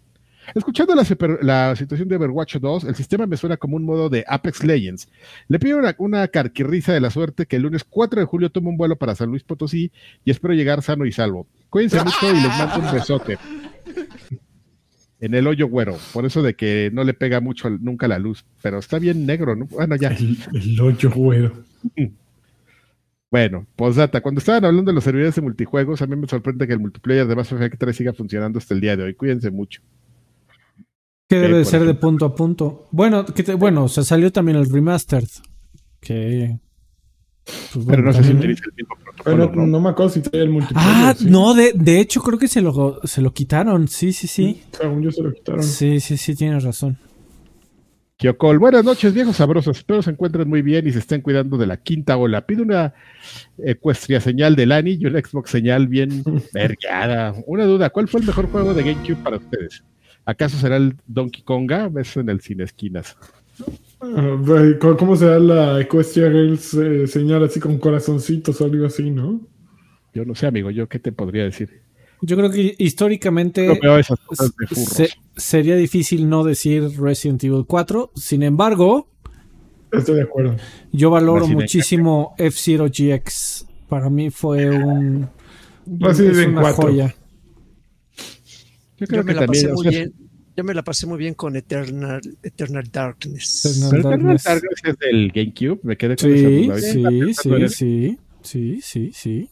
[0.55, 1.05] Escuchando la,
[1.41, 5.07] la, situación de Overwatch 2, el sistema me suena como un modo de Apex Legends.
[5.47, 8.69] Le pido una, una carquirriza de la suerte que el lunes 4 de julio tome
[8.69, 9.91] un vuelo para San Luis Potosí
[10.25, 11.45] y espero llegar sano y salvo.
[11.69, 13.37] Cuídense mucho y les mando un besote
[15.21, 18.43] en el hoyo güero, por eso de que no le pega mucho nunca la luz,
[18.61, 19.67] pero está bien negro, ¿no?
[19.67, 20.09] Bueno, ya.
[20.09, 21.53] El, hoyo güero.
[23.29, 26.73] Bueno, posdata, cuando estaban hablando de los servidores de multijuegos, a mí me sorprende que
[26.73, 29.13] el multiplayer de Mass Effect 3 siga funcionando hasta el día de hoy.
[29.13, 29.81] Cuídense mucho.
[31.29, 32.89] Que debe de ser de punto a punto.
[32.91, 35.29] Bueno, que bueno, se salió también el remastered.
[36.01, 36.57] Que.
[37.45, 40.49] Pues pero no sé si utiliza el mismo pero no, me acuerdo si trae el
[40.49, 40.91] multiplayer.
[40.91, 43.87] Ah, no, de, de, hecho creo que se lo, se lo quitaron.
[43.87, 44.63] Sí, sí, sí.
[44.71, 45.63] Según yo se lo quitaron.
[45.63, 46.97] Sí, sí, sí, tienes razón.
[48.17, 49.77] Kiokol, buenas noches, viejos sabrosos.
[49.77, 52.45] Espero se encuentren muy bien y se estén cuidando de la quinta ola.
[52.45, 52.93] Pido una
[53.57, 56.23] ecuestria señal de Lani y una Xbox señal bien
[56.53, 57.33] vergada.
[57.47, 59.83] Una duda, ¿cuál fue el mejor juego de GameCube para ustedes?
[60.25, 61.89] ¿Acaso será el Donkey Konga?
[61.89, 63.17] Ves en el cine esquinas.
[64.01, 69.41] ¿Cómo se da la Equestria Girls eh, señal así con corazoncitos o algo así, no?
[70.13, 71.81] Yo no sé, amigo, yo qué te podría decir.
[72.21, 73.79] Yo creo que históricamente
[75.37, 78.11] sería difícil no decir Resident Evil 4.
[78.15, 79.07] Sin embargo,
[79.91, 80.55] estoy de acuerdo.
[80.91, 83.67] Yo valoro muchísimo F-Zero GX.
[83.87, 85.29] Para mí fue un,
[85.85, 87.15] Resident una joya.
[88.97, 92.21] Yo creo que la pasé muy bien yo me la pasé muy bien con Eternal,
[92.43, 93.65] Eternal Darkness.
[93.65, 94.45] Eternal, Darkness.
[94.83, 99.49] es del GameCube, me quedé con sí, Sí, sí, sí, sí, sí, sí.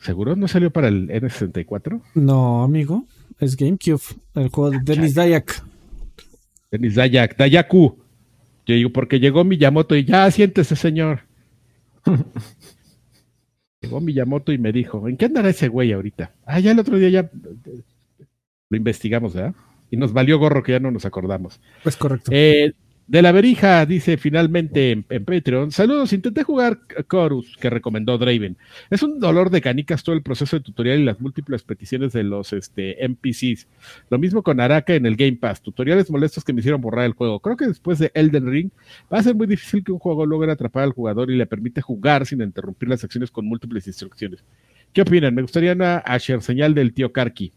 [0.00, 2.00] ¿Seguro no salió para el N64?
[2.14, 3.06] No, amigo,
[3.40, 4.02] es GameCube,
[4.34, 5.64] el juego de Dennis Dayak.
[6.70, 7.98] Dennis Dayak, Dayaku.
[8.66, 11.22] Yo digo, porque llegó Miyamoto y ya siéntese, señor.
[13.80, 16.32] llegó Miyamoto y me dijo, ¿en qué andará ese güey ahorita?
[16.44, 17.30] Ah, ya el otro día ya
[18.68, 19.54] lo investigamos, ¿verdad?
[19.90, 21.60] Y nos valió gorro que ya no nos acordamos.
[21.82, 22.30] Pues correcto.
[22.34, 22.72] Eh,
[23.08, 28.56] De la Berija dice finalmente en, Patreon, saludos, intenté jugar Chorus que recomendó Draven.
[28.90, 32.24] Es un dolor de canicas todo el proceso de tutorial y las múltiples peticiones de
[32.24, 33.68] los este, NPCs.
[34.10, 37.12] Lo mismo con Araka en el Game Pass, tutoriales molestos que me hicieron borrar el
[37.12, 37.38] juego.
[37.38, 38.70] Creo que después de Elden Ring
[39.12, 41.82] va a ser muy difícil que un juego logre atrapar al jugador y le permite
[41.82, 44.42] jugar sin interrumpir las acciones con múltiples instrucciones.
[44.92, 45.32] ¿Qué opinan?
[45.32, 47.52] Me gustaría una Asher señal del tío Karki.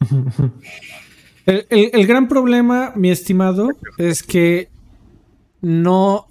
[1.46, 3.68] El, gran problema, mi estimado,
[3.98, 4.70] es que
[5.60, 6.26] no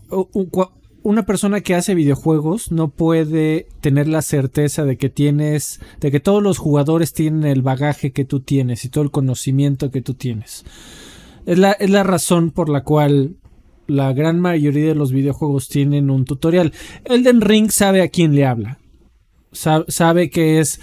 [1.03, 6.19] una persona que hace videojuegos no puede tener la certeza de que tienes, de que
[6.19, 10.15] todos los jugadores tienen el bagaje que tú tienes y todo el conocimiento que tú
[10.15, 10.65] tienes.
[11.45, 13.35] Es la, es la razón por la cual
[13.88, 16.73] la gran mayoría de los videojuegos tienen un tutorial.
[17.06, 18.80] Elden Ring sabe a quién le habla.
[19.52, 20.81] Sabe, que es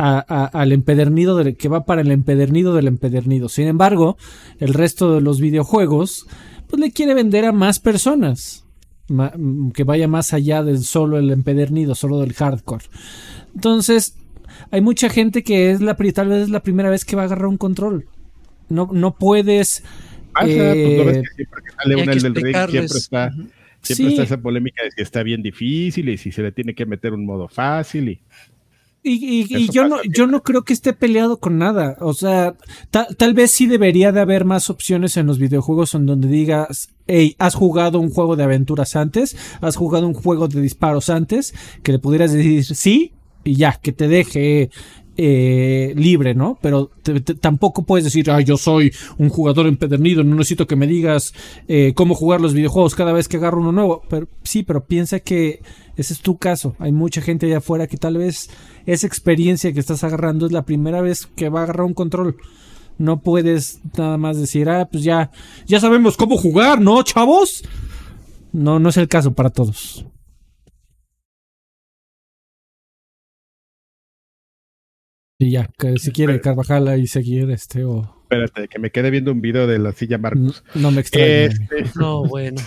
[0.00, 3.48] al empedernido que va para el empedernido del empedernido.
[3.48, 4.16] Sin embargo,
[4.58, 6.26] el resto de los videojuegos
[6.68, 8.64] pues le quiere vender a más personas
[9.74, 12.84] que vaya más allá del solo el empedernido, solo del hardcore.
[13.54, 14.16] Entonces,
[14.70, 17.24] hay mucha gente que es la tal vez es la primera vez que va a
[17.26, 18.06] agarrar un control.
[18.68, 19.82] No, no puedes.
[20.38, 23.30] siempre que sale un del Ring, siempre está,
[23.82, 26.86] siempre está esa polémica de si está bien difícil y si se le tiene que
[26.86, 28.20] meter un modo fácil y.
[29.02, 31.96] Y, yo no, yo no creo que esté peleado con nada.
[32.00, 32.54] O sea,
[32.90, 37.34] tal vez sí debería de haber más opciones en los videojuegos en donde digas, hey,
[37.38, 41.92] has jugado un juego de aventuras antes, has jugado un juego de disparos antes, que
[41.92, 44.70] le pudieras decir sí y ya, que te deje
[45.16, 46.58] eh, libre, ¿no?
[46.62, 46.90] Pero
[47.40, 51.34] tampoco puedes decir, ay, yo soy un jugador empedernido, no necesito que me digas
[51.68, 54.02] eh, cómo jugar los videojuegos cada vez que agarro uno nuevo.
[54.08, 55.62] Pero sí, pero piensa que
[55.96, 56.74] ese es tu caso.
[56.78, 58.50] Hay mucha gente allá afuera que tal vez
[58.86, 62.36] esa experiencia que estás agarrando es la primera vez que va a agarrar un control.
[62.96, 65.30] No puedes nada más decir, ah, pues ya,
[65.66, 67.64] ya sabemos cómo jugar, ¿no, chavos?
[68.52, 70.04] No, no es el caso para todos.
[75.40, 78.14] Y ya, que si quiere Carvajal ahí seguir, este o.
[78.24, 80.62] Espérate, que me quede viendo un video de la silla Marcos.
[80.74, 81.46] No, me extraña.
[81.46, 82.60] Este, no, bueno.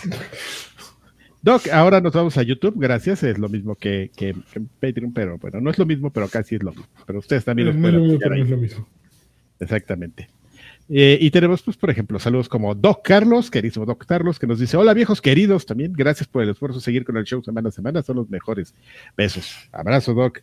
[1.44, 3.22] Doc, ahora nos vamos a YouTube, gracias.
[3.22, 4.36] Es lo mismo que, que,
[4.80, 6.88] Patreon, pero bueno, no es lo mismo, pero casi es lo mismo.
[7.06, 8.88] Pero ustedes también lo pueden es lo mismo.
[9.60, 10.30] Exactamente.
[10.90, 14.58] Eh, y tenemos, pues, por ejemplo, saludos como Doc Carlos, queridísimo Doc Carlos, que nos
[14.58, 17.70] dice: Hola, viejos queridos, también gracias por el esfuerzo de seguir con el show semana
[17.70, 18.74] a semana, son los mejores.
[19.16, 19.70] Besos.
[19.72, 20.42] Abrazo, Doc.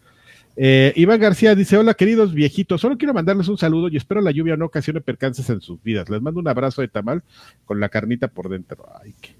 [0.57, 4.31] Eh, Iván García dice: Hola, queridos viejitos, solo quiero mandarles un saludo y espero la
[4.31, 6.11] lluvia no ocasione percances en sus vidas.
[6.11, 7.23] Les mando un abrazo de tamal
[7.65, 8.87] con la carnita por dentro.
[9.03, 9.35] Ay, qué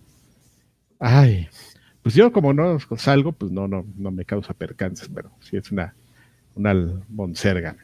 [1.01, 1.49] Ay,
[2.03, 5.73] pues yo como no salgo, pues no, no, no me causa percances, pero sí es
[5.73, 5.95] una,
[6.55, 6.75] una
[7.09, 7.77] monserga.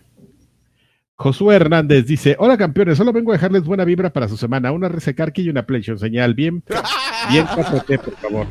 [1.15, 4.91] Josué Hernández dice, hola campeones, solo vengo a dejarles buena vibra para su semana, una
[4.91, 6.63] resecarqui y una PlayStation señal, bien,
[7.31, 8.47] bien 4T, por favor.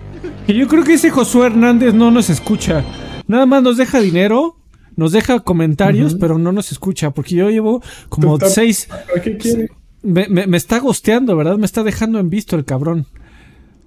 [0.48, 2.84] Yo creo que ese Josué Hernández no nos escucha,
[3.28, 4.58] nada más nos deja dinero,
[4.96, 8.88] nos deja comentarios, pero no nos escucha, porque yo llevo como seis...
[9.24, 9.70] ¿Qué quiere?
[10.02, 11.58] Me, me, me está gosteando, ¿verdad?
[11.58, 13.08] Me está dejando en visto el cabrón.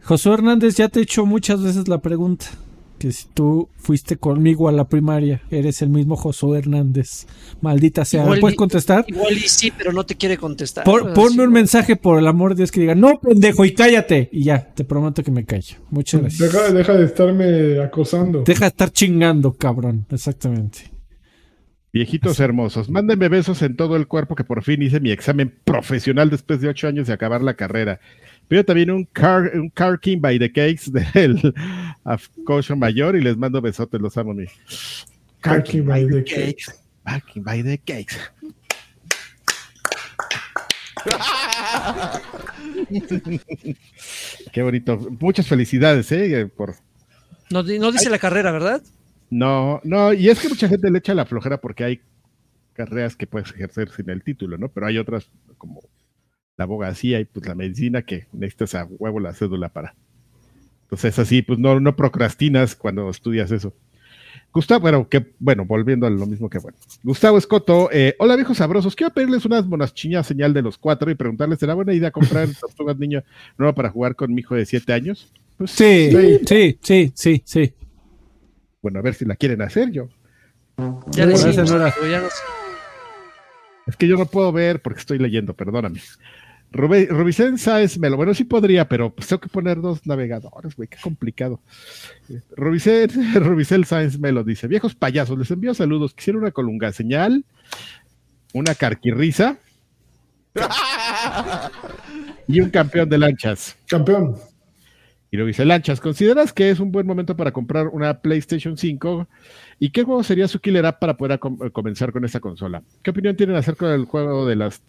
[0.03, 2.47] Josué Hernández, ya te he hecho muchas veces la pregunta.
[2.99, 7.27] Que si tú fuiste conmigo a la primaria, eres el mismo Josué Hernández.
[7.61, 8.25] Maldita sea.
[8.25, 9.05] ¿Me puedes contestar?
[9.07, 10.85] Igual y sí, pero no te quiere contestar.
[10.85, 14.29] ponme un mensaje por el amor de Dios que diga, no, pendejo, y cállate.
[14.33, 15.77] Y ya, te prometo que me callo.
[15.91, 16.53] Muchas gracias.
[16.53, 18.43] Deja, deja de estarme acosando.
[18.45, 20.07] Deja de estar chingando, cabrón.
[20.11, 20.91] Exactamente.
[21.91, 26.29] Viejitos hermosos, mándenme besos en todo el cuerpo que por fin hice mi examen profesional
[26.29, 27.99] después de ocho años de acabar la carrera.
[28.47, 31.55] Pido también un car, un car king by the cakes del
[32.05, 34.35] Afcocho Mayor y les mando besotes, los amo.
[34.35, 34.45] Mi.
[35.41, 36.67] Car king by the cakes.
[37.05, 38.19] Car king by the cakes.
[44.53, 44.99] Qué bonito.
[45.21, 46.51] Muchas felicidades, ¿eh?
[46.55, 46.75] Por...
[47.51, 48.83] No, no dice la carrera, ¿verdad?
[49.31, 52.01] No, no, y es que mucha gente le echa la flojera porque hay
[52.73, 54.69] carreras que puedes ejercer sin el título, ¿no?
[54.69, 55.29] Pero hay otras
[55.59, 55.81] como
[56.57, 59.95] la abogacía y pues la medicina que necesitas a huevo la cédula para.
[60.83, 63.75] Entonces así, pues no, no procrastinas cuando estudias eso.
[64.53, 66.79] Gustavo, bueno, que, bueno, volviendo a lo mismo que bueno.
[67.03, 71.15] Gustavo Escoto, eh, hola viejos sabrosos, quiero pedirles unas monachiñas señal de los cuatro y
[71.15, 73.23] preguntarles, ¿será buena idea comprar tortugas niño
[73.59, 75.31] nueva para jugar con mi hijo de siete años?
[75.59, 76.11] Pues, sí,
[76.47, 77.73] sí, sí, sí, sí,
[78.83, 80.09] Bueno, a ver si la quieren hacer yo.
[81.11, 81.35] Ya no,
[83.87, 86.01] Es que yo no puedo ver porque estoy leyendo, perdóname.
[86.71, 90.99] Rubicén Sáez Melo, bueno, sí podría, pero pues tengo que poner dos navegadores, güey, qué
[91.03, 91.61] complicado.
[92.57, 97.47] Rubicén, Rubicel Sáenz Melo dice, viejos payasos, les envío saludos, quisiera una colunga señal,
[98.53, 99.57] una carquirrisa
[102.49, 103.77] Y un campeón de lanchas.
[103.87, 104.37] Campeón.
[105.31, 109.29] Y lo dice Lanchas, ¿consideras que es un buen momento para comprar una PlayStation 5?
[109.79, 112.83] ¿Y qué juego sería su killer app para poder comenzar con esta consola?
[113.03, 114.83] ¿Qué opinión tienen acerca del juego de las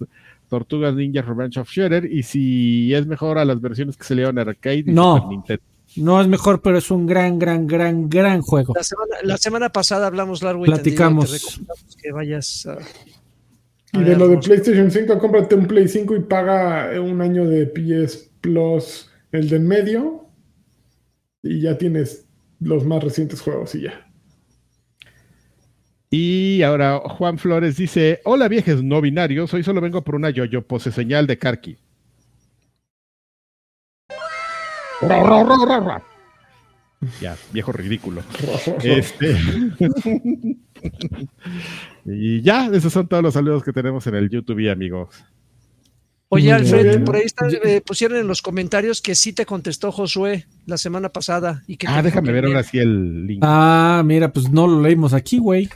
[0.49, 2.05] Tortugas Ninja Revenge of Shredder?
[2.05, 5.27] Y si es mejor a las versiones que se le en arcade y no.
[5.29, 5.63] Nintendo.
[5.95, 8.73] No es mejor, pero es un gran, gran, gran, gran juego.
[9.23, 11.59] La semana, pasada hablamos largo y Platicamos.
[12.01, 12.67] que vayas
[13.93, 17.65] Y de lo de PlayStation 5, cómprate un Play 5 y paga un año de
[17.65, 20.28] PS Plus, el de en medio,
[21.43, 22.25] y ya tienes
[22.59, 24.07] los más recientes juegos y ya.
[26.09, 30.65] Y ahora Juan Flores dice: Hola viejes no binarios, hoy solo vengo por una yo-yo
[30.65, 31.77] pose señal de Karki.
[37.21, 38.21] ya, viejo ridículo.
[38.83, 39.37] este...
[42.05, 45.23] y ya, esos son todos los saludos que tenemos en el YouTube, amigos.
[46.31, 47.25] Oye, Alfred, por ahí
[47.63, 51.63] eh, pusieron en los comentarios que sí te contestó Josué la semana pasada.
[51.65, 53.41] Y que ah, déjame ver ahora sí el link.
[53.43, 55.69] Ah, mira, pues no lo leímos aquí, güey.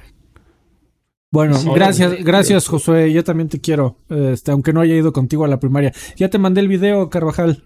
[1.32, 5.48] Bueno, gracias, gracias Josué, yo también te quiero, este, aunque no haya ido contigo a
[5.48, 5.92] la primaria.
[6.16, 7.64] Ya te mandé el video, Carvajal.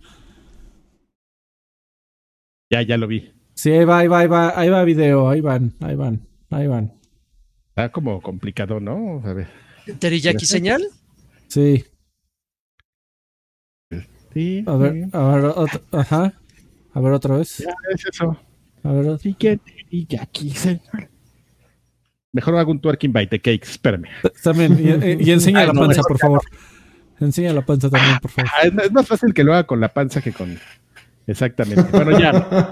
[2.70, 3.34] Ya, ya lo vi.
[3.54, 6.68] Sí, ahí va, ahí va, ahí va, ahí va video, ahí van, ahí van, ahí
[6.68, 6.94] van.
[7.70, 9.22] Está como complicado, ¿no?
[9.26, 9.50] A ver.
[10.00, 10.88] ¿Teriyaki señal?
[11.50, 11.84] Sí.
[14.38, 14.64] Sí.
[14.68, 16.34] A ver, a ver, otra, ajá.
[16.94, 17.58] A ver otra vez.
[17.58, 18.38] Ya es eso.
[18.84, 19.18] A ver.
[19.18, 21.10] Sí que teriyaki señal.
[22.34, 24.10] Mejor hago un twerking by the cakes, espérame.
[24.44, 24.78] También,
[25.20, 26.42] y, enseña la panza, por favor.
[27.20, 28.52] Enseña la panza también, por favor.
[28.54, 30.56] Ah, es más fácil que lo haga con la panza que con.
[31.26, 31.90] Exactamente.
[31.92, 32.72] Bueno, ya.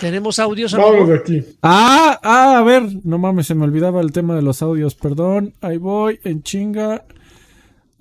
[0.00, 0.74] Tenemos audios.
[0.74, 1.42] Vamos de aquí.
[1.62, 2.82] Ah, ah, a ver.
[3.04, 4.94] No mames, se me olvidaba el tema de los audios.
[4.94, 5.54] Perdón.
[5.62, 7.06] Ahí voy, en chinga.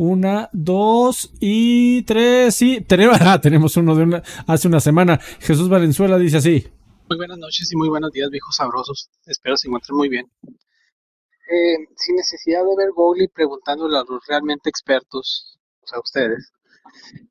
[0.05, 2.55] Una, dos y tres.
[2.55, 5.17] Sí, tenemos, ah, tenemos uno de una, hace una semana.
[5.39, 6.67] Jesús Valenzuela dice así.
[7.07, 9.09] Muy buenas noches y muy buenos días, viejos sabrosos.
[9.25, 10.29] Espero se encuentren muy bien.
[10.43, 16.51] Eh, sin necesidad de ver Google y preguntándole a los realmente expertos, o sea, ustedes,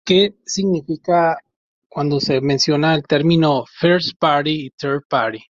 [0.03, 1.37] ¿qué significa
[1.91, 5.45] cuando se menciona el término first party y third party?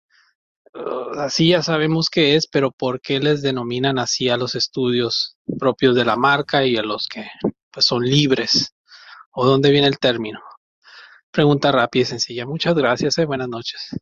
[0.74, 5.31] Uh, así ya sabemos qué es, pero ¿por qué les denominan así a los estudios
[5.58, 7.24] propios de la marca y a los que
[7.70, 8.74] pues, son libres?
[9.32, 10.40] ¿O dónde viene el término?
[11.30, 12.46] Pregunta rápida y sencilla.
[12.46, 13.16] Muchas gracias.
[13.18, 13.24] Eh.
[13.24, 13.98] Buenas noches.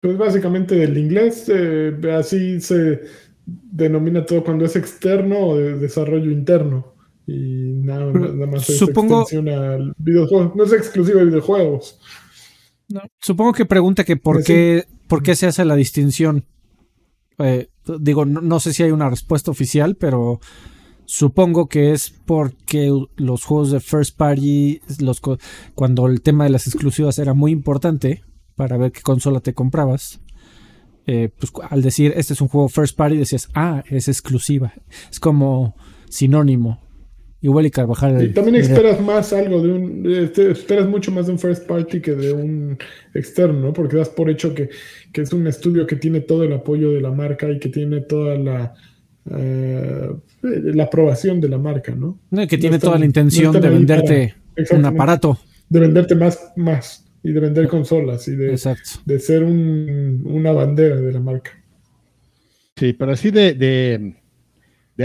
[0.00, 3.02] Pues básicamente del inglés, eh, así se
[3.44, 6.94] denomina todo cuando es externo o de desarrollo interno.
[7.26, 8.06] Y nada,
[8.46, 10.52] más es supongo, al videojuego.
[10.56, 12.00] No es exclusivo de videojuegos.
[13.20, 16.44] supongo que pregunta que por, qué, por qué se hace la distinción.
[17.38, 17.68] Eh,
[17.98, 20.40] digo, no, sé si hay una respuesta oficial, pero
[21.04, 25.20] supongo que es porque los juegos de first party, los,
[25.74, 28.22] cuando el tema de las exclusivas era muy importante,
[28.54, 30.20] para ver qué consola te comprabas.
[31.06, 34.74] Eh, pues al decir este es un juego first party decías, ah, es exclusiva.
[35.10, 35.74] Es como
[36.10, 36.89] sinónimo.
[37.42, 38.22] Igual y Carvajal.
[38.22, 40.12] Y también esperas más algo de un.
[40.12, 42.76] Este, esperas mucho más de un first party que de un
[43.14, 43.72] externo, ¿no?
[43.72, 44.68] Porque das por hecho que,
[45.14, 48.36] es un estudio que tiene todo el apoyo de la marca y que tiene toda
[48.36, 48.74] la.
[49.30, 50.10] Eh,
[50.42, 52.18] la aprobación de la marca, ¿no?
[52.48, 54.34] que tiene toda la intención de venderte
[54.70, 55.38] un aparato.
[55.68, 58.58] De venderte más, más y de vender consolas y de,
[59.04, 61.52] de ser una bandera de la marca.
[62.76, 64.16] Sí, pero así de, de,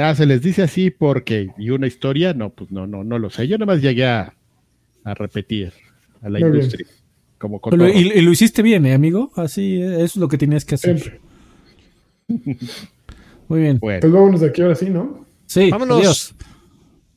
[0.02, 3.30] ah, se les dice así porque, y una historia, no, pues no, no, no lo
[3.30, 3.48] sé.
[3.48, 4.34] Yo nada más llegué a,
[5.04, 5.74] repetir
[6.22, 6.88] a la industria.
[7.38, 7.62] Como
[7.94, 9.32] y, lo hiciste bien, ¿eh, amigo?
[9.36, 11.20] Así es lo que tenías que hacer.
[13.48, 13.80] Muy bien.
[13.80, 15.26] Pues vámonos de aquí ahora sí, ¿no?
[15.46, 16.00] Sí, vámonos.
[16.00, 16.36] Adiós.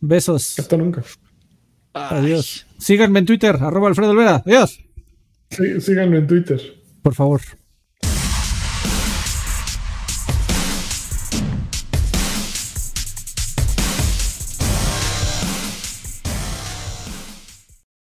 [0.00, 0.58] Besos.
[0.58, 1.02] Hasta nunca.
[1.94, 2.66] Adiós.
[2.78, 4.42] Síganme en Twitter, arroba Alfredo Olvera.
[4.44, 4.78] Adiós.
[5.50, 6.60] Sí, síganlo en Twitter.
[7.02, 7.40] Por favor.